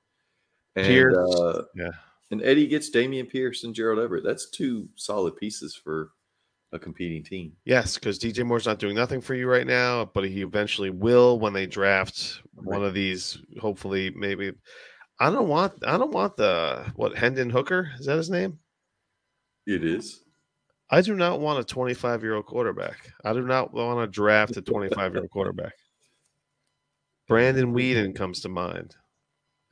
And 0.76 0.86
Pierce, 0.86 1.16
uh, 1.16 1.62
yeah. 1.74 1.90
and 2.30 2.42
Eddie 2.42 2.66
gets 2.66 2.90
Dameon 2.90 3.28
Pierce 3.30 3.64
and 3.64 3.74
Gerald 3.74 4.00
Everett. 4.00 4.24
That's 4.24 4.50
two 4.50 4.88
solid 4.96 5.36
pieces 5.36 5.74
for 5.76 6.10
a 6.72 6.78
competing 6.78 7.22
team. 7.22 7.52
Yes, 7.64 7.94
because 7.94 8.18
DJ 8.18 8.44
Moore's 8.44 8.66
not 8.66 8.80
doing 8.80 8.96
nothing 8.96 9.20
for 9.20 9.34
you 9.34 9.48
right 9.48 9.66
now, 9.66 10.10
but 10.12 10.24
he 10.24 10.42
eventually 10.42 10.90
will 10.90 11.38
when 11.38 11.52
they 11.52 11.66
draft 11.66 12.40
one 12.54 12.84
of 12.84 12.92
these. 12.92 13.38
Hopefully, 13.60 14.10
maybe. 14.16 14.52
I 15.20 15.30
don't 15.30 15.48
want. 15.48 15.72
I 15.86 15.96
don't 15.96 16.12
want 16.12 16.36
the 16.36 16.92
what 16.96 17.16
Hendon 17.16 17.50
Hooker 17.50 17.92
is 17.98 18.06
that 18.06 18.16
his 18.16 18.30
name? 18.30 18.58
It 19.66 19.84
is. 19.84 20.20
I 20.90 21.00
do 21.00 21.14
not 21.14 21.40
want 21.40 21.60
a 21.60 21.64
25 21.64 22.22
year 22.22 22.34
old 22.34 22.46
quarterback. 22.46 23.12
I 23.24 23.32
do 23.32 23.42
not 23.42 23.72
want 23.72 24.00
to 24.00 24.06
draft 24.06 24.56
a 24.56 24.62
25 24.62 25.12
year 25.12 25.22
old 25.22 25.30
quarterback. 25.30 25.72
Brandon 27.28 27.72
Weeden 27.72 28.14
comes 28.14 28.40
to 28.40 28.48
mind, 28.50 28.94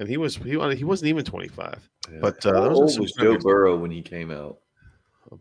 and 0.03 0.11
he 0.11 0.17
was 0.17 0.37
he 0.37 0.51
he 0.51 0.85
wasn't 0.85 1.09
even 1.09 1.25
25. 1.25 1.88
Yeah. 2.11 2.19
But, 2.21 2.45
uh, 2.45 2.53
How 2.53 2.71
old 2.71 2.99
was 2.99 3.12
Joe. 3.12 3.38
Burrow 3.38 3.79
when 3.79 3.93
he 3.93 4.03
came 4.03 4.33
out? 4.33 4.59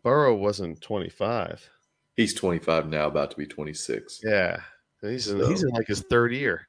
Burrow 0.03 0.35
wasn't 0.35 0.79
25. 0.81 1.67
He's 2.15 2.35
25 2.35 2.87
now, 2.87 3.07
about 3.07 3.31
to 3.31 3.37
be 3.37 3.47
26. 3.47 4.21
Yeah, 4.23 4.57
he's 5.01 5.27
in, 5.27 5.43
he's 5.49 5.63
in 5.63 5.69
like 5.69 5.87
his 5.87 6.01
third 6.01 6.31
year. 6.31 6.67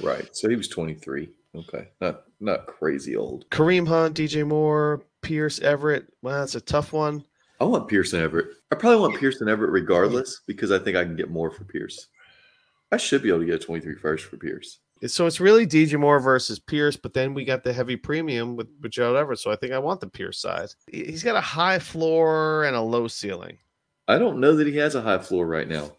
Right. 0.00 0.28
So 0.34 0.48
he 0.48 0.56
was 0.56 0.68
23. 0.68 1.28
Okay. 1.54 1.88
Not 2.00 2.22
not 2.40 2.66
crazy 2.66 3.14
old. 3.14 3.48
Kareem 3.50 3.86
Hunt, 3.86 4.16
DJ 4.16 4.46
Moore, 4.46 5.02
Pierce 5.20 5.60
Everett. 5.60 6.06
Well, 6.22 6.40
that's 6.40 6.54
a 6.54 6.60
tough 6.60 6.94
one. 6.94 7.24
I 7.60 7.64
want 7.64 7.88
Pearson 7.88 8.22
Everett. 8.22 8.48
I 8.72 8.76
probably 8.76 9.00
want 9.00 9.20
Pearson 9.20 9.48
Everett 9.48 9.70
regardless 9.70 10.40
because 10.46 10.72
I 10.72 10.78
think 10.78 10.96
I 10.96 11.04
can 11.04 11.16
get 11.16 11.30
more 11.30 11.50
for 11.50 11.64
Pierce. 11.64 12.08
I 12.90 12.96
should 12.96 13.22
be 13.22 13.28
able 13.28 13.40
to 13.40 13.46
get 13.46 13.62
a 13.62 13.64
23 13.64 13.96
first 13.96 14.24
for 14.24 14.36
Pierce. 14.38 14.78
So 15.06 15.26
it's 15.26 15.40
really 15.40 15.66
DJ 15.66 15.98
Moore 16.00 16.20
versus 16.20 16.58
Pierce, 16.58 16.96
but 16.96 17.12
then 17.12 17.34
we 17.34 17.44
got 17.44 17.62
the 17.62 17.72
heavy 17.72 17.96
premium 17.96 18.56
with, 18.56 18.68
with 18.80 18.92
Gerald 18.92 19.16
Everett. 19.18 19.38
So 19.38 19.50
I 19.50 19.56
think 19.56 19.72
I 19.72 19.78
want 19.78 20.00
the 20.00 20.06
Pierce 20.06 20.38
side. 20.38 20.70
He- 20.90 21.04
He's 21.04 21.22
got 21.22 21.36
a 21.36 21.40
high 21.40 21.78
floor 21.78 22.64
and 22.64 22.74
a 22.74 22.80
low 22.80 23.06
ceiling. 23.06 23.58
I 24.08 24.18
don't 24.18 24.38
know 24.40 24.56
that 24.56 24.66
he 24.66 24.76
has 24.76 24.94
a 24.94 25.02
high 25.02 25.18
floor 25.18 25.46
right 25.46 25.68
now. 25.68 25.90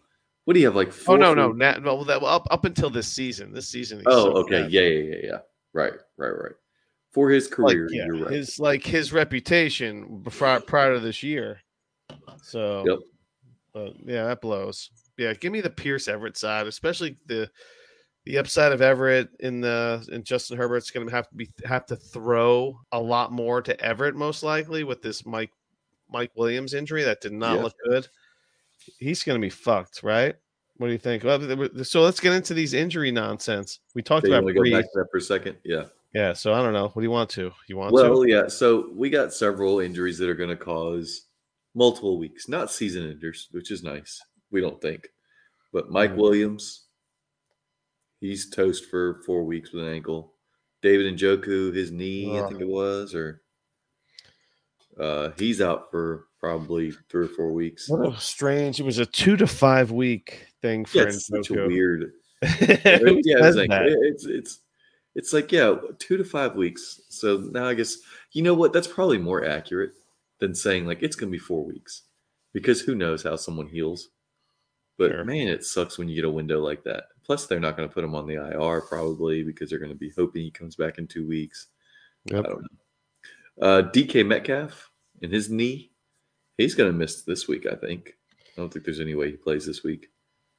What 0.46 0.54
do 0.56 0.60
you 0.62 0.66
have 0.66 0.76
like 0.76 0.88
Oh 0.88 0.92
four 0.92 1.18
no, 1.18 1.34
no, 1.34 1.50
for- 1.52 1.58
na- 1.58 1.80
well, 1.84 2.04
that, 2.06 2.22
well, 2.22 2.34
up 2.34 2.48
up 2.50 2.66
until 2.66 2.90
this 2.90 3.08
season. 3.08 3.54
This 3.54 3.68
season. 3.68 4.00
he's 4.00 4.06
Oh, 4.08 4.24
so 4.24 4.32
okay. 4.38 4.62
bad. 4.64 4.72
Yeah, 4.72 4.82
yeah, 4.82 5.04
yeah, 5.16 5.20
yeah. 5.24 5.38
Right, 5.74 5.94
right, 6.18 6.30
right. 6.30 6.54
For 7.12 7.30
his 7.30 7.46
Like, 7.52 7.76
career, 7.76 7.88
yeah, 7.92 8.06
you're 8.06 8.24
right. 8.24 8.32
his 8.34 8.58
like 8.60 8.84
his 8.84 9.12
reputation 9.14 10.20
before, 10.24 10.60
prior 10.62 10.94
to 10.96 11.00
this 11.00 11.22
year. 11.22 11.60
So, 12.42 12.84
Yep. 13.76 13.94
yeah, 14.06 14.26
that 14.28 14.42
blows. 14.42 14.90
Yeah, 15.18 15.34
give 15.34 15.52
me 15.52 15.62
the 15.62 15.70
Pierce 15.70 16.08
Everett 16.08 16.38
side, 16.38 16.66
especially 16.68 17.18
the 17.26 17.50
the 18.28 18.38
upside 18.38 18.74
of 18.74 18.82
Everett 18.82 19.30
in 19.40 19.62
the 19.62 20.06
and 20.12 20.26
Justin 20.26 20.58
Herbert's 20.58 20.92
going 20.92 21.08
to 21.08 21.16
have 21.16 21.30
to 21.30 21.36
be 21.36 21.50
have 21.64 21.86
to 21.86 21.96
throw 21.96 22.78
a 22.92 23.00
lot 23.00 23.32
more 23.32 23.62
to 23.62 23.80
Everett 23.82 24.16
most 24.16 24.44
likely 24.44 24.84
with 24.84 25.02
this 25.02 25.26
Mike 25.26 25.52
Mike 26.12 26.32
Williams 26.36 26.74
injury 26.74 27.04
that 27.04 27.22
did 27.22 27.32
not 27.32 27.56
Yeah. 27.56 27.64
look 27.64 27.76
good. 27.90 28.08
He's 29.00 29.24
going 29.24 29.40
to 29.40 29.46
be 29.46 29.50
fucked, 29.50 30.04
right? 30.04 30.36
What 30.76 30.88
do 30.88 30.94
you 30.94 31.00
think? 31.00 31.24
Well, 31.24 31.70
so 31.84 32.02
let's 32.02 32.20
get 32.20 32.34
into 32.34 32.54
these 32.54 32.74
injury 32.74 33.12
nonsense. 33.12 33.80
We 33.96 34.02
talked 34.04 34.28
about 34.28 34.42
go 34.42 34.48
back 34.72 34.84
to 34.84 34.90
that 34.96 35.08
for 35.12 35.18
a 35.18 35.22
second? 35.22 35.58
Yeah. 35.64 35.86
Yeah, 36.14 36.34
so 36.34 36.54
I 36.54 36.62
don't 36.62 36.74
know. 36.74 36.90
What 36.90 37.02
do 37.02 37.04
you 37.04 37.12
want 37.12 37.30
to? 37.32 37.52
You 37.68 37.78
want 37.78 37.94
Well, 37.94 38.24
to? 38.24 38.30
yeah. 38.30 38.48
So 38.48 38.90
we 38.94 39.10
got 39.10 39.34
several 39.34 39.80
injuries 39.80 40.18
that 40.18 40.30
are 40.30 40.36
going 40.36 40.50
to 40.50 40.56
cause 40.58 41.24
multiple 41.76 42.18
weeks, 42.18 42.48
not 42.50 42.72
season 42.72 43.10
enders, 43.10 43.48
which 43.52 43.72
is 43.72 43.84
nice. 43.84 44.22
We 44.52 44.62
don't 44.62 44.82
think, 44.82 45.08
but 45.74 45.90
Mike 45.90 46.12
Mhm. 46.12 46.18
Williams, 46.18 46.87
he's 48.20 48.50
toast 48.50 48.86
for 48.86 49.22
four 49.26 49.44
weeks 49.44 49.72
with 49.72 49.84
an 49.84 49.94
ankle. 49.94 50.34
David 50.82 51.18
Njoku, 51.18 51.74
his 51.74 51.92
knee, 51.92 52.40
I 52.40 52.48
think 52.48 52.62
it 52.62 52.68
was, 52.68 53.16
or 53.16 53.42
uh, 55.00 55.32
he's 55.38 55.62
out 55.62 55.90
for 55.92 56.28
probably 56.40 56.92
three 57.10 57.26
or 57.26 57.30
four 57.30 57.52
weeks. 57.52 57.90
What 57.90 58.08
a 58.08 58.18
strange. 58.20 58.80
It 58.80 58.84
was 58.84 59.00
a 59.00 59.06
two 59.06 59.38
to 59.38 59.48
five 59.48 59.92
week 59.92 60.48
thing 60.62 60.86
for 60.86 60.98
Yeah, 61.00 61.04
it's 61.06 61.28
such 61.28 61.50
a 61.50 61.68
weird. 61.68 62.12
Yeah, 62.42 62.50
it's 62.60 63.58
like, 63.58 63.70
it's 63.72 64.26
it's 64.26 64.60
it's 65.16 65.34
like 65.34 65.52
yeah, 65.52 65.76
two 65.98 66.18
to 66.18 66.24
five 66.24 66.56
weeks. 66.56 67.02
So 67.10 67.38
now 67.38 67.66
I 67.66 67.74
guess 67.74 67.98
you 68.34 68.44
know 68.44 68.54
what? 68.54 68.74
That's 68.74 68.88
probably 68.88 69.18
more 69.18 69.44
accurate 69.44 69.94
than 70.40 70.54
saying 70.54 70.86
like 70.86 71.02
it's 71.02 71.16
gonna 71.16 71.32
be 71.32 71.40
four 71.40 71.66
weeks, 71.66 72.04
because 72.54 72.82
who 72.82 72.94
knows 72.94 73.24
how 73.24 73.36
someone 73.36 73.68
heals. 73.68 74.10
But 75.00 75.12
Sure. 75.12 75.24
man, 75.26 75.48
it 75.48 75.64
sucks 75.64 75.98
when 75.98 76.08
you 76.08 76.16
get 76.16 76.26
a 76.26 76.30
window 76.30 76.60
like 76.60 76.84
that. 76.84 77.06
Plus, 77.28 77.46
they're 77.46 77.60
not 77.60 77.76
going 77.76 77.88
to 77.88 77.94
put 77.94 78.06
him 78.06 78.16
on 78.16 78.26
the 78.26 78.36
IR 78.36 78.82
probably 78.82 79.44
because 79.44 79.70
they're 79.70 79.80
going 79.80 79.92
to 79.92 79.98
be 79.98 80.14
hoping 80.18 80.44
he 80.44 80.50
comes 80.50 80.78
back 80.78 80.98
in 80.98 81.06
two 81.06 81.28
weeks. 81.28 81.68
Yep. 82.26 82.46
I 82.46 82.48
don't 82.48 82.62
know. 82.62 83.68
Uh, 83.68 83.82
DK 83.92 84.26
Metcalf 84.26 84.90
and 85.22 85.32
his 85.32 85.50
knee, 85.50 85.92
he's 86.58 86.74
going 86.74 86.90
to 86.90 86.98
miss 86.98 87.24
this 87.24 87.48
week. 87.48 87.66
I 87.70 87.76
think. 87.76 88.14
I 88.58 88.62
don't 88.62 88.72
think 88.72 88.86
there's 88.86 89.02
any 89.02 89.14
way 89.14 89.32
he 89.32 89.38
plays 89.38 89.66
this 89.66 89.84
week. 89.84 90.08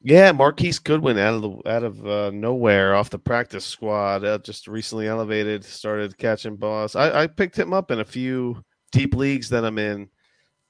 Yeah, 0.03 0.31
Marquise 0.31 0.79
Goodwin 0.79 1.19
out 1.19 1.35
of 1.35 1.43
the 1.43 1.71
out 1.71 1.83
of 1.83 2.07
uh, 2.07 2.31
nowhere 2.33 2.95
off 2.95 3.11
the 3.11 3.19
practice 3.19 3.65
squad, 3.65 4.25
uh, 4.25 4.39
just 4.39 4.69
recently 4.69 5.09
elevated, 5.09 5.65
started 5.65 6.19
catching 6.19 6.57
balls. 6.57 6.95
I, 6.95 7.23
I 7.23 7.27
picked 7.27 7.59
him 7.59 7.73
up 7.73 7.91
in 7.91 8.01
a 8.01 8.05
few 8.05 8.63
deep 8.93 9.15
leagues 9.15 9.49
that 9.49 9.65
I'm 9.65 9.79
in, 9.79 10.09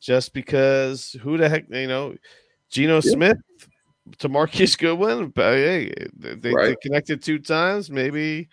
just 0.00 0.32
because 0.32 1.14
who 1.22 1.36
the 1.36 1.48
heck 1.48 1.64
you 1.68 1.88
know, 1.88 2.14
Geno 2.70 3.00
Smith 3.00 3.36
to 4.18 4.28
Marquise 4.28 4.76
Goodwin, 4.76 5.28
but 5.28 5.54
hey, 5.54 5.92
they, 6.16 6.34
they 6.34 6.52
Right. 6.52 6.80
connected 6.80 7.22
two 7.22 7.38
times. 7.38 7.90
Maybe 7.90 8.48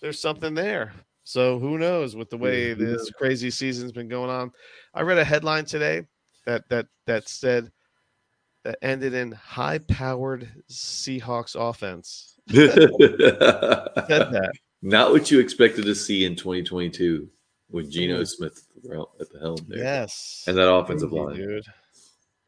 there's 0.00 0.18
something 0.20 0.54
there. 0.54 0.92
So 1.24 1.58
who 1.58 1.78
knows 1.78 2.16
with 2.16 2.30
the 2.30 2.36
way 2.38 2.72
this 2.74 3.10
crazy 3.12 3.50
season's 3.50 3.92
been 3.92 4.08
going 4.08 4.30
on. 4.30 4.50
I 4.94 5.02
read 5.02 5.18
a 5.18 5.24
headline 5.24 5.64
today 5.64 6.02
that 6.46 6.68
that 6.70 6.86
that 7.06 7.28
said 7.28 7.70
that 8.64 8.78
ended 8.82 9.14
in 9.14 9.32
high 9.32 9.78
powered 9.78 10.48
Seahawks 10.70 11.54
offense. 11.54 12.36
Said 12.50 12.88
that. 14.08 14.52
Not 14.82 15.12
what 15.12 15.30
you 15.30 15.40
expected 15.40 15.84
to 15.84 15.94
see 15.94 16.24
in 16.24 16.34
2022 16.36 17.28
with 17.70 17.90
Geno. 17.90 18.24
Smith 18.24 18.66
at 19.20 19.30
the 19.30 19.38
helm 19.38 19.56
there. 19.68 19.78
Yes. 19.78 20.44
And 20.48 20.56
that 20.56 20.70
offensive 20.72 21.10
Crazy, 21.10 21.22
line. 21.24 21.36
dude. 21.36 21.64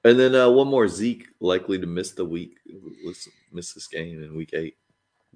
And 0.04 0.18
then 0.18 0.34
uh, 0.34 0.50
one 0.50 0.66
more 0.68 0.88
Zeke 0.88 1.28
likely 1.40 1.78
to 1.78 1.86
miss 1.86 2.10
the 2.12 2.24
week, 2.24 2.58
miss 3.52 3.72
this 3.72 3.86
game 3.86 4.22
in 4.22 4.34
week 4.34 4.50
eight. 4.52 4.76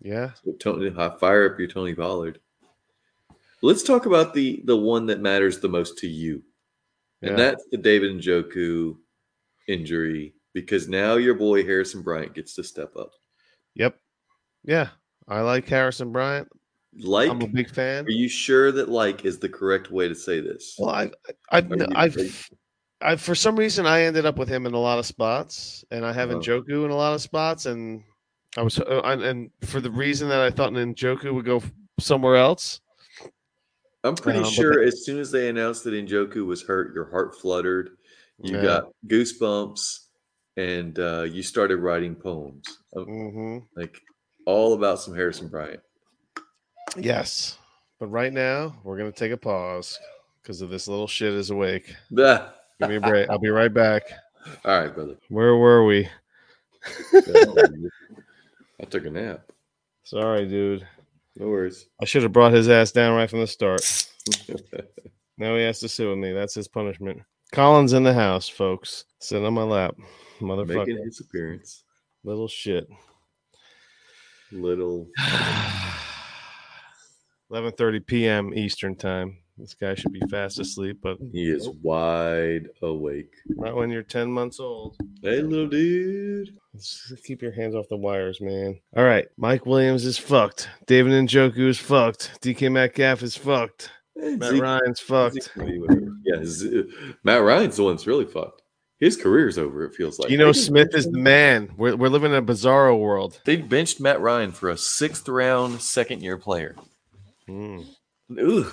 Yeah. 0.01 0.31
So 0.45 0.53
Tony, 0.59 0.91
fire 0.91 1.53
up 1.53 1.59
your 1.59 1.69
Tony 1.69 1.95
Pollard. 1.95 2.41
Let's 3.63 3.83
talk 3.83 4.07
about 4.07 4.35
the 4.35 4.63
the 4.65 4.77
one 4.77 5.07
that 5.07 5.21
matters 5.21 5.61
the 5.61 5.69
most 5.69 5.99
to 5.99 6.09
you, 6.09 6.43
and 7.23 7.33
Yeah. 7.33 7.37
that's 7.37 7.65
the 7.71 7.79
David 7.79 8.11
and 8.11 8.21
Njoku 8.21 8.97
injury 9.67 10.35
because 10.53 10.89
now 10.89 11.15
your 11.17 11.35
boy 11.35 11.65
Harrison 11.65 12.03
Bryant 12.03 12.35
gets 12.35 12.55
to 12.57 12.65
step 12.65 12.97
up. 12.97 13.11
Yep. 13.75 13.99
Yeah. 14.65 14.89
I 15.29 15.41
like 15.41 15.69
Harrison 15.69 16.13
Bryant. 16.13 16.49
Like, 16.99 17.31
I'm 17.31 17.43
a 17.43 17.47
big 17.47 17.69
fan. 17.69 18.07
are 18.07 18.11
you 18.11 18.29
sure 18.29 18.73
that 18.73 18.89
like 18.89 19.25
is 19.25 19.39
the 19.39 19.49
correct 19.49 19.91
way 19.91 20.09
to 20.09 20.15
say 20.15 20.41
this? 20.41 20.77
Well, 20.79 20.91
I've, 20.91 21.15
I've, 21.51 21.73
I've, 21.95 22.49
I've, 23.03 23.21
for 23.21 23.35
some 23.35 23.57
reason, 23.57 23.87
I 23.87 24.03
ended 24.03 24.25
up 24.27 24.39
with 24.39 24.49
him 24.49 24.67
in 24.67 24.73
a 24.75 24.79
lot 24.79 24.99
of 24.99 25.07
spots, 25.07 25.85
and 25.91 26.05
I 26.05 26.13
have 26.13 26.31
Oh. 26.31 26.39
Njoku 26.39 26.85
in 26.85 26.91
a 26.91 26.97
lot 26.97 27.15
of 27.15 27.21
spots, 27.21 27.67
and 27.67 28.03
I 28.57 28.63
was, 28.63 28.79
uh, 28.79 29.03
and- 29.05 29.23
and 29.23 29.51
for 29.63 29.81
the 29.81 29.91
reason 29.91 30.29
that 30.31 30.41
I 30.41 30.51
thought 30.51 30.73
Njoku 30.73 31.35
would 31.35 31.45
go 31.45 31.63
somewhere 32.01 32.37
else. 32.37 32.81
I'm 34.03 34.15
pretty 34.15 34.39
Um, 34.39 34.51
sure 34.51 34.83
as 34.83 35.05
soon 35.05 35.19
as 35.19 35.31
they 35.31 35.49
announced 35.49 35.85
that 35.85 35.93
Njoku 35.95 36.47
was 36.47 36.63
hurt, 36.63 36.95
your 36.95 37.11
heart 37.11 37.35
fluttered, 37.39 37.99
you 38.43 38.57
Yeah. 38.57 38.63
got 38.63 38.93
goosebumps, 39.07 40.07
and 40.57 40.99
uh, 40.99 41.23
you 41.23 41.43
started 41.43 41.79
writing 41.79 42.15
poems, 42.15 42.79
uh, 42.97 43.03
hmm 43.03 43.59
like 43.77 44.01
all 44.47 44.73
about 44.75 45.01
some 45.01 45.15
Harrison 45.15 45.49
Bryant. 45.49 45.83
Yes, 46.97 47.59
but 47.99 48.07
right 48.07 48.33
now 48.33 48.81
we're 48.85 48.97
gonna 48.97 49.13
take 49.13 49.33
a 49.33 49.37
pause 49.37 49.99
because 50.41 50.63
of 50.63 50.71
this 50.71 50.87
little 50.89 51.09
shit 51.09 51.35
is 51.35 51.51
awake. 51.51 51.95
Ah, 52.19 52.55
Give 52.81 52.91
me 52.91 52.97
a 52.97 53.01
break. 53.01 53.29
I'll 53.31 53.39
be 53.39 53.49
right 53.49 53.73
back. 53.73 54.03
All 54.65 54.81
right, 54.81 54.95
brother. 54.95 55.17
Where 55.29 55.57
were 55.57 55.85
we? 55.85 56.09
I 57.15 58.85
took 58.89 59.07
a 59.07 59.11
nap. 59.11 59.51
Sorry, 60.05 60.47
dude. 60.47 60.87
No 61.37 61.49
worries. 61.49 61.87
I 62.01 62.05
should 62.05 62.23
have 62.23 62.33
brought 62.33 62.53
his 62.53 62.69
ass 62.69 62.93
down 62.93 63.17
right 63.17 63.29
from 63.29 63.41
the 63.41 63.47
start. 63.47 63.83
Now 65.39 65.55
he 65.55 65.63
has 65.65 65.81
to 65.81 65.89
sit 65.89 66.09
with 66.09 66.19
me. 66.19 66.33
That's 66.33 66.55
his 66.55 66.67
punishment. 66.69 67.21
Colin's 67.53 67.93
in 67.93 68.03
the 68.03 68.15
house, 68.15 68.49
folks. 68.49 69.05
Sitting 69.21 69.45
on 69.45 69.53
my 69.55 69.63
lap. 69.63 69.95
motherfucker. 70.41 70.87
Making 70.87 71.05
his 71.05 71.21
appearance. 71.21 71.85
Little 72.25 72.49
shit. 72.49 72.89
Little 74.51 75.09
11:30 77.53 78.07
p.m. 78.07 78.55
Eastern 78.55 78.97
time. 78.97 79.37
This 79.59 79.75
guy 79.75 79.95
should 79.95 80.13
be 80.13 80.21
fast 80.31 80.59
asleep, 80.61 80.99
but 81.03 81.17
he 81.33 81.51
is 81.51 81.69
wide 81.83 82.69
awake. 82.83 83.33
not 83.49 83.75
when 83.75 83.91
you're 83.91 84.03
10 84.03 84.31
months 84.31 84.61
old. 84.61 84.97
Hey 85.23 85.41
little 85.41 85.67
dude. 85.69 86.51
Just 86.75 87.25
keep 87.25 87.41
your 87.41 87.53
hands 87.53 87.75
off 87.75 87.87
the 87.89 87.97
wires, 87.97 88.41
man. 88.41 88.79
All 88.97 89.05
right, 89.05 89.27
Mike 89.39 89.65
Williams 89.65 90.05
is 90.05 90.19
fucked. 90.19 90.69
David 90.87 91.13
Njoku 91.13 91.69
is 91.69 91.79
fucked. 91.79 92.39
DK 92.43 92.71
Metcalf 92.71 93.23
is 93.23 93.35
fucked. 93.37 93.91
Matt 94.15 94.51
Zeke- 94.51 94.63
Ryan's 94.63 95.01
fucked. 95.01 95.53
can 95.55 95.67
be 95.67 95.79
whatever. 95.79 96.07
Yeah, 96.25 96.45
Z- 96.45 96.85
Matt 97.25 97.43
Ryan's 97.43 97.77
the 97.77 97.85
one 97.85 97.95
that's 97.95 98.07
really 98.07 98.25
fucked. 98.27 98.63
His 98.99 99.17
career's 99.17 99.59
over, 99.59 99.85
it 99.85 99.95
feels 99.95 100.19
like. 100.19 100.31
You 100.31 100.39
know, 100.39 100.53
Smith 100.53 100.95
is 100.95 101.07
the 101.11 101.19
man. 101.19 101.71
We're, 101.77 101.97
we're 101.97 102.09
living 102.09 102.33
in 102.33 102.39
a 102.39 102.43
bizarro 102.43 102.99
world. 102.99 103.41
They 103.45 103.57
benched 103.57 104.01
Matt 104.01 104.21
Ryan 104.21 104.53
for 104.53 104.71
a 104.71 104.77
sixth 104.77 105.29
round 105.29 105.81
second 105.83 106.23
year 106.23 106.37
player. 106.39 106.75
Hmm. 107.47 107.81
Ugh. 108.39 108.73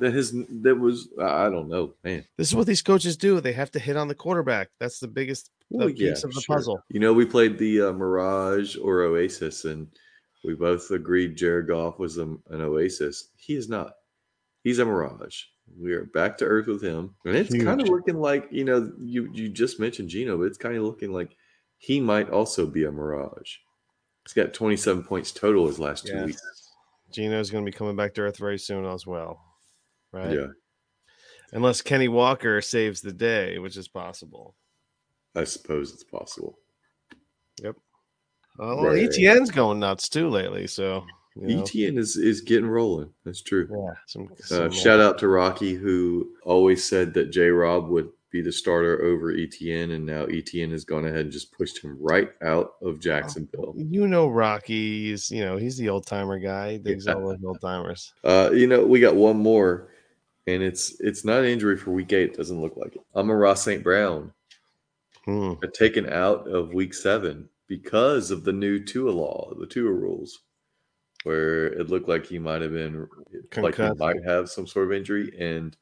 That 0.00 0.12
his 0.12 0.32
that 0.62 0.74
was 0.78 1.08
I 1.20 1.48
don't 1.50 1.68
know, 1.68 1.94
man. 2.02 2.24
This 2.36 2.48
is 2.48 2.54
what 2.56 2.66
these 2.66 2.82
coaches 2.82 3.16
do. 3.16 3.40
They 3.40 3.52
have 3.52 3.70
to 3.72 3.78
hit 3.78 3.96
on 3.96 4.08
the 4.08 4.14
quarterback. 4.14 4.70
That's 4.80 4.98
the 4.98 5.08
biggest 5.08 5.50
the 5.70 5.76
Well, 5.78 5.88
piece 5.88 6.24
of 6.24 6.34
the 6.34 6.40
sure. 6.40 6.56
puzzle. 6.56 6.80
You 6.88 7.00
know, 7.00 7.12
we 7.12 7.24
played 7.24 7.58
the 7.58 7.82
uh, 7.82 7.92
Mirage 7.92 8.76
or 8.76 9.02
Oasis, 9.02 9.64
and 9.64 9.86
we 10.44 10.54
both 10.54 10.90
agreed 10.90 11.36
Jared 11.36 11.68
Goff 11.68 11.98
was 11.98 12.18
a, 12.18 12.22
an 12.22 12.40
Oasis. 12.60 13.30
He 13.36 13.54
is 13.54 13.68
not. 13.68 13.92
He's 14.62 14.78
a 14.80 14.84
Mirage. 14.84 15.42
We 15.80 15.92
are 15.92 16.04
back 16.06 16.36
to 16.38 16.44
earth 16.44 16.66
with 16.66 16.82
him, 16.82 17.14
and 17.24 17.36
it's 17.36 17.54
kind 17.62 17.80
of 17.80 17.88
looking 17.88 18.16
like 18.18 18.48
you 18.50 18.64
know 18.64 18.92
you 19.00 19.28
you 19.32 19.48
just 19.48 19.78
mentioned 19.80 20.08
Geno, 20.10 20.36
but 20.38 20.44
it's 20.44 20.58
kind 20.58 20.76
of 20.76 20.82
looking 20.82 21.12
like 21.12 21.36
he 21.78 22.00
might 22.00 22.30
also 22.30 22.66
be 22.66 22.84
a 22.84 22.92
Mirage. 22.92 23.56
He's 24.26 24.32
got 24.32 24.52
27 24.54 25.04
points 25.04 25.30
total 25.32 25.66
his 25.66 25.78
last 25.78 26.06
two 26.06 26.14
Yes. 26.14 26.26
weeks. 26.26 26.70
Geno's 27.12 27.50
going 27.50 27.64
to 27.64 27.70
be 27.70 27.76
coming 27.76 27.94
back 27.94 28.12
to 28.14 28.22
earth 28.22 28.38
very 28.38 28.58
soon 28.58 28.84
as 28.86 29.06
well. 29.06 29.38
Right? 30.14 30.32
Yeah, 30.32 30.46
Unless 31.52 31.82
Kenny 31.82 32.08
Walker 32.08 32.60
saves 32.60 33.00
the 33.00 33.12
day, 33.12 33.58
which 33.58 33.76
is 33.76 33.88
possible. 33.88 34.54
I 35.36 35.44
suppose 35.44 35.92
it's 35.92 36.04
possible. 36.04 36.58
Oh, 38.60 38.84
Right. 38.84 39.08
ETN's 39.08 39.50
going 39.50 39.80
nuts 39.80 40.08
too 40.08 40.28
lately. 40.28 40.68
So, 40.68 41.04
you 41.34 41.56
know, 41.56 41.62
ETN 41.64 41.98
is 41.98 42.16
is 42.16 42.40
getting 42.40 42.68
rolling. 42.68 43.12
That's 43.24 43.42
true. 43.42 43.68
yeah, 43.68 43.94
some, 44.06 44.28
Uh, 44.52 44.70
shout 44.70 45.00
out 45.00 45.18
to 45.18 45.28
Rocky, 45.28 45.74
who 45.74 46.30
always 46.44 46.84
said 46.84 47.12
that 47.14 47.30
J 47.32 47.48
Rob 47.48 47.88
would 47.88 48.10
be 48.30 48.42
the 48.42 48.52
starter 48.52 49.02
over 49.02 49.32
ETN, 49.32 49.92
and 49.94 50.06
now 50.06 50.26
ETN 50.26 50.70
has 50.70 50.84
gone 50.84 51.04
ahead 51.04 51.20
and 51.20 51.32
just 51.32 51.52
pushed 51.52 51.82
him 51.82 51.96
right 52.00 52.30
out 52.42 52.74
of 52.82 53.00
Jacksonville. 53.00 53.74
You 53.76 54.06
know, 54.06 54.28
Rocky's. 54.28 55.30
You 55.32 55.44
know, 55.44 55.56
he's 55.56 55.76
the 55.76 55.88
old 55.88 56.06
timer 56.06 56.38
guy. 56.38 56.72
He 56.72 56.78
digs 56.78 57.08
all 57.08 57.26
those 57.28 57.42
old 57.44 57.60
timers. 57.60 58.12
Uh, 58.22 58.50
you 58.52 58.68
know, 58.68 58.84
we 58.86 59.00
got 59.00 59.16
one 59.16 59.36
more, 59.36 59.88
and 60.46 60.62
it's 60.62 61.00
it's 61.00 61.24
not 61.24 61.40
an 61.40 61.46
injury 61.46 61.76
for 61.76 61.90
week 61.92 62.12
eight. 62.12 62.32
It 62.32 62.36
doesn't 62.36 62.60
look 62.60 62.76
like 62.76 62.96
it. 62.96 63.02
Amon-Ra 63.16 63.54
St. 63.54 63.82
Brown, 63.82 64.32
Hmm. 65.24 65.54
taken 65.72 66.08
out 66.10 66.46
of 66.48 66.74
week 66.74 66.92
seven 66.94 67.48
because 67.66 68.30
of 68.30 68.44
the 68.44 68.52
new 68.52 68.78
Tua 68.84 69.10
law, 69.10 69.54
the 69.58 69.66
Tua 69.66 69.90
rules, 69.90 70.40
where 71.22 71.66
it 71.68 71.88
looked 71.88 72.08
like 72.08 72.26
he 72.26 72.38
might 72.38 72.60
have 72.62 72.72
been 72.72 73.08
like 73.56 73.76
he 73.76 73.90
might 73.94 74.22
have 74.24 74.50
some 74.50 74.66
sort 74.66 74.86
of 74.86 74.92
injury, 74.92 75.32
and 75.38 75.76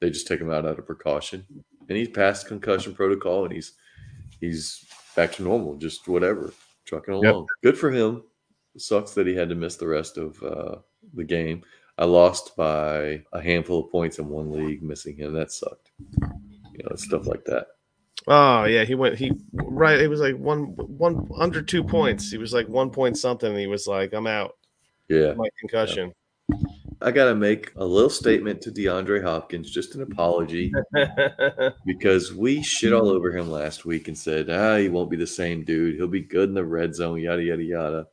they 0.00 0.10
just 0.10 0.26
take 0.26 0.40
him 0.40 0.50
out 0.50 0.66
out 0.66 0.78
of 0.78 0.86
precaution. 0.86 1.44
And 1.88 1.96
he's 1.96 2.08
passed 2.08 2.46
concussion 2.48 2.94
protocol, 2.94 3.44
and 3.44 3.52
he's 3.54 3.74
he's 4.40 4.84
back 5.16 5.32
to 5.32 5.42
normal, 5.42 5.76
just 5.76 6.06
whatever, 6.08 6.52
trucking 6.84 7.14
Yep. 7.22 7.32
along. 7.34 7.46
Good 7.62 7.78
for 7.78 7.90
him. 7.90 8.24
Sucks 8.76 9.14
that 9.14 9.26
he 9.26 9.34
had 9.34 9.48
to 9.48 9.54
miss 9.56 9.76
the 9.76 9.86
rest 9.88 10.18
of 10.18 10.40
uh, 10.42 10.76
the 11.14 11.24
game. 11.24 11.62
I 11.98 12.04
lost 12.04 12.56
by 12.56 13.22
a 13.32 13.42
handful 13.42 13.84
of 13.84 13.90
points 13.90 14.18
in 14.18 14.28
one 14.28 14.52
league, 14.52 14.82
missing 14.82 15.16
him. 15.16 15.32
That 15.32 15.50
sucked. 15.50 15.90
You 15.98 16.84
know, 16.84 16.96
stuff 16.96 17.26
like 17.26 17.44
that. 17.46 17.66
Oh 18.26 18.64
yeah, 18.64 18.84
he 18.84 18.94
went. 18.94 19.18
He 19.18 19.32
right. 19.52 19.98
It 19.98 20.08
was 20.08 20.20
like 20.20 20.36
one 20.36 20.74
one 20.76 21.28
under 21.36 21.60
two 21.60 21.82
points. 21.82 22.30
He 22.30 22.38
was 22.38 22.52
like 22.52 22.68
one 22.68 22.90
point 22.90 23.18
something. 23.18 23.50
And 23.50 23.58
he 23.58 23.66
was 23.66 23.86
like, 23.86 24.12
"I'm 24.12 24.26
out. 24.26 24.52
Yeah. 25.08 25.32
My 25.34 25.48
concussion." 25.58 26.12
I 27.00 27.12
got 27.12 27.26
to 27.26 27.34
make 27.34 27.72
a 27.76 27.84
little 27.84 28.10
statement 28.10 28.60
to 28.62 28.72
DeAndre 28.72 29.22
Hopkins, 29.22 29.70
just 29.70 29.94
an 29.94 30.02
apology, 30.02 30.72
because 31.86 32.34
we 32.34 32.60
shit 32.60 32.92
all 32.92 33.08
over 33.08 33.30
him 33.30 33.48
last 33.48 33.84
week 33.84 34.08
and 34.08 34.18
said, 34.18 34.50
ah, 34.50 34.78
he 34.78 34.88
won't 34.88 35.10
be 35.10 35.16
the 35.16 35.26
same 35.26 35.62
dude. 35.62 35.94
He'll 35.94 36.08
be 36.08 36.22
good 36.22 36.48
in 36.48 36.56
the 36.56 36.64
red 36.64 36.96
zone, 36.96 37.20
yada, 37.20 37.42
yada, 37.42 37.62
yada. 37.62 38.06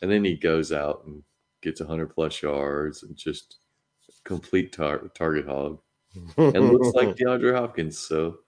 And 0.00 0.10
then 0.10 0.24
he 0.24 0.36
goes 0.36 0.70
out 0.70 1.02
and 1.06 1.24
gets 1.62 1.80
100 1.80 2.14
plus 2.14 2.42
yards 2.42 3.02
and 3.02 3.16
just 3.16 3.56
complete 4.24 4.72
tar- 4.72 5.08
target 5.14 5.46
hog 5.46 5.78
and 6.36 6.70
looks 6.72 6.88
like 6.94 7.16
DeAndre 7.16 7.54
Hopkins. 7.56 7.98
So 7.98 8.38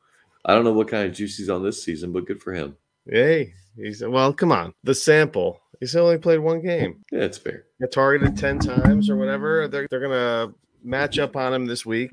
I 0.45 0.55
don't 0.55 0.65
know 0.65 0.73
what 0.73 0.89
kind 0.89 1.07
of 1.09 1.15
juice 1.15 1.37
he's 1.37 1.51
on 1.51 1.63
this 1.63 1.83
season, 1.83 2.13
but 2.13 2.27
good 2.27 2.43
for 2.43 2.53
him. 2.53 2.77
hey, 3.09 3.55
he's 3.77 4.03
well. 4.05 4.33
Come 4.33 4.53
on, 4.53 4.75
the 4.85 4.95
sample. 4.95 5.61
He's 5.81 5.97
only 5.97 6.19
played 6.19 6.39
one 6.41 6.61
game. 6.63 7.03
Yeah, 7.13 7.23
it's 7.25 7.39
fair. 7.39 7.65
Got 7.81 7.91
targeted 7.93 8.37
ten 8.37 8.59
times 8.59 9.11
or 9.11 9.17
whatever. 9.17 9.69
They're 9.69 9.87
they're 9.91 10.01
gonna 10.01 10.53
match 10.83 11.19
up 11.19 11.37
on 11.37 11.53
him 11.55 11.67
this 11.67 11.85
week. 11.87 12.11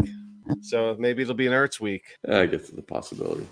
So 0.61 0.95
maybe 0.99 1.21
it'll 1.21 1.35
be 1.35 1.45
an 1.47 1.53
Ertz 1.53 1.79
week. 1.79 2.03
I 2.27 2.47
guess 2.47 2.69
it's 2.69 2.77
a 2.77 2.81
possibility. 2.81 3.47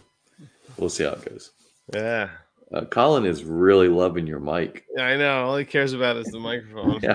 We'll 0.78 0.90
see 0.90 1.04
how 1.04 1.12
it 1.12 1.26
goes. 1.30 1.52
Yeah. 1.94 2.30
Uh, 2.74 2.86
Colin 2.86 3.26
is 3.26 3.46
really 3.46 3.88
loving 3.88 4.28
your 4.28 4.40
mic. 4.40 4.86
I 5.00 5.16
know. 5.16 5.46
All 5.46 5.58
he 5.58 5.66
cares 5.66 5.94
about 5.94 6.18
is 6.18 6.28
the 6.28 6.40
microphone. 6.40 7.00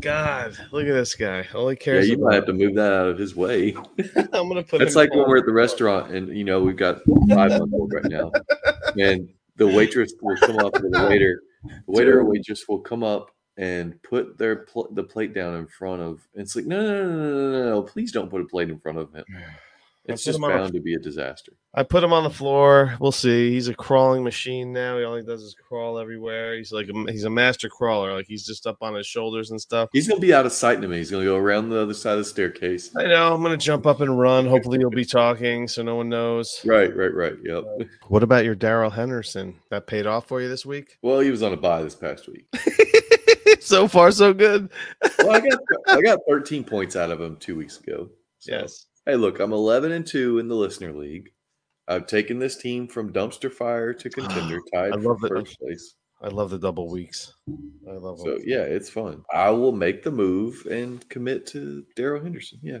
God, 0.00 0.56
look 0.72 0.86
at 0.86 0.92
this 0.92 1.14
guy. 1.14 1.46
All 1.54 1.68
he 1.68 1.76
cares. 1.76 2.06
Yeah, 2.06 2.14
you 2.14 2.22
might 2.22 2.34
have 2.34 2.46
to 2.46 2.52
move 2.52 2.74
that 2.74 2.92
out 2.92 3.08
of 3.08 3.18
his 3.18 3.36
way. 3.36 3.74
I'm 4.16 4.48
gonna 4.48 4.62
put. 4.62 4.82
Him 4.82 4.92
like 4.94 5.10
when 5.10 5.28
we're 5.28 5.38
at 5.38 5.46
the 5.46 5.52
restaurant 5.52 6.12
and 6.12 6.36
you 6.36 6.44
know 6.44 6.60
we've 6.60 6.76
got 6.76 7.00
five 7.28 7.50
month 7.50 7.72
old 7.72 7.92
right 7.92 8.04
now, 8.04 8.32
and 9.00 9.28
the 9.56 9.66
waitress 9.66 10.12
will 10.20 10.36
come 10.36 10.58
up 10.58 10.76
or 10.76 10.90
the 10.90 11.06
waiter, 11.08 11.42
the 11.64 11.82
waiter 11.86 12.20
or 12.20 12.24
waitress 12.24 12.66
will 12.68 12.80
come 12.80 13.04
up 13.04 13.30
and 13.56 14.00
put 14.02 14.38
their 14.38 14.56
pl- 14.56 14.88
the 14.92 15.02
plate 15.02 15.34
down 15.34 15.54
in 15.54 15.66
front 15.66 16.02
of. 16.02 16.26
It's 16.34 16.56
like 16.56 16.66
no, 16.66 16.80
no, 16.80 16.92
no, 16.92 17.08
no, 17.08 17.16
no, 17.16 17.52
no, 17.52 17.70
no, 17.70 17.82
please 17.82 18.12
don't 18.12 18.30
put 18.30 18.40
a 18.40 18.46
plate 18.46 18.70
in 18.70 18.78
front 18.78 18.98
of 18.98 19.12
him. 19.12 19.24
It's 20.08 20.24
just 20.24 20.40
bound 20.40 20.72
to 20.72 20.80
be 20.80 20.94
a 20.94 20.98
disaster. 20.98 21.52
I 21.74 21.82
put 21.82 22.02
him 22.02 22.12
on 22.14 22.24
the 22.24 22.30
floor. 22.30 22.96
We'll 22.98 23.12
see. 23.12 23.50
He's 23.50 23.68
a 23.68 23.74
crawling 23.74 24.24
machine 24.24 24.72
now. 24.72 24.98
He 24.98 25.04
all 25.04 25.16
he 25.16 25.22
does 25.22 25.42
is 25.42 25.54
crawl 25.54 25.98
everywhere. 25.98 26.56
He's 26.56 26.72
like 26.72 26.88
a, 26.88 27.12
he's 27.12 27.24
a 27.24 27.30
master 27.30 27.68
crawler. 27.68 28.14
Like 28.14 28.26
he's 28.26 28.46
just 28.46 28.66
up 28.66 28.78
on 28.80 28.94
his 28.94 29.06
shoulders 29.06 29.50
and 29.50 29.60
stuff. 29.60 29.90
He's 29.92 30.08
gonna 30.08 30.20
be 30.20 30.32
out 30.32 30.46
of 30.46 30.52
sight 30.52 30.80
to 30.80 30.88
me. 30.88 30.96
He's 30.96 31.10
gonna 31.10 31.24
go 31.24 31.36
around 31.36 31.68
the 31.68 31.78
other 31.80 31.94
side 31.94 32.12
of 32.12 32.18
the 32.18 32.24
staircase. 32.24 32.90
I 32.96 33.04
know. 33.04 33.34
I'm 33.34 33.42
gonna 33.42 33.58
jump 33.58 33.86
up 33.86 34.00
and 34.00 34.18
run. 34.18 34.46
Hopefully, 34.46 34.78
he'll 34.78 34.90
be 34.90 35.04
talking 35.04 35.68
so 35.68 35.82
no 35.82 35.96
one 35.96 36.08
knows. 36.08 36.60
Right, 36.68 36.94
right, 36.94 37.14
right. 37.14 37.34
Yep. 37.42 37.64
Uh, 37.80 37.84
what 38.08 38.22
about 38.22 38.44
your 38.44 38.54
Darrell 38.54 38.90
Henderson? 38.90 39.54
That 39.70 39.86
paid 39.86 40.06
off 40.06 40.26
for 40.26 40.40
you 40.42 40.48
this 40.48 40.66
week? 40.66 40.98
Well, 41.02 41.20
he 41.20 41.30
was 41.30 41.42
on 41.42 41.52
a 41.52 41.56
buy 41.56 41.82
this 41.82 41.94
past 41.94 42.28
week. 42.28 42.46
so 43.60 43.88
far, 43.88 44.10
so 44.10 44.32
good. 44.34 44.70
Well, 45.18 45.30
I 45.30 45.40
got 45.40 45.58
I 45.88 46.00
got 46.00 46.20
13 46.28 46.64
points 46.64 46.96
out 46.96 47.10
of 47.10 47.20
him 47.20 47.36
two 47.36 47.56
weeks 47.56 47.78
ago. 47.80 48.08
So, 48.38 48.52
Yes. 48.52 48.86
Hey, 49.08 49.16
look, 49.16 49.40
I'm 49.40 49.54
11 49.54 49.92
and 49.92 50.06
two 50.06 50.38
in 50.38 50.48
the 50.48 50.54
listener 50.54 50.92
league. 50.92 51.30
I've 51.88 52.06
taken 52.06 52.38
this 52.38 52.58
team 52.58 52.86
from 52.86 53.10
dumpster 53.10 53.50
fire 53.50 53.94
to 53.94 54.10
contender, 54.10 54.60
tied 54.74 54.92
I 54.92 54.96
for 54.96 55.14
love 55.14 55.24
it. 55.24 55.28
first 55.30 55.58
place. 55.58 55.94
I 56.20 56.28
love 56.28 56.50
the 56.50 56.58
double 56.58 56.90
weeks. 56.90 57.32
I 57.88 57.92
love 57.92 58.18
So 58.20 58.32
them. 58.32 58.42
yeah, 58.44 58.64
it's 58.64 58.90
fun. 58.90 59.24
I 59.32 59.48
will 59.48 59.72
make 59.72 60.02
the 60.02 60.10
move 60.10 60.66
and 60.70 61.08
commit 61.08 61.46
to 61.46 61.86
Darrell 61.96 62.22
Henderson. 62.22 62.58
Yeah, 62.62 62.80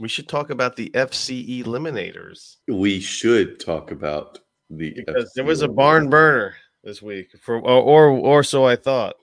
We 0.00 0.08
should 0.08 0.28
talk 0.28 0.50
about 0.50 0.74
the 0.74 0.90
FC 0.94 1.62
Eliminators 1.62 2.56
we 2.66 2.98
should 2.98 3.60
talk 3.60 3.92
about 3.92 4.40
the 4.68 4.92
because 4.96 5.30
there 5.36 5.44
was 5.44 5.62
a 5.62 5.68
barn 5.68 6.10
burner 6.10 6.56
this 6.82 7.00
week, 7.00 7.36
for 7.40 7.60
or 7.60 7.82
or, 7.82 8.08
or 8.08 8.42
so 8.42 8.64
I 8.64 8.74
thought. 8.74 9.14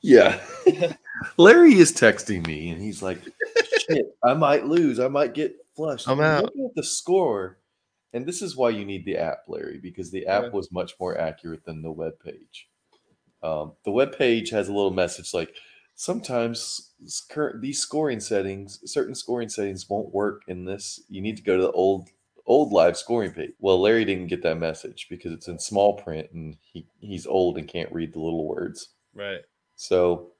Yeah, 0.00 0.38
Larry 1.38 1.74
is 1.74 1.92
texting 1.92 2.46
me 2.46 2.70
and 2.70 2.80
he's 2.80 3.02
like, 3.02 3.18
"Shit, 3.88 4.06
I 4.22 4.34
might 4.34 4.66
lose. 4.66 5.00
I 5.00 5.08
might 5.08 5.32
get 5.34 5.56
flushed." 5.74 6.08
I'm 6.08 6.20
out. 6.20 6.44
Looking 6.44 6.66
at 6.66 6.74
the 6.74 6.82
score, 6.82 7.58
and 8.12 8.26
this 8.26 8.42
is 8.42 8.56
why 8.56 8.70
you 8.70 8.84
need 8.84 9.04
the 9.04 9.16
app, 9.16 9.44
Larry, 9.48 9.78
because 9.78 10.10
the 10.10 10.26
app 10.26 10.44
Yeah. 10.44 10.50
was 10.50 10.70
much 10.72 10.98
more 11.00 11.16
accurate 11.18 11.64
than 11.64 11.82
the 11.82 11.92
web 11.92 12.18
page. 12.20 12.68
Um, 13.42 13.72
the 13.84 13.90
web 13.90 14.16
page 14.16 14.50
has 14.50 14.68
a 14.68 14.72
little 14.72 14.92
message 14.92 15.34
like 15.34 15.56
sometimes 15.94 16.92
current 17.28 17.60
these 17.60 17.80
scoring 17.80 18.20
settings, 18.20 18.80
certain 18.90 19.14
scoring 19.14 19.48
settings 19.48 19.88
won't 19.88 20.14
work 20.14 20.42
in 20.48 20.64
this. 20.64 21.00
You 21.08 21.20
need 21.20 21.36
to 21.36 21.42
go 21.42 21.56
to 21.56 21.62
the 21.62 21.72
old 21.72 22.08
old 22.46 22.72
live 22.72 22.96
scoring 22.96 23.32
page. 23.32 23.52
Well, 23.60 23.80
Larry 23.80 24.04
didn't 24.04 24.26
get 24.26 24.42
that 24.42 24.58
message 24.58 25.06
because 25.08 25.32
it's 25.32 25.48
in 25.48 25.58
small 25.58 25.94
print 25.94 26.28
and 26.32 26.56
he, 26.60 26.86
he's 27.00 27.26
old 27.26 27.56
and 27.56 27.68
can't 27.68 27.92
read 27.92 28.12
the 28.12 28.18
little 28.20 28.46
words. 28.46 28.88
Right. 29.14 29.40
So 29.76 30.32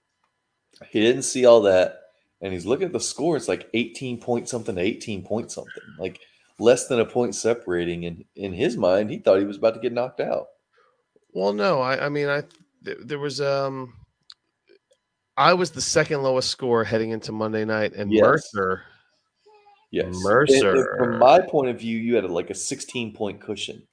he 0.90 1.00
didn't 1.00 1.22
see 1.22 1.44
all 1.46 1.62
that. 1.62 2.01
And 2.42 2.52
he's 2.52 2.66
looking 2.66 2.86
at 2.86 2.92
the 2.92 3.00
score. 3.00 3.36
It's 3.36 3.48
like 3.48 3.70
18 3.72 4.20
point 4.20 4.48
something 4.48 4.74
to 4.74 4.80
18 4.80 5.24
point 5.24 5.50
something, 5.52 5.72
like 5.98 6.20
less 6.58 6.88
than 6.88 7.00
a 7.00 7.04
point 7.06 7.34
separating. 7.34 8.04
And 8.04 8.24
in 8.36 8.52
his 8.52 8.76
mind, 8.76 9.10
he 9.10 9.18
thought 9.18 9.38
he 9.38 9.44
was 9.46 9.56
about 9.56 9.74
to 9.74 9.80
get 9.80 9.92
knocked 9.92 10.20
out. 10.20 10.48
Well, 11.32 11.52
no, 11.52 11.80
I, 11.80 12.06
I 12.06 12.08
mean, 12.10 12.28
I 12.28 12.42
th- 12.84 12.98
there 13.04 13.18
was 13.18 13.40
um, 13.40 13.94
I 15.36 15.54
was 15.54 15.70
the 15.70 15.80
second 15.80 16.22
lowest 16.22 16.50
score 16.50 16.84
heading 16.84 17.10
into 17.10 17.32
Monday 17.32 17.64
night, 17.64 17.94
and 17.94 18.12
Yes. 18.12 18.22
Mercer. 18.22 18.82
Yes. 19.90 20.04
And- 20.06 20.14
and 20.14 20.22
Mercer. 20.24 20.96
from 20.98 21.18
my 21.18 21.40
point 21.40 21.70
of 21.70 21.78
view, 21.78 21.96
you 21.96 22.16
had 22.16 22.28
like 22.30 22.50
a 22.50 22.54
16 22.54 23.14
point 23.14 23.40
cushion 23.40 23.86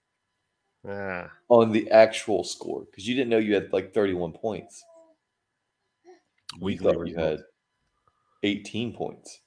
Yeah, 0.86 1.28
on 1.50 1.72
the 1.72 1.90
actual 1.92 2.44
score 2.44 2.86
because 2.86 3.08
you 3.08 3.16
didn't 3.16 3.30
know 3.30 3.38
you 3.38 3.54
had 3.54 3.72
like 3.72 3.94
31 3.94 4.32
points. 4.34 4.84
We 6.60 6.74
weekly 6.74 6.94
thought 6.94 7.08
you 7.08 7.16
had 7.16 7.40
18 8.44 8.94
points. 8.94 9.42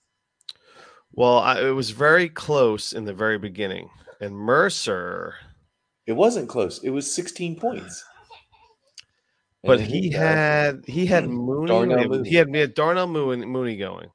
Well, 1.12 1.38
I, 1.38 1.60
it 1.60 1.70
was 1.72 1.90
very 1.90 2.28
close 2.28 2.92
in 2.92 3.04
the 3.04 3.12
very 3.12 3.38
beginning, 3.38 3.90
and 4.20 4.34
Mercer, 4.34 5.34
It 6.06 6.12
wasn't 6.12 6.48
close. 6.48 6.82
It 6.82 6.90
was 6.90 7.12
16 7.14 7.58
points. 7.58 8.04
But 9.64 9.78
then 9.78 9.88
he 9.88 10.10
had 10.10 10.82
he 10.88 11.06
had 11.06 11.28
Mooney, 11.28 11.68
Darnell 11.68 12.00
it 12.00 12.08
Mooney. 12.08 12.28
he 12.28 12.34
had, 12.34 12.48
he 12.48 12.58
had 12.58 12.74
Darnell 12.74 13.06
Mooney, 13.06 13.46
Mooney 13.46 13.76
going. 13.76 14.08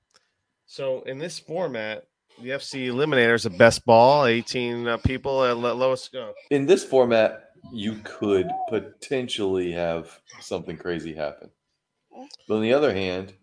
So 0.66 1.04
in 1.04 1.20
this 1.20 1.40
format, 1.40 2.04
the 2.42 2.50
FC 2.50 2.88
Eliminator 2.88 3.36
is 3.36 3.44
the 3.44 3.50
best 3.50 3.86
ball, 3.86 4.26
eighteen 4.26 4.86
uh, 4.86 4.98
people 4.98 5.46
at 5.46 5.56
lo- 5.56 5.74
lowest. 5.74 6.14
Uh, 6.14 6.34
in 6.52 6.66
this 6.66 6.84
format, 6.84 7.52
you 7.72 8.02
could 8.04 8.50
potentially 8.68 9.72
have 9.72 10.20
something 10.42 10.76
crazy 10.76 11.14
happen. 11.14 11.50
But 12.50 12.56
on 12.56 12.62
the 12.62 12.74
other 12.74 12.94
hand, 12.94 13.34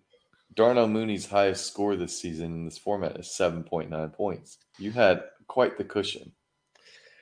Darnell 0.55 0.89
Mooney's 0.89 1.27
highest 1.27 1.67
score 1.67 1.97
this 1.97 2.21
season 2.21 2.47
in 2.53 2.65
this 2.65 2.79
format 2.79 3.19
is 3.19 3.27
7.9 3.29 4.13
points. 4.13 4.59
You 4.79 4.93
had 4.93 5.25
quite 5.47 5.77
the 5.79 5.85
cushion. 5.85 6.33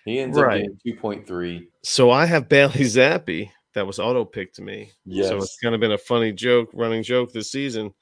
He 0.05 0.19
ends 0.19 0.37
Right. 0.37 0.63
up 0.65 0.69
getting 0.85 1.25
2.3. 1.25 1.69
so 1.83 2.11
I 2.11 2.27
have 2.27 2.49
Bailey 2.49 2.81
Zappe 2.85 3.51
that 3.75 3.87
was 3.87 3.99
auto 3.99 4.25
picked 4.25 4.57
to 4.57 4.63
me. 4.63 4.91
Yes. 5.07 5.29
So 5.29 5.39
it's 5.39 5.57
kind 5.63 5.75
of 5.75 5.81
been 5.81 5.93
a 5.93 5.99
funny 5.99 6.33
joke, 6.33 6.71
running 6.75 7.03
joke 7.03 7.33
this 7.33 7.51
season 7.51 7.95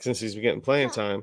since 0.00 0.20
he's 0.20 0.34
been 0.34 0.42
getting 0.42 0.60
playing 0.60 0.90
time. 0.90 1.22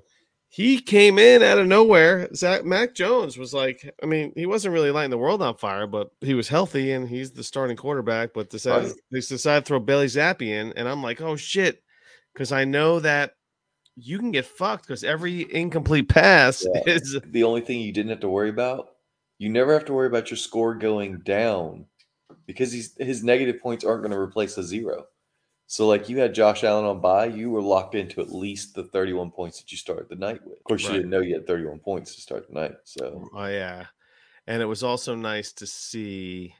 He 0.49 0.79
came 0.79 1.17
in 1.19 1.41
out 1.41 1.57
of 1.57 1.65
nowhere. 1.67 2.29
Zach 2.35 2.63
Mac 2.63 2.93
Jones 2.93 3.37
was 3.37 3.53
like, 3.55 3.91
I 4.01 4.05
mean, 4.05 4.33
he 4.35 4.45
wasn't 4.45 4.73
really 4.73 4.91
lighting 4.91 5.09
the 5.09 5.17
world 5.17 5.41
on 5.41 5.57
fire, 5.57 5.87
but 5.87 6.11
he 6.21 6.35
was 6.35 6.47
healthy 6.47 6.91
and 6.91 7.09
he's 7.09 7.31
the 7.31 7.43
starting 7.43 7.75
quarterback. 7.75 8.33
But 8.33 8.49
decided 8.51 8.89
Right. 8.89 8.95
they 9.11 9.19
decided 9.19 9.65
to 9.65 9.67
throw 9.67 9.79
Bailey 9.79 10.05
Zappe 10.07 10.43
in, 10.43 10.71
and 10.75 10.87
I'm 10.87 11.01
like, 11.03 11.21
oh 11.21 11.35
shit, 11.35 11.83
because 12.33 12.51
I 12.51 12.65
know 12.65 12.99
that 12.99 13.33
you 13.95 14.17
can 14.19 14.31
get 14.31 14.45
fucked 14.45 14.87
because 14.87 15.03
every 15.03 15.51
incomplete 15.53 16.09
pass 16.09 16.65
Yeah. 16.73 16.81
is 16.87 17.19
the 17.25 17.43
only 17.43 17.61
thing 17.61 17.79
you 17.79 17.91
didn't 17.91 18.09
have 18.11 18.19
to 18.21 18.29
worry 18.29 18.49
about, 18.49 18.95
you 19.37 19.49
never 19.49 19.73
have 19.73 19.85
to 19.85 19.93
worry 19.93 20.07
about 20.07 20.29
your 20.31 20.37
score 20.37 20.73
going 20.75 21.19
down 21.19 21.85
because 22.45 22.71
he's, 22.71 22.95
his 22.97 23.23
negative 23.23 23.61
points 23.61 23.83
aren't 23.85 24.01
going 24.01 24.11
to 24.11 24.17
replace 24.19 24.57
a 24.57 24.63
zero. 24.63 25.05
So, 25.67 25.87
like 25.87 26.09
you 26.09 26.19
had 26.19 26.35
Josh 26.35 26.63
Allen 26.63 26.85
on 26.85 26.99
by, 26.99 27.25
you 27.25 27.49
were 27.49 27.61
locked 27.61 27.95
into 27.95 28.21
at 28.21 28.31
least 28.31 28.75
the 28.75 28.83
31 28.83 29.31
points 29.31 29.59
that 29.59 29.71
you 29.71 29.77
started 29.77 30.09
the 30.09 30.15
night 30.15 30.43
with. 30.45 30.57
Of 30.57 30.63
course, 30.65 30.83
Right. 30.83 30.91
you 30.91 30.97
didn't 30.99 31.09
know 31.11 31.21
you 31.21 31.35
had 31.35 31.47
31 31.47 31.79
points 31.79 32.13
to 32.15 32.21
start 32.21 32.47
the 32.47 32.53
night. 32.53 32.75
So, 32.83 33.29
Oh 33.33 33.45
yeah, 33.45 33.85
and 34.45 34.61
it 34.61 34.65
was 34.65 34.83
also 34.83 35.15
nice 35.15 35.51
to 35.53 35.65
see 35.65 36.53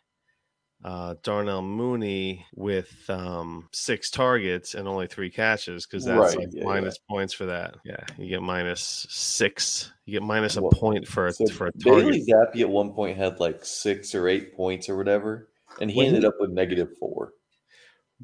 uh, 0.83 1.15
Darnell 1.23 1.61
Mooney 1.61 2.45
with 2.55 3.09
um, 3.09 3.69
six 3.71 4.09
targets 4.09 4.73
and 4.75 4.87
only 4.87 5.07
three 5.07 5.29
catches 5.29 5.85
because 5.85 6.05
that's 6.05 6.35
Right, 6.35 6.37
like 6.37 6.49
yeah, 6.51 6.65
minus 6.65 6.97
points 7.09 7.33
for 7.33 7.45
that. 7.45 7.75
Yeah, 7.85 8.03
you 8.17 8.27
get 8.27 8.41
minus 8.41 9.05
six. 9.09 9.91
You 10.05 10.13
get 10.13 10.23
minus 10.23 10.57
a 10.57 10.61
Well, 10.61 10.71
point 10.71 11.07
for 11.07 11.27
a, 11.27 11.33
so 11.33 11.47
for 11.47 11.67
a 11.67 11.71
target. 11.71 11.83
Bailey 12.11 12.25
Zappe 12.25 12.59
at 12.61 12.69
one 12.69 12.93
point 12.93 13.17
had 13.17 13.39
like 13.39 13.63
six 13.63 14.13
or 14.13 14.27
eight 14.27 14.55
points 14.55 14.89
or 14.89 14.97
whatever, 14.97 15.49
and 15.79 15.89
he 15.89 16.01
he- 16.01 16.07
ended 16.07 16.25
up 16.25 16.35
with 16.39 16.51
negative 16.51 16.89
four. 16.99 17.33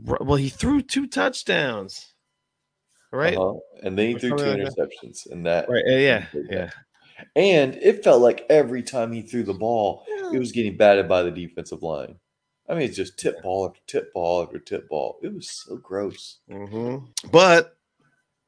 Well, 0.03 0.37
he 0.37 0.49
threw 0.49 0.81
two 0.81 1.07
touchdowns. 1.07 2.13
Right. 3.11 3.35
Uh-huh. 3.35 3.59
And 3.83 3.97
then 3.97 4.09
he 4.09 4.15
Or 4.15 4.19
threw 4.19 4.37
two 4.37 4.45
like 4.45 4.59
interceptions, 4.59 5.29
and 5.29 5.45
that 5.45 5.67
Right. 5.69 5.83
Yeah. 5.87 6.25
Yeah. 6.33 6.41
Yeah. 6.49 6.69
And 7.35 7.75
it 7.75 8.03
felt 8.03 8.21
like 8.21 8.45
every 8.49 8.81
time 8.81 9.11
he 9.11 9.23
threw 9.23 9.43
the 9.43 9.53
ball, 9.53 10.05
it 10.33 10.39
was 10.39 10.51
getting 10.53 10.77
batted 10.77 11.09
by 11.09 11.23
the 11.23 11.31
defensive 11.31 11.81
line. 11.83 12.15
I 12.69 12.73
mean, 12.75 12.83
it's 12.83 12.95
just 12.97 13.17
tip 13.17 13.41
ball 13.41 13.65
after 13.67 13.79
tip 13.87 14.13
ball 14.13 14.43
after 14.43 14.59
tip 14.59 14.87
ball. 14.89 15.17
It 15.23 15.33
was 15.33 15.49
so 15.49 15.77
gross. 15.77 16.37
hmm 16.49 16.97
But 17.31 17.75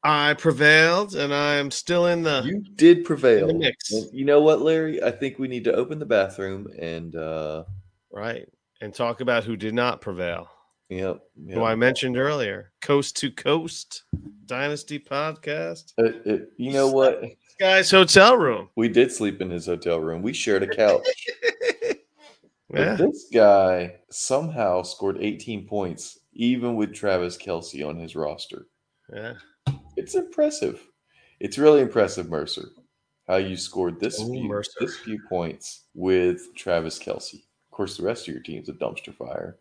I 0.04 0.34
prevailed, 0.36 1.16
and 1.16 1.34
I'm 1.34 1.72
still 1.72 2.06
in 2.08 2.24
the. 2.24 2.42
You 2.46 2.64
did 2.76 3.04
prevail. 3.06 3.48
The 3.48 3.54
mix. 3.54 3.92
And 3.92 4.10
you 4.14 4.26
know 4.26 4.42
what, 4.42 4.62
Larry? 4.62 5.02
I 5.04 5.12
think 5.12 5.38
we 5.40 5.48
need 5.48 5.64
to 5.66 5.74
open 5.74 6.00
the 6.00 6.06
bathroom 6.06 6.68
and 6.80 7.16
uh 7.16 7.64
Right. 8.12 8.48
And 8.82 8.94
talk 8.94 9.22
about 9.22 9.44
who 9.44 9.56
did 9.56 9.74
not 9.76 10.02
prevail. 10.02 10.50
yep. 10.90 11.22
yep. 11.46 11.56
who 11.58 11.64
I 11.64 11.76
mentioned 11.76 12.18
earlier, 12.18 12.72
Coast 12.82 13.16
to 13.18 13.32
Coast 13.32 14.04
Dynasty 14.48 15.00
podcast. 15.00 15.94
It- 15.98 16.22
it- 16.26 16.50
you 16.58 16.74
know 16.74 16.88
what? 16.90 17.22
This 17.22 17.36
guy's 17.60 17.92
hotel 17.92 18.38
room. 18.38 18.70
We 18.76 18.88
did 18.90 19.12
sleep 19.12 19.40
in 19.40 19.50
his 19.52 19.68
hotel 19.68 20.00
room. 20.00 20.22
We 20.24 20.34
shared 20.34 20.64
a 20.64 20.68
couch. 20.68 21.06
But 22.72 22.80
Yeah. 22.80 22.96
this 22.96 23.28
guy 23.34 24.00
somehow 24.10 24.82
scored 24.84 25.18
18 25.20 25.68
points, 25.68 26.20
even 26.34 26.76
with 26.76 26.94
Travis 26.94 27.38
Kelce 27.38 27.86
on 27.88 27.98
his 28.00 28.16
roster. 28.16 28.68
Yeah. 29.14 29.34
It's 29.98 30.16
impressive. 30.16 30.82
It's 31.40 31.58
really 31.58 31.82
impressive, 31.82 32.30
Mercer, 32.30 32.70
how 33.28 33.36
you 33.38 33.58
scored 33.58 34.00
this 34.00 34.20
Oh, 34.22 34.32
few 34.32 34.44
Mercer. 34.46 34.72
this 34.80 34.98
few 35.00 35.20
points 35.28 35.86
with 35.94 36.56
Travis 36.56 36.98
Kelce. 36.98 37.34
Of 37.36 37.72
course, 37.72 37.98
the 37.98 38.04
rest 38.04 38.28
of 38.28 38.34
your 38.34 38.44
team's 38.44 38.70
a 38.70 38.74
dumpster 38.74 39.14
fire. 39.14 39.60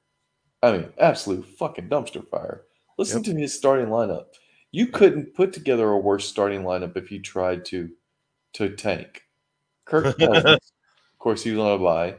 I 0.63 0.73
mean, 0.73 0.93
absolute 0.99 1.47
fucking 1.59 1.89
dumpster 1.89 2.27
fire. 2.29 2.67
Listen 2.99 3.23
to 3.25 3.35
his 3.35 3.55
starting 3.55 3.87
lineup. 3.87 4.27
You 4.73 4.87
couldn't 4.87 5.35
put 5.35 5.53
together 5.53 5.89
a 5.89 5.99
worse 5.99 6.29
starting 6.29 6.63
lineup 6.63 6.97
if 6.97 7.11
you 7.11 7.21
tried 7.21 7.65
to 7.67 7.91
to 8.53 8.69
tank. 8.77 9.23
Kirk 9.85 10.17
Cousins, 10.19 10.45
of 10.45 11.19
course, 11.19 11.43
he 11.43 11.51
was 11.53 11.61
on 11.61 11.73
a 11.81 11.83
bye. 11.83 12.17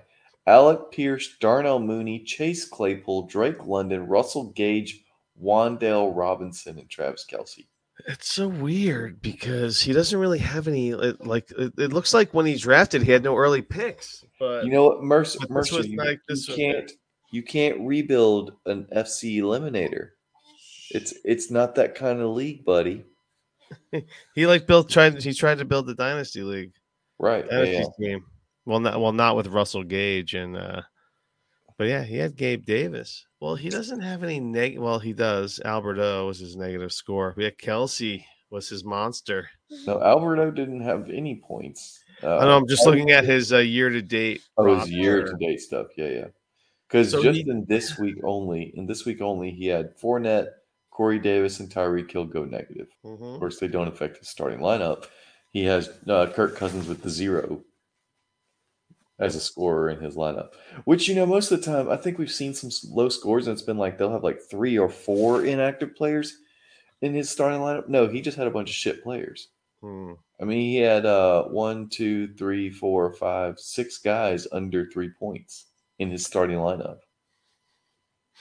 Alec 0.47 0.91
Pierce, 0.91 1.37
Darnell 1.39 1.79
Mooney, 1.79 2.23
Chase 2.23 2.65
Claypool, 2.65 3.27
Drake 3.27 3.65
London, 3.65 4.07
Russell 4.07 4.51
Gage, 4.53 5.03
Wan'Dale 5.41 6.15
Robinson, 6.15 6.77
and 6.79 6.89
Travis 6.89 7.25
Kelce. 7.29 7.67
It's 8.07 8.33
so 8.33 8.47
weird 8.47 9.21
because 9.21 9.79
he 9.81 9.93
doesn't 9.93 10.17
really 10.19 10.39
have 10.39 10.67
any. 10.67 10.89
it- 10.89 11.23
Like 11.25 11.51
it, 11.51 11.73
it 11.77 11.93
looks 11.93 12.13
like 12.13 12.33
when 12.33 12.47
he 12.47 12.55
drafted, 12.55 13.03
he 13.03 13.11
had 13.11 13.23
no 13.23 13.35
early 13.37 13.61
picks. 13.61 14.23
But 14.39 14.65
You 14.65 14.71
know 14.71 14.85
what, 14.85 15.03
Mercer? 15.03 15.37
But 15.39 15.49
this 15.49 15.53
Mercer, 15.55 15.77
was 15.77 15.87
you, 15.87 15.97
like- 15.97 16.19
you 16.27 16.33
was- 16.33 16.45
can't 16.47 16.91
you 17.31 17.43
can't 17.43 17.79
rebuild 17.81 18.53
an 18.65 18.87
FC 18.95 19.37
eliminator. 19.37 20.09
It's 20.89 21.13
it's 21.23 21.49
not 21.51 21.75
that 21.75 21.93
kind 21.95 22.19
of 22.19 22.31
league, 22.31 22.65
buddy. 22.65 23.05
he 24.35 24.47
like 24.47 24.65
built 24.67 24.89
tried. 24.89 25.21
He 25.21 25.33
tried 25.33 25.59
to 25.59 25.65
build 25.65 25.85
the 25.85 25.95
dynasty 25.95 26.41
league 26.41 26.73
Right? 27.19 27.45
Yeah, 27.45 27.51
dynasty 27.65 27.93
yeah. 27.99 28.07
team. 28.15 28.25
Well, 28.71 28.79
not 28.79 29.01
well, 29.01 29.11
not 29.11 29.35
with 29.35 29.47
Russell 29.47 29.83
Gage 29.83 30.33
and. 30.33 30.55
uh 30.57 30.81
But 31.77 31.87
yeah, 31.87 32.03
he 32.03 32.17
had 32.17 32.35
Gabe 32.35 32.63
Davis. 32.65 33.25
Well, 33.41 33.55
he 33.55 33.69
doesn't 33.69 34.01
have 34.01 34.23
any 34.23 34.39
neg. 34.39 34.77
Well, 34.79 34.99
he 34.99 35.13
does. 35.13 35.59
Alberto 35.65 36.27
was 36.27 36.39
his 36.39 36.55
negative 36.55 36.91
score. 36.93 37.33
But 37.35 37.43
yeah, 37.43 37.49
Kelce 37.61 38.23
was 38.49 38.69
his 38.69 38.83
monster. 38.83 39.49
No, 39.87 40.01
Alberto 40.01 40.51
didn't 40.51 40.81
have 40.81 41.09
any 41.09 41.41
points. 41.47 41.99
Uh, 42.23 42.37
I 42.37 42.45
know. 42.45 42.57
I'm 42.57 42.67
just 42.67 42.85
looking 42.85 43.11
at 43.11 43.25
his 43.25 43.51
uh, 43.51 43.57
year 43.57 43.89
to 43.89 44.01
date. 44.01 44.41
Oh, 44.57 44.75
his 44.79 44.91
year 44.91 45.23
to 45.25 45.33
date 45.39 45.59
stuff. 45.61 45.87
Yeah, 45.97 46.07
yeah. 46.09 46.27
Because 46.87 47.11
So 47.11 47.23
just 47.23 47.39
he- 47.41 47.49
in 47.49 47.65
this 47.67 47.97
week 47.97 48.17
only, 48.23 48.71
in 48.75 48.85
this 48.85 49.05
week 49.05 49.21
only, 49.21 49.51
he 49.51 49.65
had 49.67 49.97
Fournette, 49.97 50.49
Corey 50.91 51.19
Davis, 51.19 51.59
and 51.61 51.69
Tyreek 51.69 52.11
Hill 52.11 52.25
go 52.25 52.45
negative. 52.45 52.89
Of 53.03 53.19
Mhm. 53.19 53.39
course, 53.39 53.59
they 53.59 53.67
don't 53.69 53.87
affect 53.87 54.17
his 54.17 54.27
starting 54.29 54.59
lineup. 54.59 55.05
He 55.51 55.63
has 55.65 55.89
uh, 56.07 56.27
Kirk 56.27 56.55
Cousins 56.55 56.87
with 56.87 57.01
the 57.01 57.09
zero 57.09 57.63
as 59.21 59.35
a 59.35 59.39
scorer 59.39 59.89
in 59.89 60.01
his 60.01 60.15
lineup. 60.15 60.53
Which 60.85 61.07
you 61.07 61.15
know, 61.15 61.25
most 61.25 61.51
of 61.51 61.59
the 61.59 61.65
time, 61.65 61.89
I 61.89 61.95
think 61.95 62.17
we've 62.17 62.31
seen 62.31 62.53
some 62.53 62.71
low 62.91 63.07
scores, 63.07 63.47
and 63.47 63.53
it's 63.53 63.61
been 63.61 63.77
like 63.77 63.97
they'll 63.97 64.11
have 64.11 64.23
like 64.23 64.41
three 64.41 64.77
or 64.77 64.89
four 64.89 65.45
inactive 65.45 65.95
players 65.95 66.37
in 67.01 67.13
his 67.13 67.29
starting 67.29 67.61
lineup. 67.61 67.87
No, 67.87 68.07
he 68.07 68.21
just 68.21 68.37
had 68.37 68.47
a 68.47 68.51
bunch 68.51 68.69
of 68.69 68.75
shit 68.75 69.03
players. 69.03 69.49
Hmm. 69.81 70.13
I 70.39 70.43
mean, 70.43 70.61
he 70.61 70.77
had 70.77 71.05
uh, 71.05 71.43
one, 71.45 71.87
two, 71.87 72.33
three, 72.33 72.69
four, 72.71 73.13
five, 73.13 73.59
six 73.59 73.99
guys 73.99 74.47
under 74.51 74.89
three 74.89 75.09
points 75.09 75.67
in 75.99 76.09
his 76.09 76.25
starting 76.25 76.57
lineup. 76.57 76.97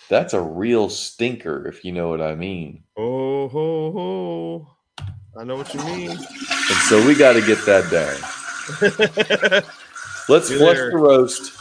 That's 0.08 0.32
a 0.32 0.40
real 0.40 0.88
stinker, 0.88 1.68
if 1.68 1.84
you 1.84 1.92
know 1.92 2.08
what 2.08 2.22
I 2.22 2.34
mean. 2.34 2.84
Oh 2.96 3.48
ho 3.48 3.92
ho! 3.92 4.76
I 5.38 5.44
know 5.44 5.56
what 5.56 5.72
you 5.74 5.80
mean. 5.84 6.10
And 6.10 6.78
so 6.88 7.06
we 7.06 7.14
got 7.14 7.34
to 7.34 7.42
get 7.42 7.64
that 7.66 7.90
down. 7.90 9.62
Let's 10.30 10.48
You're 10.48 10.58
flush 10.60 10.76
there. 10.76 10.90
the 10.92 10.96
roast. 10.98 11.52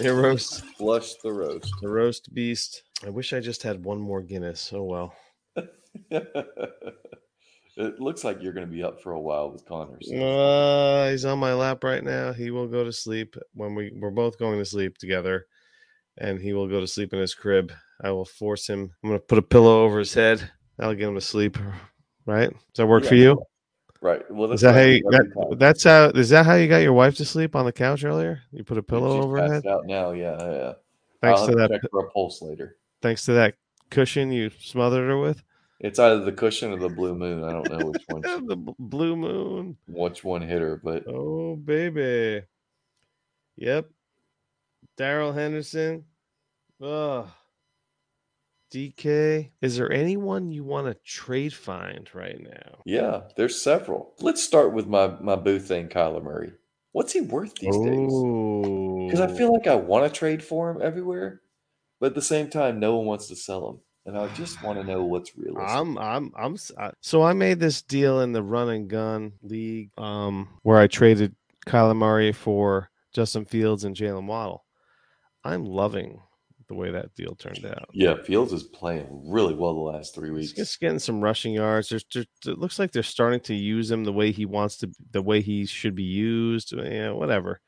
Your 0.00 0.14
roast, 0.20 0.64
Flush 0.76 1.14
the 1.22 1.32
roast. 1.32 1.72
the 1.80 1.88
roast 1.88 2.34
beast. 2.34 2.82
I 3.06 3.10
wish 3.10 3.32
I 3.32 3.40
just 3.40 3.62
had 3.62 3.84
one 3.84 4.00
more 4.00 4.22
Guinness. 4.22 4.72
Oh 4.74 4.82
well. 4.84 5.14
It 7.78 8.00
looks 8.00 8.24
like 8.24 8.42
you're 8.42 8.54
going 8.54 8.66
to 8.66 8.72
be 8.72 8.82
up 8.82 9.02
for 9.02 9.12
a 9.12 9.20
while 9.20 9.50
with 9.52 9.66
Connor. 9.66 9.98
so- 10.00 10.16
Uh, 10.16 11.10
he's 11.10 11.26
on 11.26 11.38
my 11.38 11.52
lap 11.52 11.84
right 11.84 12.02
now. 12.02 12.32
He 12.32 12.50
will 12.50 12.66
go 12.66 12.84
to 12.84 12.92
sleep 12.92 13.36
when 13.52 13.74
we 13.74 13.92
we're 13.94 14.10
both 14.10 14.38
going 14.38 14.58
to 14.58 14.64
sleep 14.64 14.96
together, 14.96 15.44
and 16.16 16.40
he 16.40 16.54
will 16.54 16.68
go 16.68 16.80
to 16.80 16.86
sleep 16.86 17.12
in 17.12 17.18
his 17.20 17.34
crib. 17.34 17.70
I 18.02 18.12
will 18.12 18.24
force 18.24 18.66
him. 18.66 18.90
I'm 19.04 19.10
gonna 19.10 19.18
put 19.20 19.36
a 19.36 19.42
pillow 19.42 19.84
over 19.84 19.98
his 19.98 20.14
head. 20.14 20.50
That'll 20.78 20.94
get 20.94 21.08
him 21.08 21.16
to 21.16 21.20
sleep. 21.20 21.58
Right? 22.24 22.48
Does 22.50 22.58
that 22.76 22.86
work 22.86 23.04
for 23.04 23.14
you? 23.14 23.42
Right. 24.06 24.30
Well, 24.30 24.52
Is 24.52 24.60
that's 24.60 24.74
that 24.74 24.80
how 24.80 24.86
you, 24.86 25.02
that, 25.10 25.56
that's 25.58 25.82
how 25.82 26.04
is 26.10 26.28
that 26.28 26.46
how 26.46 26.54
you 26.54 26.68
got 26.68 26.76
your 26.76 26.92
wife 26.92 27.16
to 27.16 27.24
sleep 27.24 27.56
on 27.56 27.64
the 27.64 27.72
couch 27.72 28.04
earlier? 28.04 28.40
You 28.52 28.62
put 28.62 28.78
a 28.78 28.82
pillow 28.82 29.20
over 29.20 29.38
her 29.40 29.52
head. 29.54 29.66
out 29.66 29.84
now. 29.84 30.12
Yeah, 30.12 30.36
yeah. 30.40 30.72
Thanks 31.20 31.40
I'll 31.40 31.48
to 31.48 31.54
that. 31.56 31.70
check 31.72 31.80
for 31.90 32.06
a 32.06 32.10
pulse 32.10 32.40
later. 32.40 32.76
Thanks 33.02 33.24
to 33.24 33.32
that 33.32 33.54
cushion 33.90 34.30
you 34.30 34.50
smothered 34.60 35.08
her 35.08 35.18
with. 35.18 35.42
It's 35.80 35.98
either 35.98 36.20
the 36.24 36.30
cushion 36.30 36.72
or 36.72 36.76
the 36.76 36.88
blue 36.88 37.16
moon. 37.16 37.42
I 37.42 37.50
don't 37.50 37.68
know 37.68 37.86
which 37.86 38.04
one. 38.06 38.20
the 38.46 38.74
blue 38.78 39.16
moon. 39.16 39.76
which 39.88 40.22
one 40.22 40.40
hit 40.42 40.62
her, 40.62 40.76
but 40.76 41.02
Oh 41.08 41.56
baby. 41.56 42.42
Yep. 43.56 43.90
Darrell 44.96 45.32
Henderson. 45.32 46.04
Ugh. 46.80 47.26
DK. 48.72 49.50
Is 49.62 49.76
there 49.76 49.90
anyone 49.92 50.50
you 50.50 50.64
want 50.64 50.86
to 50.86 50.94
trade 51.04 51.54
find 51.54 52.08
right 52.14 52.40
now? 52.40 52.80
yeah, 52.84 53.22
there's 53.36 53.60
several. 53.60 54.14
Let's 54.20 54.42
start 54.42 54.72
with 54.72 54.86
my 54.86 55.08
my 55.20 55.36
boo 55.36 55.58
thing, 55.58 55.88
Kyler 55.88 56.22
Murray. 56.22 56.52
What's 56.92 57.12
he 57.12 57.20
worth 57.20 57.54
these 57.56 57.76
days? 57.76 58.12
Because 59.06 59.20
I 59.20 59.28
feel 59.36 59.52
like 59.52 59.66
I 59.66 59.74
want 59.74 60.10
to 60.12 60.18
trade 60.18 60.42
for 60.42 60.70
him 60.70 60.80
everywhere, 60.82 61.42
but 62.00 62.06
at 62.06 62.14
the 62.14 62.22
same 62.22 62.48
time, 62.48 62.80
no 62.80 62.96
one 62.96 63.06
wants 63.06 63.28
to 63.28 63.36
sell 63.36 63.68
him, 63.68 63.80
and 64.06 64.18
I 64.18 64.32
just 64.34 64.62
want 64.62 64.78
to 64.80 64.84
know 64.84 65.04
what's 65.04 65.36
realistic. 65.36 65.76
I'm 65.76 65.98
I'm 65.98 66.32
I'm 66.36 66.56
so 67.00 67.22
I 67.22 67.32
made 67.34 67.60
this 67.60 67.82
deal 67.82 68.20
in 68.20 68.32
the 68.32 68.42
run 68.42 68.70
and 68.70 68.88
gun 68.88 69.32
league 69.42 69.90
um 69.98 70.48
where 70.62 70.78
I 70.78 70.86
traded 70.86 71.34
Kyler 71.66 71.96
Murray 71.96 72.32
for 72.32 72.90
Justin 73.12 73.44
Fields 73.44 73.84
and 73.84 73.94
Jaylen 73.94 74.26
Waddle. 74.26 74.64
I'm 75.44 75.64
loving 75.64 76.20
the 76.68 76.74
way 76.74 76.90
that 76.90 77.14
deal 77.14 77.34
turned 77.36 77.64
out. 77.64 77.88
yeah, 77.92 78.14
Fields 78.24 78.52
is 78.52 78.64
playing 78.64 79.06
really 79.30 79.54
well 79.54 79.74
the 79.74 79.80
last 79.96 80.14
three 80.14 80.28
He's 80.30 80.48
weeks. 80.48 80.52
just 80.52 80.80
getting 80.80 80.98
some 80.98 81.20
rushing 81.20 81.52
yards. 81.52 81.88
There's 81.88 82.04
just 82.04 82.28
it 82.46 82.58
looks 82.58 82.78
like 82.78 82.92
they're 82.92 83.02
starting 83.02 83.40
to 83.40 83.54
use 83.54 83.90
him 83.90 84.04
the 84.04 84.12
way 84.12 84.32
he 84.32 84.46
wants 84.46 84.78
to, 84.78 84.90
the 85.12 85.22
way 85.22 85.40
he 85.40 85.64
should 85.66 85.94
be 85.94 86.02
used. 86.04 86.74
Uh, 86.76 86.82
you 86.82 86.90
know, 87.02 87.16
whatever. 87.16 87.60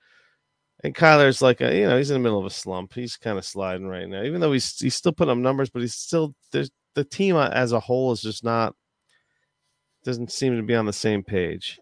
And 0.84 0.94
Kyler's 0.94 1.42
like, 1.42 1.60
a, 1.60 1.74
you 1.76 1.86
know, 1.88 1.96
he's 1.96 2.10
in 2.10 2.14
the 2.14 2.20
middle 2.22 2.38
of 2.38 2.46
a 2.46 2.50
slump. 2.50 2.94
He's 2.94 3.16
kind 3.16 3.36
of 3.38 3.44
sliding 3.44 3.86
right 3.88 4.08
now, 4.08 4.22
even 4.22 4.40
though 4.40 4.52
he's 4.52 4.78
he's 4.78 4.94
still 4.94 5.12
putting 5.12 5.32
up 5.32 5.38
numbers, 5.38 5.70
but 5.70 5.82
he's 5.82 5.94
still 5.94 6.34
there's 6.52 6.70
the 6.94 7.04
team 7.04 7.36
as 7.36 7.72
a 7.72 7.80
whole 7.80 8.12
is 8.12 8.20
just 8.22 8.42
not 8.44 8.74
doesn't 10.04 10.32
seem 10.32 10.56
to 10.56 10.62
be 10.62 10.74
on 10.74 10.86
the 10.86 10.92
same 10.92 11.22
page. 11.22 11.78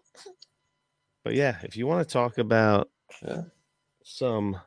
But 1.23 1.33
yeah, 1.35 1.57
if 1.63 1.75
you 1.77 1.87
want 1.87 2.07
to 2.07 2.11
talk 2.13 2.37
about 2.37 2.89
Yeah. 3.23 3.41
some, 4.03 4.59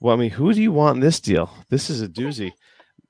well, 0.00 0.14
I 0.14 0.18
mean, 0.18 0.30
who 0.30 0.52
do 0.52 0.62
you 0.62 0.72
want 0.72 0.96
in 0.96 1.00
this 1.00 1.20
deal? 1.20 1.50
This 1.70 1.90
is 1.90 2.00
a 2.02 2.08
doozy. 2.08 2.52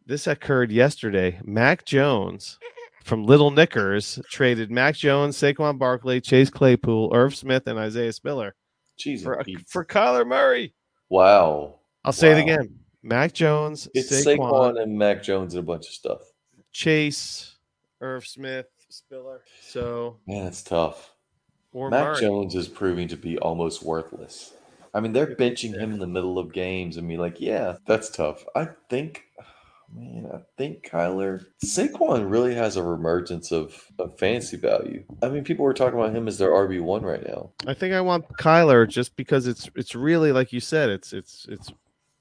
This 0.07 0.27
occurred 0.27 0.73
yesterday. 0.73 1.39
Mac 1.45 1.85
Jones 1.85 2.59
from 3.05 3.25
Little 3.25 3.51
Knickers 3.51 4.19
traded 4.31 4.71
Mac 4.71 4.95
Jones, 4.95 5.37
Saquon 5.37 5.79
Barkley, 5.79 6.21
Chase 6.21 6.51
Claypool, 6.51 7.11
Irv 7.15 7.35
Smith, 7.35 7.67
and 7.67 7.79
Isaiah 7.79 8.13
Spiller 8.13 8.55
Jeez, 8.99 9.23
for 9.23 9.43
Pete. 9.45 9.69
for 9.69 9.85
Kyler 9.85 10.27
Murray. 10.27 10.75
wow, 11.09 11.77
I'll 12.05 12.13
say 12.13 12.33
it 12.33 12.39
again. 12.39 12.79
Mac 13.03 13.33
Jones, 13.33 13.89
it's 13.95 14.11
Saquon, 14.11 14.39
Saquon 14.39 14.83
and 14.83 14.99
Mac 14.99 15.23
Jones 15.23 15.55
and 15.55 15.63
a 15.63 15.67
bunch 15.67 15.87
of 15.87 15.93
stuff. 15.93 16.21
Chase, 16.73 17.57
Irv 18.01 18.27
Smith, 18.27 18.67
Spiller. 18.89 19.43
So 19.63 20.19
Man, 20.27 20.47
it's 20.47 20.63
tough. 20.63 21.13
Mac 21.75 21.91
Murray. 21.91 22.21
Jones 22.21 22.55
is 22.55 22.67
proving 22.67 23.09
to 23.09 23.17
be 23.17 23.39
almost 23.39 23.83
worthless. 23.83 24.55
I 24.95 25.01
mean, 25.01 25.13
they're 25.13 25.35
benching 25.37 25.79
him 25.79 25.93
in 25.93 25.99
the 25.99 26.07
middle 26.07 26.39
of 26.39 26.53
games 26.53 26.97
and 26.97 27.09
be 27.09 27.17
like, 27.17 27.41
yeah, 27.41 27.77
that's 27.87 28.11
tough. 28.11 28.45
I 28.57 28.69
think, 28.89 29.25
oh, 29.41 29.45
man, 29.95 30.31
I 30.33 30.39
think 30.57 30.89
Kyler 30.89 31.45
Saquon 31.65 32.31
really 32.31 32.55
has 32.55 32.77
a 32.77 32.81
reemergence 32.81 33.53
of, 33.53 33.85
of 33.99 34.19
fantasy 34.19 34.57
value. 34.57 35.05
I 35.23 35.29
mean, 35.29 35.45
people 35.45 35.65
were 35.65 35.75
talking 35.75 35.99
about 35.99 36.15
him 36.15 36.27
as 36.29 36.39
their 36.39 36.51
RB 36.51 36.81
one 36.81 37.03
right 37.03 37.27
now. 37.27 37.51
I 37.67 37.75
think 37.75 37.95
I 37.95 38.01
want 38.01 38.27
Kyler 38.41 38.89
just 38.89 39.15
because 39.17 39.47
it's 39.47 39.71
it's 39.75 39.95
really 39.95 40.33
like 40.33 40.53
you 40.53 40.61
said, 40.61 40.89
it's 40.91 41.13
it's 41.13 41.47
it's 41.49 41.71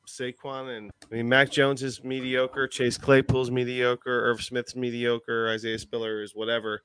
Saquon 0.08 0.78
and 0.78 0.92
I 1.12 1.16
mean 1.16 1.28
Mac 1.30 1.52
Jones 1.52 1.84
is 1.84 2.04
mediocre, 2.04 2.68
Chase 2.68 2.98
Claypool's 2.98 3.52
mediocre, 3.52 4.30
Irv 4.30 4.42
Smith's 4.42 4.76
mediocre, 4.76 5.50
Isaiah 5.50 5.78
Spiller 5.80 6.22
is 6.22 6.34
whatever, 6.34 6.82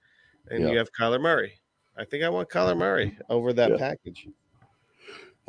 and 0.49 0.63
Yeah. 0.65 0.71
you 0.73 0.79
have 0.79 0.93
Kyler 0.93 1.21
Murray. 1.21 1.53
I 1.97 2.05
think 2.05 2.25
I 2.25 2.29
want 2.31 2.49
Kyler 2.49 2.77
Murray 2.77 3.17
over 3.29 3.53
that 3.53 3.71
Yeah. 3.73 3.77
package. 3.77 4.27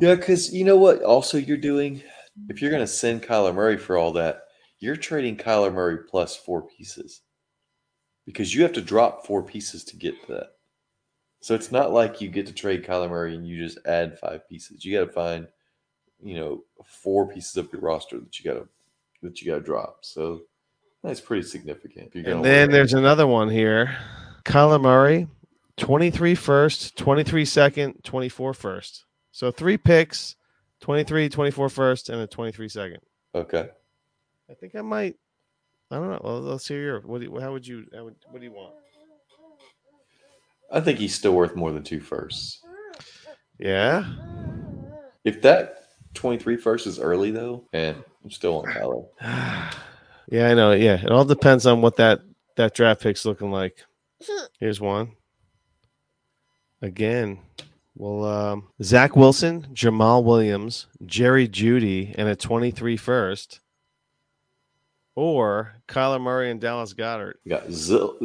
Yeah, 0.00 0.14
because 0.14 0.52
you 0.52 0.64
know 0.64 0.76
what? 0.76 1.02
Also, 1.02 1.38
you're 1.38 1.56
doing 1.56 2.02
if 2.48 2.60
you're 2.60 2.70
going 2.70 2.82
to 2.82 2.86
send 2.86 3.22
Kyler 3.22 3.54
Murray 3.54 3.76
for 3.76 3.96
all 3.96 4.12
that, 4.12 4.44
you're 4.80 4.96
trading 4.96 5.36
Kyler 5.36 5.72
Murray 5.72 5.98
plus 6.08 6.36
four 6.36 6.62
pieces 6.62 7.22
because 8.26 8.54
you 8.54 8.62
have 8.62 8.72
to 8.72 8.80
drop 8.80 9.26
four 9.26 9.42
pieces 9.42 9.84
to 9.84 9.96
get 9.96 10.20
to 10.26 10.32
that. 10.32 10.50
So 11.40 11.54
it's 11.54 11.70
not 11.70 11.92
like 11.92 12.20
you 12.20 12.28
get 12.28 12.46
to 12.46 12.52
trade 12.52 12.84
Kyler 12.84 13.08
Murray 13.10 13.34
and 13.34 13.46
you 13.46 13.62
just 13.62 13.78
add 13.86 14.18
five 14.18 14.48
pieces. 14.48 14.84
You 14.84 14.98
got 14.98 15.06
to 15.06 15.12
find, 15.12 15.46
you 16.22 16.36
know, 16.36 16.64
four 16.84 17.28
pieces 17.28 17.56
of 17.56 17.70
your 17.72 17.82
roster 17.82 18.18
that 18.18 18.38
you 18.38 18.50
got 18.50 18.58
to 18.58 18.68
that 19.22 19.40
you 19.40 19.50
got 19.50 19.58
to 19.58 19.64
drop. 19.64 19.98
So 20.02 20.42
that's 21.02 21.20
pretty 21.20 21.46
significant. 21.46 22.14
And 22.14 22.44
then 22.44 22.70
there's 22.70 22.94
another 22.94 23.26
one 23.26 23.48
here. 23.48 23.96
Kyler 24.44 24.80
Murray, 24.80 25.28
23 25.76 26.34
first, 26.34 26.96
23 26.96 27.44
second, 27.44 28.04
24 28.04 28.54
first. 28.54 29.04
So 29.34 29.50
three 29.50 29.76
picks, 29.76 30.36
23, 30.82 31.28
24 31.28 31.68
first, 31.68 32.08
and 32.08 32.20
a 32.20 32.26
23 32.26 32.68
second. 32.68 33.00
okay. 33.34 33.68
I 34.48 34.54
think 34.54 34.76
I 34.76 34.80
might. 34.80 35.16
I 35.90 35.96
don't 35.96 36.08
know. 36.08 36.20
Well, 36.22 36.40
let's 36.40 36.68
hear 36.68 36.80
your. 36.80 37.00
What 37.00 37.18
do 37.18 37.26
you, 37.26 37.40
how 37.40 37.50
would 37.50 37.66
you? 37.66 37.84
How 37.92 38.04
would, 38.04 38.14
what 38.30 38.38
do 38.38 38.44
you 38.44 38.52
want? 38.52 38.74
I 40.70 40.80
think 40.80 41.00
he's 41.00 41.16
still 41.16 41.32
worth 41.32 41.56
more 41.56 41.72
than 41.72 41.82
two 41.82 41.98
firsts. 41.98 42.62
Yeah. 43.58 44.04
If 45.24 45.42
that 45.42 45.88
23 46.14 46.56
first 46.56 46.86
is 46.86 47.00
early 47.00 47.32
though, 47.32 47.66
and 47.72 47.96
I'm 48.22 48.30
still 48.30 48.58
on 48.58 48.66
Kyler. 48.66 49.06
yeah, 50.28 50.48
I 50.48 50.54
know. 50.54 50.72
Yeah, 50.72 51.02
it 51.02 51.10
all 51.10 51.24
depends 51.24 51.66
on 51.66 51.80
what 51.80 51.96
that 51.96 52.20
that 52.54 52.74
draft 52.74 53.00
pick's 53.00 53.24
looking 53.24 53.50
like. 53.50 53.84
Here's 54.60 54.80
one. 54.80 55.12
Again, 56.82 57.40
well, 57.94 58.24
um, 58.24 58.68
Zach 58.82 59.16
Wilson, 59.16 59.68
Jamaal 59.72 60.24
Williams, 60.24 60.86
Jerry 61.04 61.48
Jeudy, 61.48 62.14
and 62.16 62.28
a 62.28 62.36
23 62.36 62.96
first, 62.96 63.60
or 65.14 65.74
Kyler 65.88 66.20
Murray 66.20 66.50
and 66.50 66.60
Dallas 66.60 66.92
Goedert. 66.94 67.34
Got 67.48 67.70
Zil. 67.70 68.16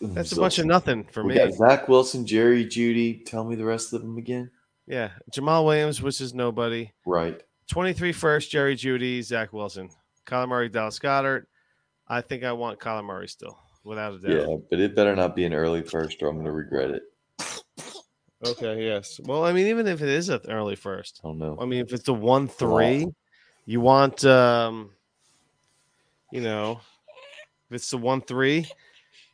That's 0.00 0.32
a 0.32 0.36
bunch 0.36 0.58
of 0.58 0.64
nothing 0.66 1.04
for 1.04 1.22
We 1.22 1.30
me. 1.30 1.38
got 1.38 1.52
Zach 1.52 1.88
Wilson, 1.88 2.26
Jerry, 2.26 2.64
Jeudy. 2.64 3.24
Tell 3.26 3.44
me 3.44 3.54
the 3.54 3.64
rest 3.66 3.92
of 3.92 4.00
them 4.00 4.16
again. 4.16 4.50
Yeah, 4.86 5.10
Jamaal 5.30 5.64
Williams, 5.66 6.00
which 6.00 6.20
is 6.20 6.32
nobody. 6.34 6.90
Right. 7.06 7.40
23 7.68 8.12
first, 8.12 8.50
Jerry 8.50 8.74
Jeudy, 8.74 9.22
Zach 9.22 9.52
Wilson, 9.52 9.90
Kyler 10.26 10.48
Murray, 10.48 10.68
Dallas 10.68 10.98
Goedert. 10.98 11.44
I 12.08 12.22
think 12.22 12.42
I 12.42 12.52
want 12.52 12.80
Kyler 12.80 13.04
Murray 13.04 13.28
still, 13.28 13.58
without 13.84 14.14
a 14.14 14.18
doubt. 14.18 14.48
Yeah, 14.48 14.56
but 14.70 14.80
it 14.80 14.96
better 14.96 15.14
not 15.14 15.36
be 15.36 15.44
an 15.44 15.52
early 15.52 15.82
first, 15.82 16.22
or 16.22 16.28
I'm 16.28 16.36
going 16.36 16.46
to 16.46 16.52
regret 16.52 16.90
it. 16.90 17.02
Okay. 18.44 18.86
Yes. 18.86 19.20
Well, 19.22 19.44
I 19.44 19.52
mean, 19.52 19.66
even 19.66 19.86
if 19.86 20.00
it 20.00 20.08
is 20.08 20.28
an 20.28 20.40
early 20.48 20.76
first, 20.76 21.20
I 21.22 21.28
don't 21.28 21.38
know. 21.38 21.58
I 21.60 21.66
mean, 21.66 21.80
if 21.80 21.92
it's 21.92 22.08
a 22.08 22.12
one 22.12 22.48
three, 22.48 23.06
you 23.66 23.80
want, 23.80 24.24
um, 24.24 24.90
you 26.32 26.40
know, 26.40 26.80
if 27.68 27.76
it's 27.76 27.90
the 27.90 27.98
one 27.98 28.22
three, 28.22 28.66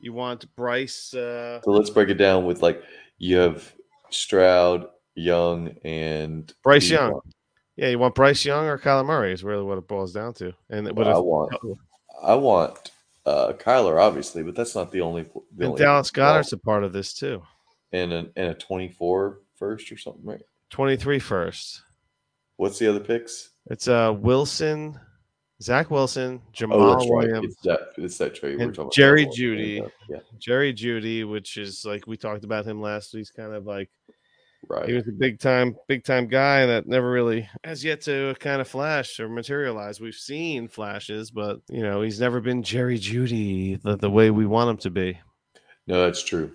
you 0.00 0.12
want 0.12 0.54
Bryce. 0.56 1.14
Uh, 1.14 1.60
So 1.62 1.70
let's 1.70 1.90
break 1.90 2.08
it 2.08 2.14
down 2.14 2.46
with 2.46 2.62
like 2.62 2.82
you 3.18 3.36
have 3.36 3.72
Stroud, 4.10 4.88
Young, 5.14 5.76
and 5.84 6.52
Bryce. 6.64 6.90
Young. 6.90 7.20
yeah, 7.76 7.88
you 7.88 7.98
want 8.00 8.16
Bryce 8.16 8.44
Young 8.44 8.66
or 8.66 8.78
Kyler 8.78 9.06
Murray 9.06 9.32
is 9.32 9.44
really 9.44 9.62
what 9.62 9.78
it 9.78 9.86
boils 9.86 10.12
down 10.12 10.34
to. 10.34 10.52
And 10.68 10.86
would 10.86 10.96
Well, 10.96 11.16
I 11.16 11.18
want, 11.18 11.52
I 12.22 12.34
want 12.34 12.90
uh, 13.24 13.52
Kyler, 13.52 14.02
obviously, 14.02 14.42
but 14.42 14.56
that's 14.56 14.74
not 14.74 14.90
the 14.90 15.00
only. 15.00 15.22
The 15.22 15.30
and 15.60 15.64
only 15.66 15.82
Dallas 15.82 16.10
Goedert's 16.10 16.52
a 16.52 16.58
part 16.58 16.82
of 16.82 16.92
this 16.92 17.14
too. 17.14 17.42
And 17.92 18.12
a, 18.12 18.26
and 18.36 18.48
a 18.48 18.54
24 18.54 19.40
first 19.54 19.90
or 19.92 19.96
something, 19.96 20.24
right? 20.24 20.42
23 20.70 21.18
first. 21.18 21.82
What's 22.56 22.78
the 22.78 22.88
other 22.88 23.00
picks? 23.00 23.50
It's 23.70 23.88
uh 23.88 24.14
Wilson, 24.16 24.98
Zach 25.62 25.90
Wilson, 25.90 26.40
Oh, 26.44 26.50
Jamaal 26.52 26.98
that's 26.98 27.10
right. 27.10 27.28
Williams, 27.28 27.54
It's 27.54 27.62
that. 27.62 27.80
It's 27.96 28.18
that 28.18 28.34
trade 28.34 28.58
we're 28.58 28.72
talking. 28.72 28.90
Jerry 28.92 29.24
That 29.24 29.28
one. 29.28 29.38
Jeudy. 29.38 29.90
Yeah, 30.08 30.18
Jerry 30.38 30.72
Jeudy, 30.74 31.28
which 31.28 31.56
is 31.56 31.84
like 31.84 32.06
we 32.06 32.16
talked 32.16 32.44
about 32.44 32.64
him 32.66 32.80
last 32.80 33.12
week. 33.14 33.20
He's 33.20 33.30
kind 33.30 33.52
of 33.54 33.66
like 33.66 33.90
right. 34.68 34.88
he 34.88 34.94
was 34.94 35.08
a 35.08 35.12
big 35.12 35.38
time, 35.38 35.76
big 35.88 36.04
time 36.04 36.26
guy 36.28 36.66
that 36.66 36.86
never 36.86 37.10
really 37.10 37.48
has 37.64 37.84
yet 37.84 38.00
to 38.02 38.34
kind 38.40 38.60
of 38.60 38.68
flash 38.68 39.18
or 39.20 39.28
materialize. 39.28 40.00
We've 40.00 40.14
seen 40.14 40.68
flashes, 40.68 41.30
but 41.30 41.60
you 41.68 41.82
know 41.82 42.02
he's 42.02 42.20
never 42.20 42.40
been 42.40 42.62
Jerry 42.62 42.98
Jeudy 42.98 43.80
the, 43.82 43.96
the 43.96 44.10
way 44.10 44.30
we 44.30 44.46
want 44.46 44.70
him 44.70 44.76
to 44.78 44.90
be. 44.90 45.18
No, 45.86 46.04
that's 46.04 46.22
true. 46.22 46.52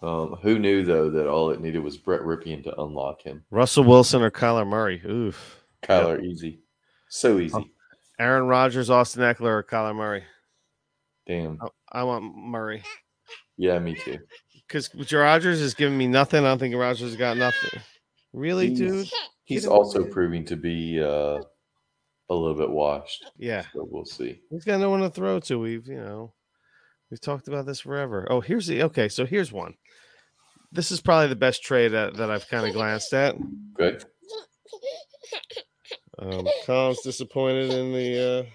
Um, 0.00 0.36
who 0.42 0.58
knew 0.58 0.84
though 0.84 1.10
that 1.10 1.26
all 1.28 1.50
it 1.50 1.60
needed 1.60 1.82
was 1.82 1.96
Brett 1.98 2.20
Rypien 2.20 2.62
to 2.64 2.80
unlock 2.80 3.22
him? 3.22 3.44
Russell 3.50 3.84
Wilson 3.84 4.22
or 4.22 4.30
Kyler 4.30 4.66
Murray. 4.66 5.02
Oof. 5.04 5.64
Kyler, 5.82 6.22
easy, 6.22 6.60
so 7.08 7.38
easy. 7.38 7.54
Oh. 7.56 7.64
Aaron 8.20 8.44
Rodgers, 8.46 8.90
Austin 8.90 9.22
Ekeler, 9.22 9.58
or 9.58 9.62
Kyler 9.62 9.94
Murray. 9.94 10.24
Damn. 11.26 11.58
I 11.92 12.02
want 12.04 12.24
Murray 12.36 12.82
Yeah, 13.56 13.78
me 13.78 13.94
too. 13.94 14.18
because 14.66 14.90
Rodgers 15.12 15.60
is 15.60 15.74
giving 15.74 15.96
me 15.98 16.06
nothing. 16.08 16.44
I 16.44 16.48
don't 16.48 16.58
think 16.58 16.74
Rodgers 16.74 17.00
has 17.10 17.16
got 17.16 17.36
nothing. 17.36 17.80
Really, 18.32 18.68
He's- 18.68 18.78
dude? 18.78 19.10
He's 19.44 19.66
also 19.66 20.00
man. 20.02 20.10
proving 20.12 20.44
to 20.44 20.56
be 20.56 21.00
uh, 21.02 21.38
a 22.28 22.34
little 22.34 22.54
bit 22.54 22.68
washed. 22.70 23.24
Yeah. 23.38 23.62
So 23.72 23.88
we'll 23.90 24.04
see. 24.04 24.40
He's 24.50 24.64
got 24.64 24.78
no 24.78 24.90
one 24.90 25.00
to 25.00 25.08
throw 25.10 25.40
to. 25.40 25.58
We've, 25.58 25.86
you 25.86 25.96
know, 25.96 26.34
we've 27.10 27.20
talked 27.20 27.48
about 27.48 27.64
this 27.64 27.80
forever. 27.80 28.26
Oh, 28.30 28.40
here's 28.40 28.66
the 28.66 28.82
okay. 28.82 29.08
So 29.08 29.24
here's 29.24 29.50
one. 29.50 29.72
This 30.70 30.90
is 30.90 31.00
probably 31.00 31.28
the 31.28 31.36
best 31.36 31.62
trade 31.62 31.88
that, 31.88 32.16
that 32.16 32.30
I've 32.30 32.48
kind 32.48 32.66
of 32.66 32.74
glanced 32.74 33.12
at. 33.14 33.36
Good. 33.74 34.04
Um, 36.18 36.46
Tom's 36.66 37.00
disappointed 37.02 37.72
in 37.72 37.92
the. 37.92 38.40
Uh... 38.40 38.50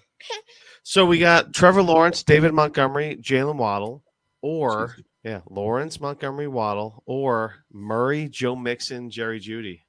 So 0.84 1.05
we 1.05 1.18
got 1.18 1.53
Trevor 1.53 1.82
Lawrence, 1.82 2.24
David 2.24 2.53
Montgomery, 2.53 3.18
Jaylen 3.22 3.55
Waddle, 3.55 4.03
or 4.41 4.95
yeah, 5.24 5.41
Lawrence, 5.49 5.99
Montgomery, 6.01 6.47
Waddle, 6.47 7.01
or 7.05 7.64
Murray, 7.72 8.28
Joe 8.28 8.55
Mixon, 8.55 9.09
Jerry 9.09 9.39
Jeudy. 9.39 9.84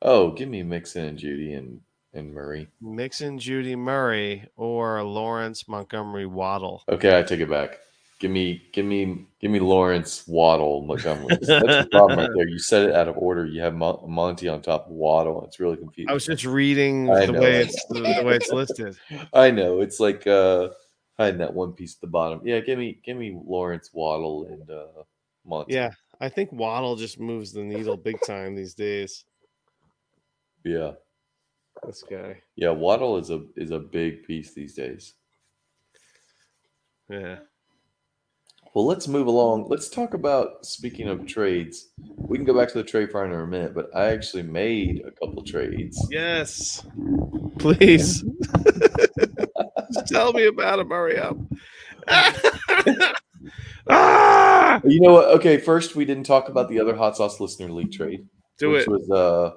Oh, 0.00 0.30
give 0.30 0.48
me 0.48 0.62
Mixon 0.62 1.04
and 1.04 1.18
Jeudy 1.18 1.54
and 1.54 1.80
and 2.12 2.32
Murray. 2.32 2.68
Mixon, 2.80 3.38
Jeudy, 3.38 3.76
Murray, 3.76 4.48
or 4.56 5.02
Lawrence, 5.02 5.66
Montgomery, 5.66 6.26
Waddle. 6.26 6.84
Okay, 6.88 7.18
I 7.18 7.22
take 7.22 7.40
it 7.40 7.50
back. 7.50 7.80
Give 8.24 8.30
me, 8.30 8.62
give 8.72 8.86
me, 8.86 9.26
give 9.38 9.50
me 9.50 9.60
Lawrence, 9.60 10.26
Waddle, 10.26 10.80
Montgomery. 10.86 11.36
That's 11.42 11.46
the 11.50 11.88
problem 11.90 12.20
right 12.20 12.30
there. 12.34 12.48
You 12.48 12.58
said 12.58 12.88
it 12.88 12.94
out 12.94 13.06
of 13.06 13.18
order. 13.18 13.44
You 13.44 13.60
have 13.60 13.74
Mon- 13.74 14.00
Monty 14.10 14.48
on 14.48 14.62
top 14.62 14.86
of 14.86 14.92
Waddle. 14.92 15.44
It's 15.44 15.60
really 15.60 15.76
confusing. 15.76 16.08
I 16.08 16.14
was 16.14 16.24
just 16.24 16.46
reading 16.46 17.10
I 17.10 17.26
the 17.26 17.32
know, 17.32 17.40
way 17.42 17.58
it's 17.58 17.84
the, 17.90 18.00
the 18.00 18.24
way 18.24 18.36
it's 18.36 18.50
listed. 18.50 18.96
I 19.34 19.50
know 19.50 19.82
it's 19.82 20.00
like 20.00 20.26
uh 20.26 20.70
hiding 21.18 21.36
that 21.40 21.52
one 21.52 21.74
piece 21.74 21.96
at 21.96 22.00
the 22.00 22.06
bottom. 22.06 22.40
Yeah, 22.46 22.60
give 22.60 22.78
me, 22.78 22.98
give 23.04 23.18
me 23.18 23.38
Lawrence, 23.46 23.90
Waddle, 23.92 24.46
and 24.46 24.70
uh 24.70 25.02
Monty. 25.44 25.74
Yeah, 25.74 25.90
I 26.18 26.30
think 26.30 26.50
Waddle 26.50 26.96
just 26.96 27.20
moves 27.20 27.52
the 27.52 27.62
needle 27.62 27.98
big 27.98 28.16
time 28.26 28.54
these 28.54 28.72
days. 28.72 29.26
yeah, 30.64 30.92
This 31.84 32.02
guy. 32.08 32.40
yeah. 32.56 32.70
Waddle 32.70 33.18
is 33.18 33.28
a 33.28 33.42
is 33.54 33.70
a 33.70 33.78
big 33.78 34.24
piece 34.24 34.54
these 34.54 34.72
days. 34.72 35.12
Yeah. 37.10 37.40
Well, 38.74 38.86
let's 38.86 39.06
move 39.06 39.28
along. 39.28 39.68
Let's 39.68 39.88
talk 39.88 40.14
about 40.14 40.66
speaking 40.66 41.08
of 41.08 41.26
trades. 41.26 41.90
We 42.16 42.36
can 42.36 42.44
go 42.44 42.58
back 42.58 42.72
to 42.72 42.78
the 42.78 42.82
trade 42.82 43.12
finder 43.12 43.36
in 43.36 43.42
a 43.42 43.46
minute, 43.46 43.72
but 43.72 43.88
I 43.94 44.06
actually 44.06 44.42
made 44.42 45.04
a 45.06 45.12
couple 45.12 45.44
trades. 45.44 45.96
Yes. 46.10 46.84
Please. 47.60 48.24
Tell 50.08 50.32
me 50.32 50.46
about 50.46 50.80
him. 50.80 50.90
Hurry 50.90 51.18
up. 51.20 51.36
ah! 53.88 54.80
You 54.84 55.00
know 55.00 55.12
what? 55.12 55.28
Okay, 55.36 55.58
first 55.58 55.94
we 55.94 56.04
didn't 56.04 56.24
talk 56.24 56.48
about 56.48 56.68
the 56.68 56.80
other 56.80 56.96
hot 56.96 57.16
sauce 57.16 57.38
listener 57.38 57.70
league 57.70 57.92
trade, 57.92 58.26
Do 58.58 58.70
which 58.70 58.88
it. 58.88 58.90
was 58.90 59.08
uh 59.08 59.54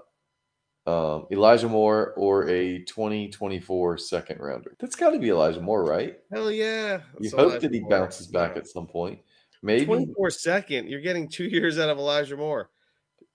um, 0.87 1.27
Elijah 1.31 1.67
Moore 1.67 2.13
or 2.15 2.47
a 2.49 2.79
2024 2.79 3.97
second 3.97 4.39
rounder. 4.39 4.75
That's 4.79 4.95
got 4.95 5.09
to 5.11 5.19
be 5.19 5.29
Elijah 5.29 5.61
Moore, 5.61 5.83
right? 5.83 6.17
Hell 6.31 6.49
yeah. 6.51 7.01
You 7.19 7.29
hope 7.31 7.39
Elijah 7.51 7.59
that 7.67 7.73
he 7.73 7.81
Moore. 7.81 7.89
bounces 7.89 8.27
back 8.27 8.55
No. 8.55 8.61
at 8.61 8.67
some 8.67 8.87
point. 8.87 9.19
Maybe 9.61 9.85
24 9.85 10.29
second. 10.31 10.89
You're 10.89 11.01
getting 11.01 11.27
two 11.27 11.43
years 11.49 11.77
out 11.77 11.89
of 11.89 11.97
Elijah 11.97 12.37
Moore. 12.37 12.69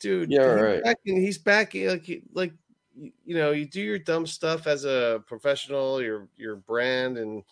Dude, 0.01 0.31
Yeah, 0.31 0.55
he's 0.55 0.63
right. 0.63 0.83
Back 0.83 0.99
in, 1.05 1.21
he's 1.21 1.39
back 1.39 1.75
like 1.75 2.23
like 2.33 2.53
you 2.97 3.13
you 3.25 3.37
know, 3.37 3.53
you 3.53 3.67
do 3.67 3.81
your 3.81 3.99
dumb 3.99 4.27
stuff 4.27 4.67
as 4.67 4.85
a 4.85 5.23
professional, 5.27 6.03
your 6.03 6.29
your 6.37 6.57
brand 6.57 7.19
and 7.19 7.43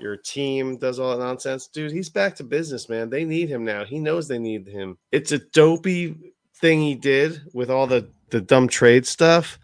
your 0.00 0.16
team 0.16 0.76
does 0.78 0.98
all 0.98 1.10
that 1.16 1.22
nonsense. 1.24 1.66
Dude, 1.68 1.92
he's 1.92 2.08
back 2.08 2.34
to 2.36 2.44
business, 2.44 2.88
man. 2.88 3.10
They 3.10 3.24
need 3.24 3.48
him 3.48 3.64
now. 3.64 3.84
He 3.84 3.98
knows 3.98 4.26
they 4.28 4.38
need 4.38 4.66
him. 4.66 4.96
It's 5.12 5.32
a 5.32 5.38
dopey 5.38 6.32
thing 6.56 6.80
he 6.80 6.94
did 6.94 7.42
with 7.52 7.70
all 7.70 7.86
the 7.86 8.08
the 8.34 8.40
dumb 8.40 8.66
trade 8.66 9.06
stuff. 9.06 9.58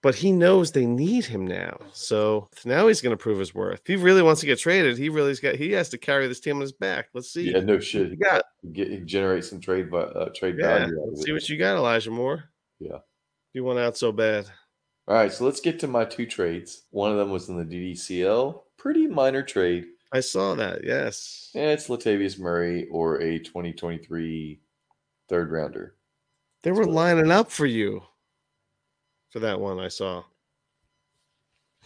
But 0.00 0.14
he 0.14 0.30
knows 0.30 0.70
they 0.70 0.86
need 0.86 1.24
him 1.24 1.44
now. 1.44 1.76
So 1.92 2.48
now 2.64 2.86
he's 2.86 3.00
going 3.00 3.16
to 3.16 3.20
prove 3.20 3.40
his 3.40 3.52
worth. 3.52 3.80
If 3.80 3.86
he 3.86 3.96
really 3.96 4.22
wants 4.22 4.40
to 4.40 4.46
get 4.46 4.60
traded, 4.60 4.96
he 4.96 5.08
really's 5.08 5.40
got 5.40 5.56
he 5.56 5.72
has 5.72 5.88
to 5.88 5.98
carry 5.98 6.28
this 6.28 6.38
team 6.38 6.56
on 6.56 6.60
his 6.60 6.72
back. 6.72 7.08
Let's 7.14 7.32
see. 7.32 7.50
yeah, 7.50 7.60
no 7.60 7.80
shit. 7.80 8.10
He 8.10 8.16
got 8.16 8.44
Get 8.72 9.06
generate 9.06 9.44
some 9.44 9.60
trade 9.60 9.92
uh, 9.92 10.26
trade 10.36 10.56
yeah. 10.58 10.86
value. 10.86 11.16
See 11.16 11.32
what 11.32 11.48
you 11.48 11.56
got, 11.56 11.76
Elijah 11.76 12.12
Moore. 12.12 12.44
Yeah. 12.78 12.98
You 13.54 13.64
want 13.64 13.80
out 13.80 13.96
so 13.96 14.12
bad. 14.12 14.46
All 15.08 15.16
right, 15.16 15.32
so 15.32 15.44
let's 15.44 15.60
get 15.60 15.80
to 15.80 15.88
my 15.88 16.04
two 16.04 16.26
trades. 16.26 16.82
One 16.90 17.10
of 17.10 17.16
them 17.16 17.30
was 17.30 17.48
in 17.48 17.56
the 17.56 17.64
DDCL, 17.64 18.60
pretty 18.76 19.06
minor 19.06 19.42
trade. 19.42 19.86
I 20.12 20.20
saw 20.20 20.54
that. 20.54 20.84
Yes. 20.84 21.50
Yeah, 21.54 21.70
it's 21.70 21.88
Latavius 21.88 22.38
Murray 22.38 22.86
or 22.90 23.20
a 23.20 23.38
2023 23.38 24.60
third 25.28 25.50
rounder. 25.50 25.96
They 26.62 26.72
were 26.72 26.86
lining 26.86 27.30
up 27.30 27.50
for 27.50 27.66
you 27.66 28.02
for 29.30 29.38
that 29.40 29.60
one 29.60 29.78
I 29.78 29.88
saw. 29.88 30.24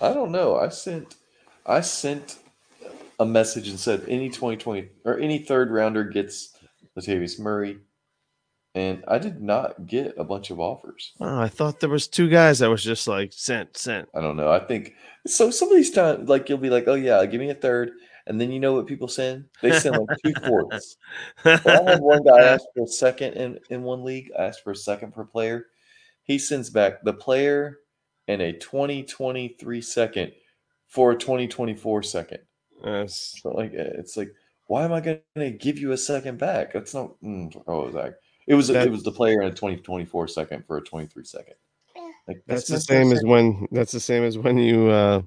I 0.00 0.12
don't 0.14 0.32
know. 0.32 0.56
I 0.56 0.68
sent 0.68 1.16
I 1.66 1.80
sent 1.80 2.38
a 3.20 3.26
message 3.26 3.68
and 3.68 3.78
said 3.78 4.04
any 4.08 4.28
2020 4.28 4.88
or 5.04 5.18
any 5.18 5.38
third 5.38 5.70
rounder 5.70 6.04
gets 6.04 6.56
Latavius 6.98 7.38
Murray, 7.38 7.78
and 8.74 9.04
I 9.06 9.18
did 9.18 9.40
not 9.40 9.86
get 9.86 10.14
a 10.18 10.24
bunch 10.24 10.50
of 10.50 10.58
offers. 10.58 11.12
Oh, 11.20 11.38
I 11.38 11.48
thought 11.48 11.80
there 11.80 11.88
was 11.88 12.08
two 12.08 12.28
guys 12.28 12.58
that 12.58 12.70
was 12.70 12.82
just 12.82 13.06
like 13.06 13.32
sent, 13.32 13.76
sent. 13.76 14.08
I 14.14 14.20
don't 14.20 14.36
know. 14.36 14.50
I 14.50 14.58
think 14.60 14.94
so. 15.26 15.50
Some 15.50 15.68
of 15.70 15.76
these 15.76 15.90
times, 15.90 16.28
like 16.28 16.48
you'll 16.48 16.58
be 16.58 16.70
like, 16.70 16.88
"Oh 16.88 16.94
yeah, 16.94 17.24
give 17.26 17.40
me 17.40 17.50
a 17.50 17.54
third. 17.54 17.92
And 18.26 18.40
then 18.40 18.50
you 18.52 18.60
know 18.60 18.74
what 18.74 18.86
people 18.86 19.08
send? 19.08 19.46
They 19.60 19.78
send 19.78 19.96
like 19.98 20.18
two 20.24 20.34
fourths. 20.46 20.96
Well, 21.44 21.88
I 21.88 21.90
had 21.92 22.00
one 22.00 22.22
guy 22.22 22.40
ask 22.40 22.64
for 22.74 22.84
a 22.84 22.88
second 22.88 23.34
in, 23.34 23.58
in 23.70 23.82
one 23.82 24.04
league. 24.04 24.30
I 24.38 24.44
asked 24.44 24.62
for 24.62 24.72
a 24.72 24.76
second 24.76 25.12
per 25.12 25.24
player. 25.24 25.66
He 26.22 26.38
sends 26.38 26.70
back 26.70 27.02
the 27.02 27.12
player 27.12 27.78
and 28.28 28.40
a 28.40 28.52
2023 28.52 29.80
second 29.80 30.32
for 30.88 31.12
a 31.12 31.16
2024 31.18 32.02
second. 32.02 32.38
Yes. 32.84 33.36
So 33.42 33.50
like 33.50 33.72
it's 33.72 34.16
like, 34.16 34.32
why 34.66 34.84
am 34.84 34.92
I 34.92 35.00
going 35.00 35.20
to 35.36 35.50
give 35.50 35.78
you 35.78 35.92
a 35.92 35.96
second 35.96 36.38
back? 36.38 36.72
That's 36.72 36.94
not. 36.94 37.20
Mm, 37.22 37.62
oh, 37.66 37.90
Zach. 37.90 38.12
It 38.46 38.54
was 38.54 38.68
That- 38.68 38.86
it 38.86 38.90
was 38.90 39.02
the 39.02 39.12
player 39.12 39.40
and 39.40 39.50
a 39.50 39.54
2024 39.54 40.28
second 40.28 40.64
for 40.66 40.76
a 40.78 40.82
23 40.82 41.24
second. 41.24 41.54
Like 42.28 42.42
That's 42.46 42.68
the 42.68 42.80
same 42.80 43.10
as 43.12 43.24
when 43.24 43.66
that's 43.72 43.90
the 43.90 43.98
same 44.00 44.22
as 44.22 44.38
when 44.38 44.56
you 44.56 44.88
uh, 44.88 45.22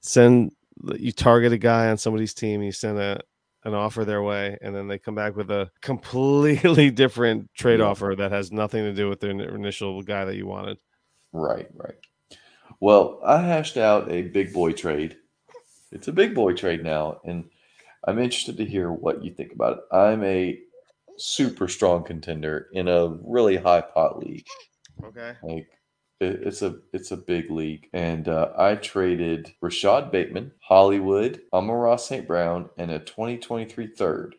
send 0.00 0.52
you 0.96 1.12
target 1.12 1.52
a 1.52 1.58
guy 1.58 1.88
on 1.88 1.96
somebody's 1.98 2.34
team, 2.34 2.62
you 2.62 2.72
send 2.72 2.98
a 2.98 3.20
an 3.66 3.72
offer 3.72 4.04
their 4.04 4.22
way, 4.22 4.58
and 4.60 4.74
then 4.76 4.88
they 4.88 4.98
come 4.98 5.14
back 5.14 5.36
with 5.36 5.50
a 5.50 5.70
completely 5.80 6.90
different 7.02 7.48
trade 7.54 7.80
Yeah. 7.80 7.86
offer 7.86 8.14
that 8.18 8.30
has 8.30 8.52
nothing 8.52 8.84
to 8.84 8.92
do 8.92 9.08
with 9.08 9.20
the 9.20 9.30
initial 9.30 10.02
guy 10.02 10.26
that 10.26 10.36
you 10.36 10.46
wanted. 10.46 10.76
Right, 11.32 11.66
right. 11.74 11.94
Well, 12.80 13.20
I 13.24 13.40
hashed 13.40 13.78
out 13.78 14.10
a 14.10 14.22
big 14.22 14.52
boy 14.52 14.72
trade. 14.72 15.16
It's 15.92 16.08
a 16.08 16.12
big 16.12 16.34
boy 16.34 16.52
trade 16.54 16.84
now, 16.84 17.20
and 17.24 17.44
I'm 18.06 18.18
interested 18.18 18.58
to 18.58 18.66
hear 18.66 18.92
what 18.92 19.24
you 19.24 19.32
think 19.32 19.52
about 19.52 19.78
it. 19.78 19.84
I'm 19.90 20.22
a 20.24 20.58
super 21.16 21.66
strong 21.68 22.04
contender 22.04 22.68
in 22.72 22.88
a 22.88 23.16
really 23.22 23.56
high 23.56 23.80
pot 23.80 24.18
league. 24.18 24.44
Okay. 25.02 25.34
Like 25.42 25.68
it, 26.20 26.40
it's 26.42 26.62
a 26.62 26.76
it's 26.92 27.10
a 27.10 27.16
big 27.16 27.50
league, 27.50 27.88
and 27.92 28.28
uh, 28.28 28.52
I 28.56 28.76
traded 28.76 29.52
Rashad 29.62 30.10
Bateman, 30.10 30.52
Hollywood, 30.60 31.40
Amon-Ra 31.52 31.96
St. 31.96 32.26
Brown, 32.26 32.70
and 32.78 32.90
a 32.90 32.98
2023 32.98 33.88
third. 33.88 34.36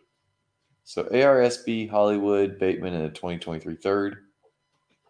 So 0.83 1.03
ARSB, 1.05 1.89
Hollywood, 1.89 2.59
Bateman, 2.59 2.93
and 2.93 3.05
a 3.05 3.09
2023 3.09 3.75
third, 3.75 4.17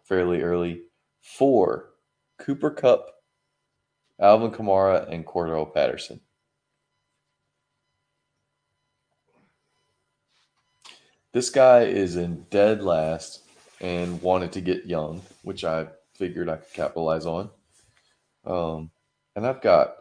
fairly 0.04 0.42
early. 0.42 0.82
For 1.20 1.90
Cooper 2.38 2.70
Kupp, 2.70 3.10
Alvin 4.20 4.52
Kamara, 4.52 5.12
and 5.12 5.26
Cordarrelle 5.26 5.74
Patterson. 5.74 6.20
This 11.32 11.50
guy 11.50 11.82
is 11.82 12.16
in 12.16 12.46
dead 12.48 12.82
last 12.82 13.42
and 13.80 14.22
wanted 14.22 14.52
to 14.52 14.60
get 14.60 14.86
young, 14.86 15.20
which 15.42 15.64
I 15.64 15.88
figured 16.16 16.48
I 16.48 16.56
could 16.56 16.72
capitalize 16.72 17.26
on. 17.26 17.50
Um, 18.44 18.90
and 19.34 19.46
I've 19.46 19.60
got 19.60 19.96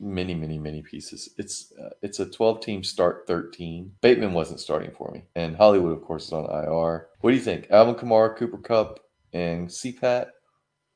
many, 0.00 0.34
many, 0.34 0.58
many 0.58 0.82
pieces. 0.82 1.30
It's 1.38 1.72
uh, 1.80 1.90
it's 2.02 2.20
a 2.20 2.26
12 2.26 2.60
team 2.60 2.84
start 2.84 3.24
13. 3.26 3.92
Bateman 4.00 4.32
wasn't 4.32 4.60
starting 4.60 4.90
for 4.90 5.10
me, 5.12 5.24
and 5.34 5.56
Hollywood, 5.56 5.96
of 5.96 6.02
course, 6.02 6.26
is 6.26 6.32
on 6.32 6.44
IR. 6.44 7.08
What 7.20 7.30
do 7.30 7.36
you 7.36 7.42
think? 7.42 7.68
Alvin 7.70 7.94
Kamara, 7.94 8.36
Cooper 8.36 8.58
Kupp, 8.58 9.00
and 9.32 9.68
CPAT, 9.68 10.28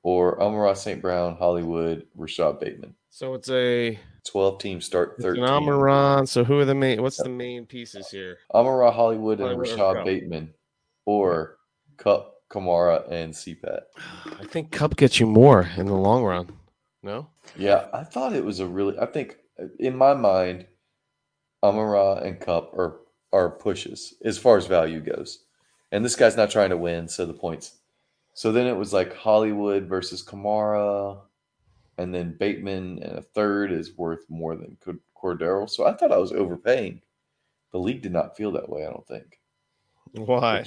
or 0.03 0.41
Amon-Ra 0.41 0.75
St. 0.75 1.03
Brown, 1.03 1.37
Hollywood, 1.37 2.07
Rashad 2.17 2.61
Bateman. 2.61 2.95
So 3.11 3.35
it's 3.35 3.51
a 3.51 3.99
12 4.25 4.59
team 4.61 4.81
start 4.81 5.15
it's 5.17 5.25
13. 5.25 5.43
an 5.43 5.51
Amaran. 5.51 6.29
So 6.29 6.45
who 6.45 6.59
are 6.59 6.65
the 6.65 6.75
main? 6.75 7.03
What's 7.03 7.23
the 7.23 7.29
main 7.29 7.67
pieces 7.67 8.09
here? 8.09 8.39
Amon-Ra 8.55 8.91
Hollywood 8.93 9.41
and 9.41 9.51
Hollywood 9.51 9.79
Rashad 9.79 10.05
Bateman, 10.05 10.55
or 11.05 11.59
Kupp, 11.97 12.30
Kamara, 12.51 13.09
and 13.11 13.33
CPAT. 13.33 13.83
I 14.39 14.45
think 14.45 14.73
Kupp 14.73 14.97
gets 14.97 15.21
you 15.21 15.27
more 15.27 15.69
in 15.77 15.87
the 15.87 15.95
long 15.95 16.25
run. 16.25 16.51
No. 17.03 17.29
Yeah, 17.57 17.87
I 17.93 18.05
thought 18.05 18.35
it 18.35 18.45
was 18.45 18.61
a 18.61 18.67
really. 18.67 18.99
I 18.99 19.07
think 19.07 19.37
in 19.79 19.97
my 19.97 20.15
mind, 20.15 20.67
Amon-Ra 21.63 22.17
and 22.17 22.41
Kupp 22.41 22.75
are 22.75 23.01
are 23.33 23.51
pushes 23.51 24.15
as 24.25 24.39
far 24.39 24.57
as 24.57 24.67
value 24.67 25.01
goes, 25.01 25.45
and 25.93 26.05
this 26.05 26.17
guy's 26.17 26.37
not 26.37 26.51
trying 26.51 26.71
to 26.71 26.77
win, 26.77 27.09
so 27.09 27.25
the 27.25 27.33
points. 27.33 27.77
So 28.35 28.53
then 28.53 28.67
it 28.67 28.77
was 28.77 28.93
like 28.93 29.15
Hollywood 29.15 29.85
versus 29.85 30.25
Kamara, 30.25 31.21
and 31.99 32.15
then 32.15 32.37
Bateman, 32.39 33.03
and 33.03 33.19
a 33.19 33.23
third 33.23 33.73
is 33.73 33.97
worth 33.97 34.29
more 34.29 34.57
than 34.57 34.77
Cordero. 35.17 35.69
So 35.69 35.87
I 35.87 35.93
thought 35.93 36.13
I 36.13 36.19
was 36.19 36.33
overpaying. 36.33 37.03
The 37.73 37.79
league 37.79 38.03
did 38.03 38.13
not 38.13 38.37
feel 38.37 38.53
that 38.53 38.69
way. 38.69 38.85
I 38.87 38.91
don't 38.91 39.07
think. 39.07 39.39
Why? 40.13 40.65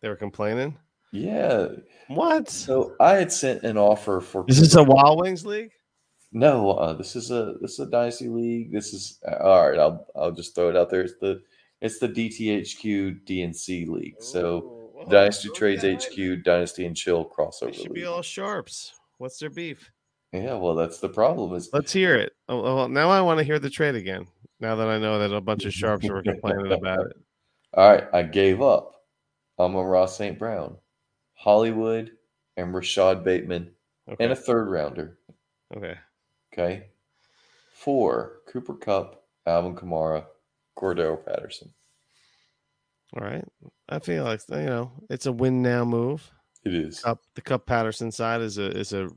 They 0.00 0.08
were 0.08 0.16
complaining. 0.16 0.76
Yeah. 1.12 1.68
What? 2.08 2.48
So 2.48 2.94
I 3.00 3.14
had 3.14 3.32
sent 3.32 3.62
an 3.62 3.76
offer 3.78 4.20
for. 4.20 4.44
Is 4.48 4.60
this 4.60 4.74
a 4.74 4.82
Wild 4.84 5.20
Wings 5.22 5.44
league? 5.46 5.70
No, 6.32 6.72
uh, 6.72 6.92
this 6.92 7.16
is 7.16 7.30
a 7.30 7.54
this 7.60 7.72
is 7.74 7.80
a 7.80 7.86
dynasty 7.90 8.28
league. 8.28 8.72
This 8.72 8.92
is 8.92 9.18
uh, 9.26 9.36
all 9.42 9.70
right. 9.70 9.78
I'll 9.78 10.06
I'll 10.16 10.32
just 10.32 10.54
throw 10.54 10.68
it 10.68 10.76
out 10.76 10.90
there. 10.90 11.02
It's 11.02 11.14
the 11.20 11.40
it's 11.80 11.98
the 11.98 12.08
DTHQ 12.08 13.24
DNC 13.26 13.88
league. 13.88 14.16
So 14.20 14.56
Ooh, 14.56 14.90
whoa, 14.94 15.10
Dynasty 15.10 15.48
Trades. 15.54 15.84
HQ, 15.84 16.42
Dynasty 16.44 16.84
and 16.86 16.96
Chill 16.96 17.24
They 17.24 17.30
crossover 17.30 17.74
should 17.74 17.84
league. 17.84 17.94
be 17.94 18.04
all 18.04 18.22
sharps. 18.22 18.92
What's 19.18 19.38
their 19.38 19.50
beef? 19.50 19.90
yeah, 20.32 20.54
well, 20.54 20.74
that's 20.74 20.98
the 20.98 21.08
problem. 21.08 21.54
Is 21.54 21.70
Let's 21.72 21.92
hear 21.92 22.16
it. 22.16 22.32
Oh, 22.48 22.62
well, 22.62 22.88
now 22.88 23.08
I 23.08 23.20
want 23.22 23.38
to 23.38 23.44
hear 23.44 23.58
the 23.58 23.70
trade 23.70 23.94
again. 23.94 24.26
Now 24.60 24.74
that 24.76 24.88
I 24.88 24.98
know 24.98 25.18
that 25.18 25.34
a 25.34 25.40
bunch 25.40 25.64
of 25.64 25.72
sharps 25.72 26.08
were 26.08 26.22
complaining 26.22 26.72
about 26.72 27.06
it. 27.06 27.16
all 27.74 27.90
right. 27.92 28.04
I 28.12 28.22
gave 28.22 28.60
up. 28.60 28.92
Amon-Ra 29.58 30.04
St. 30.04 30.38
Brown, 30.38 30.76
Hollywood, 31.36 32.10
and 32.56 32.74
Rashad 32.74 33.22
Bateman, 33.22 33.70
Okay. 34.08 34.24
and 34.24 34.32
a 34.32 34.36
third 34.36 34.68
rounder. 34.68 35.18
okay. 35.76 35.98
Okay, 36.52 36.86
four 37.72 38.40
Cooper 38.48 38.74
Kupp, 38.74 39.22
Alvin 39.46 39.74
Kamara, 39.76 40.24
Cordarrelle 40.78 41.24
Patterson. 41.24 41.72
All 43.14 43.24
right. 43.26 43.44
I 43.88 43.98
feel 43.98 44.24
like 44.24 44.40
you 44.48 44.56
know 44.56 44.92
it's 45.10 45.26
a 45.26 45.32
win 45.32 45.62
now 45.62 45.84
move. 45.84 46.30
It 46.64 46.74
is. 46.74 47.00
Kupp 47.00 47.20
the 47.34 47.42
Kupp 47.42 47.66
Patterson 47.66 48.10
side 48.10 48.40
is 48.40 48.58
a 48.58 48.66
is 48.76 48.92
a 48.92 49.08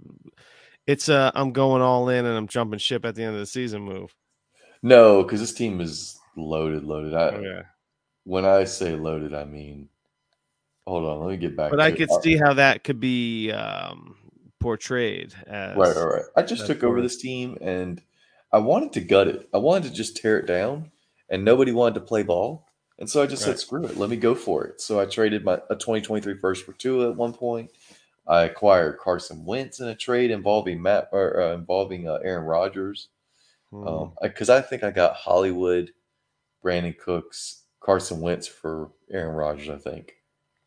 it's 0.85 1.07
a 1.09 1.31
I'm 1.33 1.51
going 1.53 1.81
all 1.81 2.09
in 2.09 2.25
and 2.25 2.37
I'm 2.37 2.47
jumping 2.47 2.79
ship 2.79 3.05
at 3.05 3.15
the 3.15 3.23
end 3.23 3.35
of 3.35 3.39
the 3.39 3.45
season 3.45 3.81
move. 3.81 4.13
No, 4.83 5.23
because 5.23 5.39
this 5.39 5.53
team 5.53 5.81
is 5.81 6.19
loaded, 6.35 6.83
loaded. 6.83 7.13
I, 7.13 7.21
oh, 7.29 7.35
Okay. 7.37 7.61
When 8.25 8.45
I 8.45 8.63
say 8.65 8.95
loaded, 8.95 9.33
I 9.33 9.45
mean, 9.45 9.89
hold 10.89 11.05
on, 11.05 11.19
let 11.21 11.29
me 11.29 11.37
get 11.37 11.55
back. 11.55 11.71
But 11.71 11.79
I 11.79 11.91
could 11.91 12.09
Uh, 12.11 12.21
see 12.21 12.35
how 12.37 12.53
that 12.55 12.83
could 12.83 12.99
be 12.99 13.51
um, 13.51 14.15
portrayed 14.59 15.33
as 15.47 15.77
Right, 15.77 15.95
right, 15.95 16.13
right. 16.15 16.25
I 16.35 16.41
just 16.41 16.65
took 16.65 16.83
over 16.83 17.01
this 17.01 17.17
team 17.17 17.57
and 17.61 18.01
I 18.51 18.57
wanted 18.57 18.91
to 18.93 19.01
gut 19.01 19.27
it. 19.27 19.47
I 19.53 19.57
wanted 19.59 19.83
to 19.89 19.93
just 19.93 20.17
tear 20.17 20.39
it 20.39 20.47
down, 20.47 20.91
and 21.29 21.45
nobody 21.45 21.71
wanted 21.71 21.93
to 21.95 22.01
play 22.01 22.23
ball. 22.23 22.65
And 22.97 23.09
so 23.09 23.21
I 23.21 23.27
just 23.27 23.43
Right. 23.45 23.51
said, 23.51 23.59
screw 23.59 23.85
it, 23.85 23.97
let 23.97 24.09
me 24.09 24.17
go 24.17 24.33
for 24.35 24.65
it. 24.65 24.81
So 24.81 24.99
I 24.99 25.05
traded 25.05 25.45
my 25.45 25.61
a 25.69 25.75
2023 25.75 26.37
first 26.39 26.65
for 26.65 26.73
Tua 26.73 27.11
at 27.11 27.15
one 27.15 27.33
point. 27.33 27.71
I 28.27 28.43
acquired 28.43 28.97
Carson 28.97 29.45
Wentz 29.45 29.79
in 29.79 29.87
a 29.87 29.95
trade 29.95 30.31
involving 30.31 30.81
Matt 30.81 31.09
or 31.11 31.39
uh, 31.41 31.53
involving 31.53 32.07
uh, 32.09 32.19
Aaron 32.23 32.45
Rodgers. 32.45 33.09
Hmm. 33.71 33.87
Um, 33.87 34.13
because 34.21 34.49
I 34.49 34.61
think 34.61 34.83
I 34.83 34.91
got 34.91 35.13
Hollywood, 35.15 35.91
Brandin 36.63 36.97
Cooks, 36.97 37.63
Carson 37.79 38.19
Wentz 38.19 38.47
for 38.47 38.91
Aaron 39.11 39.35
Rodgers. 39.35 39.69
I 39.69 39.77
think 39.77 40.15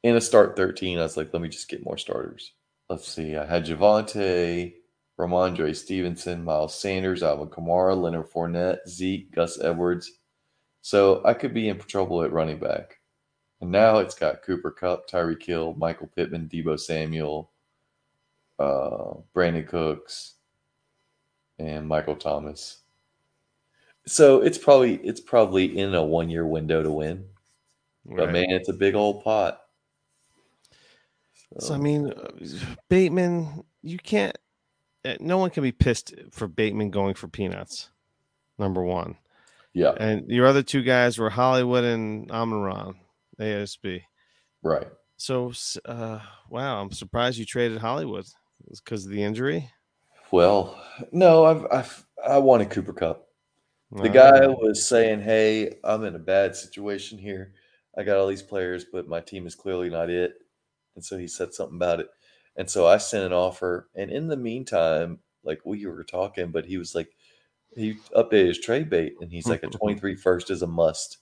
in 0.03 0.17
a 0.17 0.21
start 0.21 0.57
thirteen, 0.57 0.99
I 0.99 1.03
was 1.03 1.17
like, 1.17 1.33
let 1.33 1.43
me 1.43 1.49
just 1.49 1.69
get 1.69 1.85
more 1.85 1.99
starters. 1.99 2.53
Let's 2.89 3.09
see. 3.09 3.37
I 3.37 3.47
had 3.47 3.65
Javonte, 3.65 4.75
Rhamondre 5.19 5.75
Stevenson, 5.75 6.45
Miles 6.45 6.79
Sanders, 6.79 7.23
Alvin 7.23 7.49
Kamara, 7.49 7.97
Leonard 8.01 8.31
Fournette, 8.31 8.89
Zeke, 8.89 9.31
Gus 9.33 9.61
Edwards. 9.61 10.13
So 10.81 11.23
I 11.25 11.35
could 11.35 11.55
be 11.55 11.69
in 11.69 11.79
trouble 11.79 12.23
at 12.23 12.33
running 12.33 12.59
back. 12.59 12.99
And 13.61 13.71
now 13.71 13.99
it's 13.99 14.17
got 14.17 14.43
Cooper 14.43 14.73
Kupp, 14.73 15.09
Tyreek 15.09 15.43
Hill, 15.45 15.75
Michael 15.79 16.09
Pittman, 16.09 16.49
Deebo 16.53 16.79
Samuel, 16.79 17.51
uh, 18.59 19.15
Brandin 19.35 19.69
Cooks, 19.69 20.35
and 21.61 21.87
Michael 21.87 22.17
Thomas. 22.17 22.79
So 24.05 24.43
it's 24.43 24.59
probably 24.59 24.97
it's 24.97 25.21
probably 25.21 25.79
in 25.79 25.95
a 25.95 26.05
one 26.05 26.29
year 26.29 26.45
window 26.45 26.83
to 26.83 26.91
win. 26.91 27.25
But 28.05 28.33
man, 28.33 28.51
it's 28.51 28.69
a 28.69 28.73
big 28.73 28.97
old 28.97 29.23
pot. 29.23 29.62
So 31.59 31.75
I 31.75 31.79
mean, 31.79 32.13
Bateman, 32.89 33.65
you 33.83 33.99
can't. 33.99 34.37
uh, 35.05 35.17
No 35.21 35.39
one 35.39 35.51
can 35.51 35.63
be 35.63 35.73
pissed 35.73 36.15
for 36.31 36.49
Bateman 36.49 36.91
going 36.91 37.15
for 37.15 37.29
peanuts. 37.29 37.91
Number 38.59 38.83
one, 38.83 39.17
yeah, 39.73 39.93
and 39.99 40.29
your 40.29 40.47
other 40.47 40.63
two 40.63 40.83
guys 40.83 41.19
were 41.19 41.31
Hollywood 41.31 41.85
and 41.85 42.29
Amaran, 42.29 42.95
ASB. 43.41 44.03
right. 44.63 44.87
So, 45.17 45.53
uh, 45.85 46.19
wow, 46.51 46.81
I'm 46.81 46.91
surprised 46.93 47.39
you 47.39 47.45
traded 47.45 47.79
Hollywood 47.79 48.27
because 48.69 49.05
of 49.07 49.13
the 49.13 49.23
injury. 49.23 49.71
Well, 50.33 50.81
no, 51.13 51.45
I've, 51.45 51.67
I've 51.71 52.07
I 52.27 52.39
wanted 52.39 52.71
Cooper 52.71 52.93
Kupp. 52.93 53.29
The 53.93 54.09
guy 54.09 54.47
was 54.47 54.87
saying, 54.87 55.21
"Hey, 55.21 55.77
I'm 55.85 56.05
in 56.05 56.15
a 56.15 56.21
bad 56.21 56.57
situation 56.57 57.19
here. 57.19 57.53
I 57.97 58.03
got 58.05 58.17
all 58.17 58.27
these 58.27 58.43
players, 58.43 58.87
but 58.91 59.07
my 59.07 59.21
team 59.21 59.47
is 59.47 59.55
clearly 59.55 59.91
not 59.91 60.09
it." 60.11 60.35
And 60.95 61.05
so 61.05 61.19
he 61.19 61.29
said 61.29 61.55
something 61.55 61.77
about 61.77 62.01
it. 62.01 62.09
And 62.57 62.71
so 62.71 62.87
I 62.87 62.99
sent 62.99 63.25
an 63.25 63.33
offer. 63.33 63.89
And 63.95 64.11
in 64.11 64.29
the 64.29 64.37
meantime, 64.37 65.21
like 65.45 65.61
we 65.65 65.87
were 65.87 66.05
talking, 66.05 66.51
but 66.51 66.67
he 66.67 66.79
was 66.79 66.95
like, 66.95 67.11
he 67.75 67.95
updated 68.15 68.49
his 68.49 68.59
trade 68.61 68.91
bait, 68.91 69.15
and 69.21 69.33
he's 69.33 69.49
like, 69.51 69.63
"A 69.63 69.69
23 69.69 70.15
first 70.17 70.51
is 70.51 70.63
a 70.63 70.67
must." 70.67 71.19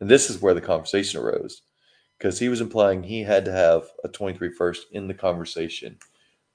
And 0.00 0.08
this 0.10 0.30
is 0.30 0.40
where 0.42 0.54
the 0.54 0.60
conversation 0.60 1.20
arose, 1.20 1.62
because 2.18 2.38
he 2.38 2.48
was 2.48 2.60
implying 2.60 3.02
he 3.04 3.22
had 3.22 3.44
to 3.46 3.52
have 3.52 3.84
a 4.04 4.08
23 4.08 4.52
first 4.52 4.86
in 4.92 5.08
the 5.08 5.14
conversation 5.14 5.98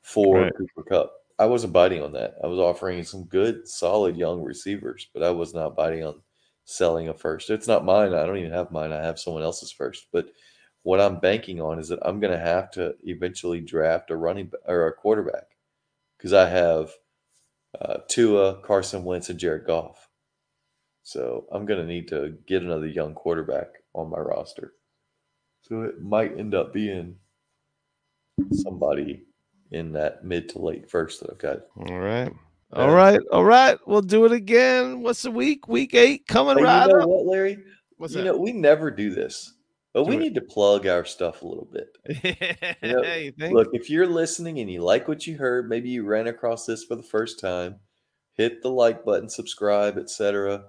for 0.01 0.45
Right. 0.45 0.53
Cooper 0.57 0.83
Kupp. 0.83 1.13
I 1.39 1.45
wasn't 1.47 1.73
biting 1.73 2.01
on 2.03 2.13
that. 2.13 2.35
I 2.43 2.47
was 2.47 2.59
offering 2.59 3.03
some 3.03 3.25
good, 3.25 3.67
solid 3.67 4.17
young 4.17 4.41
receivers, 4.43 5.09
but 5.13 5.23
I 5.23 5.31
was 5.31 5.53
not 5.53 5.75
biting 5.75 6.03
on 6.03 6.21
selling 6.65 7.09
a 7.09 7.13
first. 7.13 7.49
It's 7.49 7.67
not 7.67 7.85
mine. 7.85 8.13
I 8.13 8.25
don't 8.25 8.37
even 8.37 8.51
have 8.51 8.71
mine. 8.71 8.91
I 8.93 9.03
have 9.03 9.19
someone 9.19 9.43
else's 9.43 9.71
first. 9.71 10.07
But 10.13 10.27
what 10.83 10.99
I'm 11.01 11.19
banking 11.19 11.61
on 11.61 11.79
is 11.79 11.89
that 11.89 11.99
I'm 12.03 12.19
going 12.19 12.33
to 12.33 12.39
have 12.39 12.71
to 12.71 12.95
eventually 13.03 13.61
draft 13.61 14.11
a 14.11 14.15
running 14.15 14.51
or 14.65 14.87
a 14.87 14.93
quarterback 14.93 15.55
because 16.17 16.33
I 16.33 16.47
have 16.49 16.91
uh, 17.79 17.97
Tua, 18.07 18.61
Carson 18.61 19.03
Wentz, 19.03 19.29
and 19.29 19.39
Jared 19.39 19.65
Goff. 19.65 20.09
So 21.03 21.45
I'm 21.51 21.65
going 21.65 21.79
to 21.79 21.85
need 21.85 22.07
to 22.09 22.37
get 22.47 22.61
another 22.63 22.87
young 22.87 23.13
quarterback 23.13 23.67
on 23.93 24.09
my 24.09 24.19
roster. 24.19 24.73
So 25.63 25.81
it 25.83 26.01
might 26.01 26.37
end 26.37 26.53
up 26.53 26.73
being 26.73 27.15
somebody 28.51 29.23
in 29.71 29.93
that 29.93 30.23
mid 30.23 30.49
to 30.49 30.59
late 30.59 30.89
first 30.89 31.21
that 31.21 31.31
I've 31.31 31.37
got. 31.39 31.59
All 31.77 31.99
right. 31.99 32.31
All 32.73 32.89
right, 32.91 33.19
all 33.31 33.43
right. 33.43 33.77
We'll 33.85 34.01
do 34.01 34.25
it 34.25 34.31
again. 34.31 35.01
What's 35.01 35.21
the 35.21 35.29
week? 35.29 35.67
Week 35.67 35.93
eight 35.93 36.25
coming 36.27 36.57
Hey, 36.57 36.63
right 36.63 36.87
you 36.87 36.93
know 36.97 37.01
up. 37.01 37.07
what, 37.07 37.25
Larry? 37.25 37.59
What's 37.97 38.15
you 38.15 38.23
that? 38.23 38.25
know, 38.25 38.37
we 38.37 38.51
never 38.51 38.89
do 38.89 39.13
this, 39.13 39.53
but 39.93 40.03
Do 40.03 40.09
we 40.09 40.15
it. 40.15 40.19
need 40.19 40.35
to 40.35 40.41
plug 40.41 40.87
our 40.87 41.05
stuff 41.05 41.41
a 41.41 41.47
little 41.47 41.67
bit. 41.71 41.97
know, 42.83 43.01
you 43.13 43.31
think? 43.31 43.53
Look, 43.53 43.69
if 43.73 43.89
you're 43.89 44.07
listening 44.07 44.59
and 44.59 44.69
you 44.71 44.81
like 44.81 45.07
what 45.07 45.25
you 45.27 45.37
heard, 45.37 45.69
maybe 45.69 45.89
you 45.89 46.03
ran 46.03 46.27
across 46.27 46.65
this 46.65 46.83
for 46.83 46.95
the 46.95 47.03
first 47.03 47.39
time, 47.39 47.79
hit 48.33 48.61
the 48.61 48.69
like 48.69 49.05
button, 49.05 49.29
subscribe, 49.29 49.97
etc. 49.97 50.65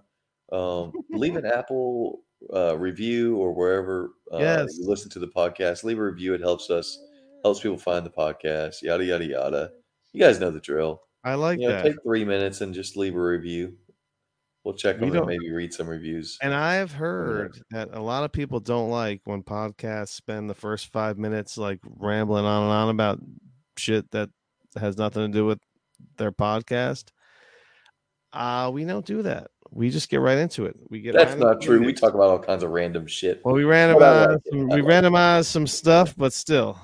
Um, 0.53 0.93
leave 1.11 1.37
an 1.37 1.47
Apple 1.55 2.21
uh, 2.53 2.77
review 2.79 3.37
or 3.39 3.53
wherever 3.55 4.11
uh, 4.33 4.39
Yes. 4.39 4.77
you 4.79 4.87
listen 4.87 5.11
to 5.11 5.19
the 5.19 5.29
podcast. 5.29 5.83
Leave 5.85 5.99
a 5.99 6.03
review; 6.05 6.35
it 6.35 6.41
helps 6.43 6.69
us, 6.71 6.99
helps 7.43 7.61
people 7.61 7.79
find 7.79 8.05
the 8.05 8.11
podcast. 8.11 8.83
Yada 8.83 9.05
yada 9.05 9.25
yada. 9.25 9.71
You 10.13 10.21
guys 10.21 10.39
know 10.39 10.51
the 10.51 10.61
drill. 10.61 11.01
I 11.25 11.35
like 11.37 11.59
You 11.59 11.69
know, 11.69 11.75
that. 11.77 11.83
take 11.85 12.03
three 12.03 12.25
minutes 12.25 12.61
and 12.61 12.75
just 12.75 12.97
leave 12.99 13.17
a 13.17 13.21
review. 13.23 13.75
We'll 14.65 14.75
check 14.75 14.99
We 14.99 15.11
them 15.11 15.19
and 15.19 15.27
maybe 15.27 15.53
read 15.53 15.75
some 15.75 15.89
reviews. 15.89 16.39
And 16.41 16.55
I've 16.55 16.91
heard 16.93 17.61
that 17.71 17.91
a 17.93 18.01
lot 18.01 18.25
of 18.25 18.33
people 18.33 18.61
don't 18.61 18.89
like 18.89 19.21
when 19.25 19.43
podcasts 19.43 20.09
spend 20.09 20.49
the 20.49 20.55
first 20.55 20.87
five 20.91 21.19
minutes 21.19 21.59
like 21.59 21.81
rambling 21.99 22.47
on 22.47 22.63
and 22.63 22.73
on 22.73 22.89
about 22.89 23.21
shit 23.77 24.11
that 24.13 24.31
has 24.81 24.97
nothing 24.97 25.31
to 25.31 25.39
do 25.39 25.45
with 25.45 25.59
their 26.17 26.33
podcast. 26.33 27.11
Uh, 28.33 28.71
we 28.73 28.85
don't 28.85 29.05
do 29.05 29.23
that. 29.23 29.49
We 29.71 29.91
just 29.91 30.09
get 30.09 30.21
right 30.21 30.39
into 30.39 30.65
it. 30.65 30.77
We 30.89 31.01
get 31.01 31.15
That's 31.15 31.37
not 31.37 31.61
true. 31.61 31.83
it. 31.83 31.87
We 31.87 31.93
talk 31.93 32.15
about 32.15 32.31
all 32.31 32.39
kinds 32.39 32.63
of 32.63 32.71
random 32.71 33.07
shit. 33.07 33.43
Well, 33.45 33.55
we 33.55 33.65
But 33.65 33.73
I 33.75 33.93
randomized 33.93 34.41
some, 34.51 34.69
we 34.69 34.81
randomized 34.81 35.45
some 35.47 35.67
stuff, 35.67 36.15
but 36.17 36.33
still, 36.33 36.79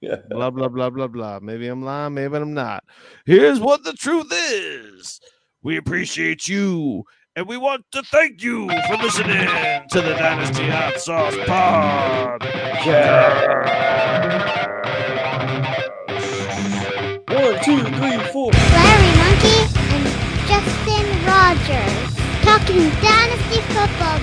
Yeah. 0.00 0.16
blah 0.30 0.50
blah 0.50 0.68
blah 0.68 0.90
blah 0.90 1.06
blah. 1.06 1.38
Maybe 1.40 1.68
I'm 1.68 1.82
lying, 1.82 2.14
maybe 2.14 2.36
I'm 2.36 2.54
not. 2.54 2.82
Here's 3.24 3.60
what 3.60 3.84
the 3.84 3.92
truth 3.92 4.28
is. 4.32 5.20
We 5.62 5.76
appreciate 5.76 6.48
you, 6.48 7.04
and 7.36 7.46
we 7.46 7.56
want 7.56 7.84
to 7.92 8.02
thank 8.02 8.42
you 8.42 8.68
for 8.88 8.96
listening 8.96 9.46
to 9.90 10.00
the 10.00 10.14
Dynasty 10.14 10.68
Hot 10.68 10.98
Sauce 11.00 11.34
Podcast. 11.36 12.40
One, 17.28 17.64
two, 17.64 17.82
three, 17.96 18.18
four. 18.32 18.50
Larry 18.52 19.12
Monkey 19.22 19.60
and 19.94 20.04
Justin 20.48 21.06
Rogers 21.24 22.10
talking 22.42 22.90
Dynasty 23.00 23.60
Football 23.72 24.18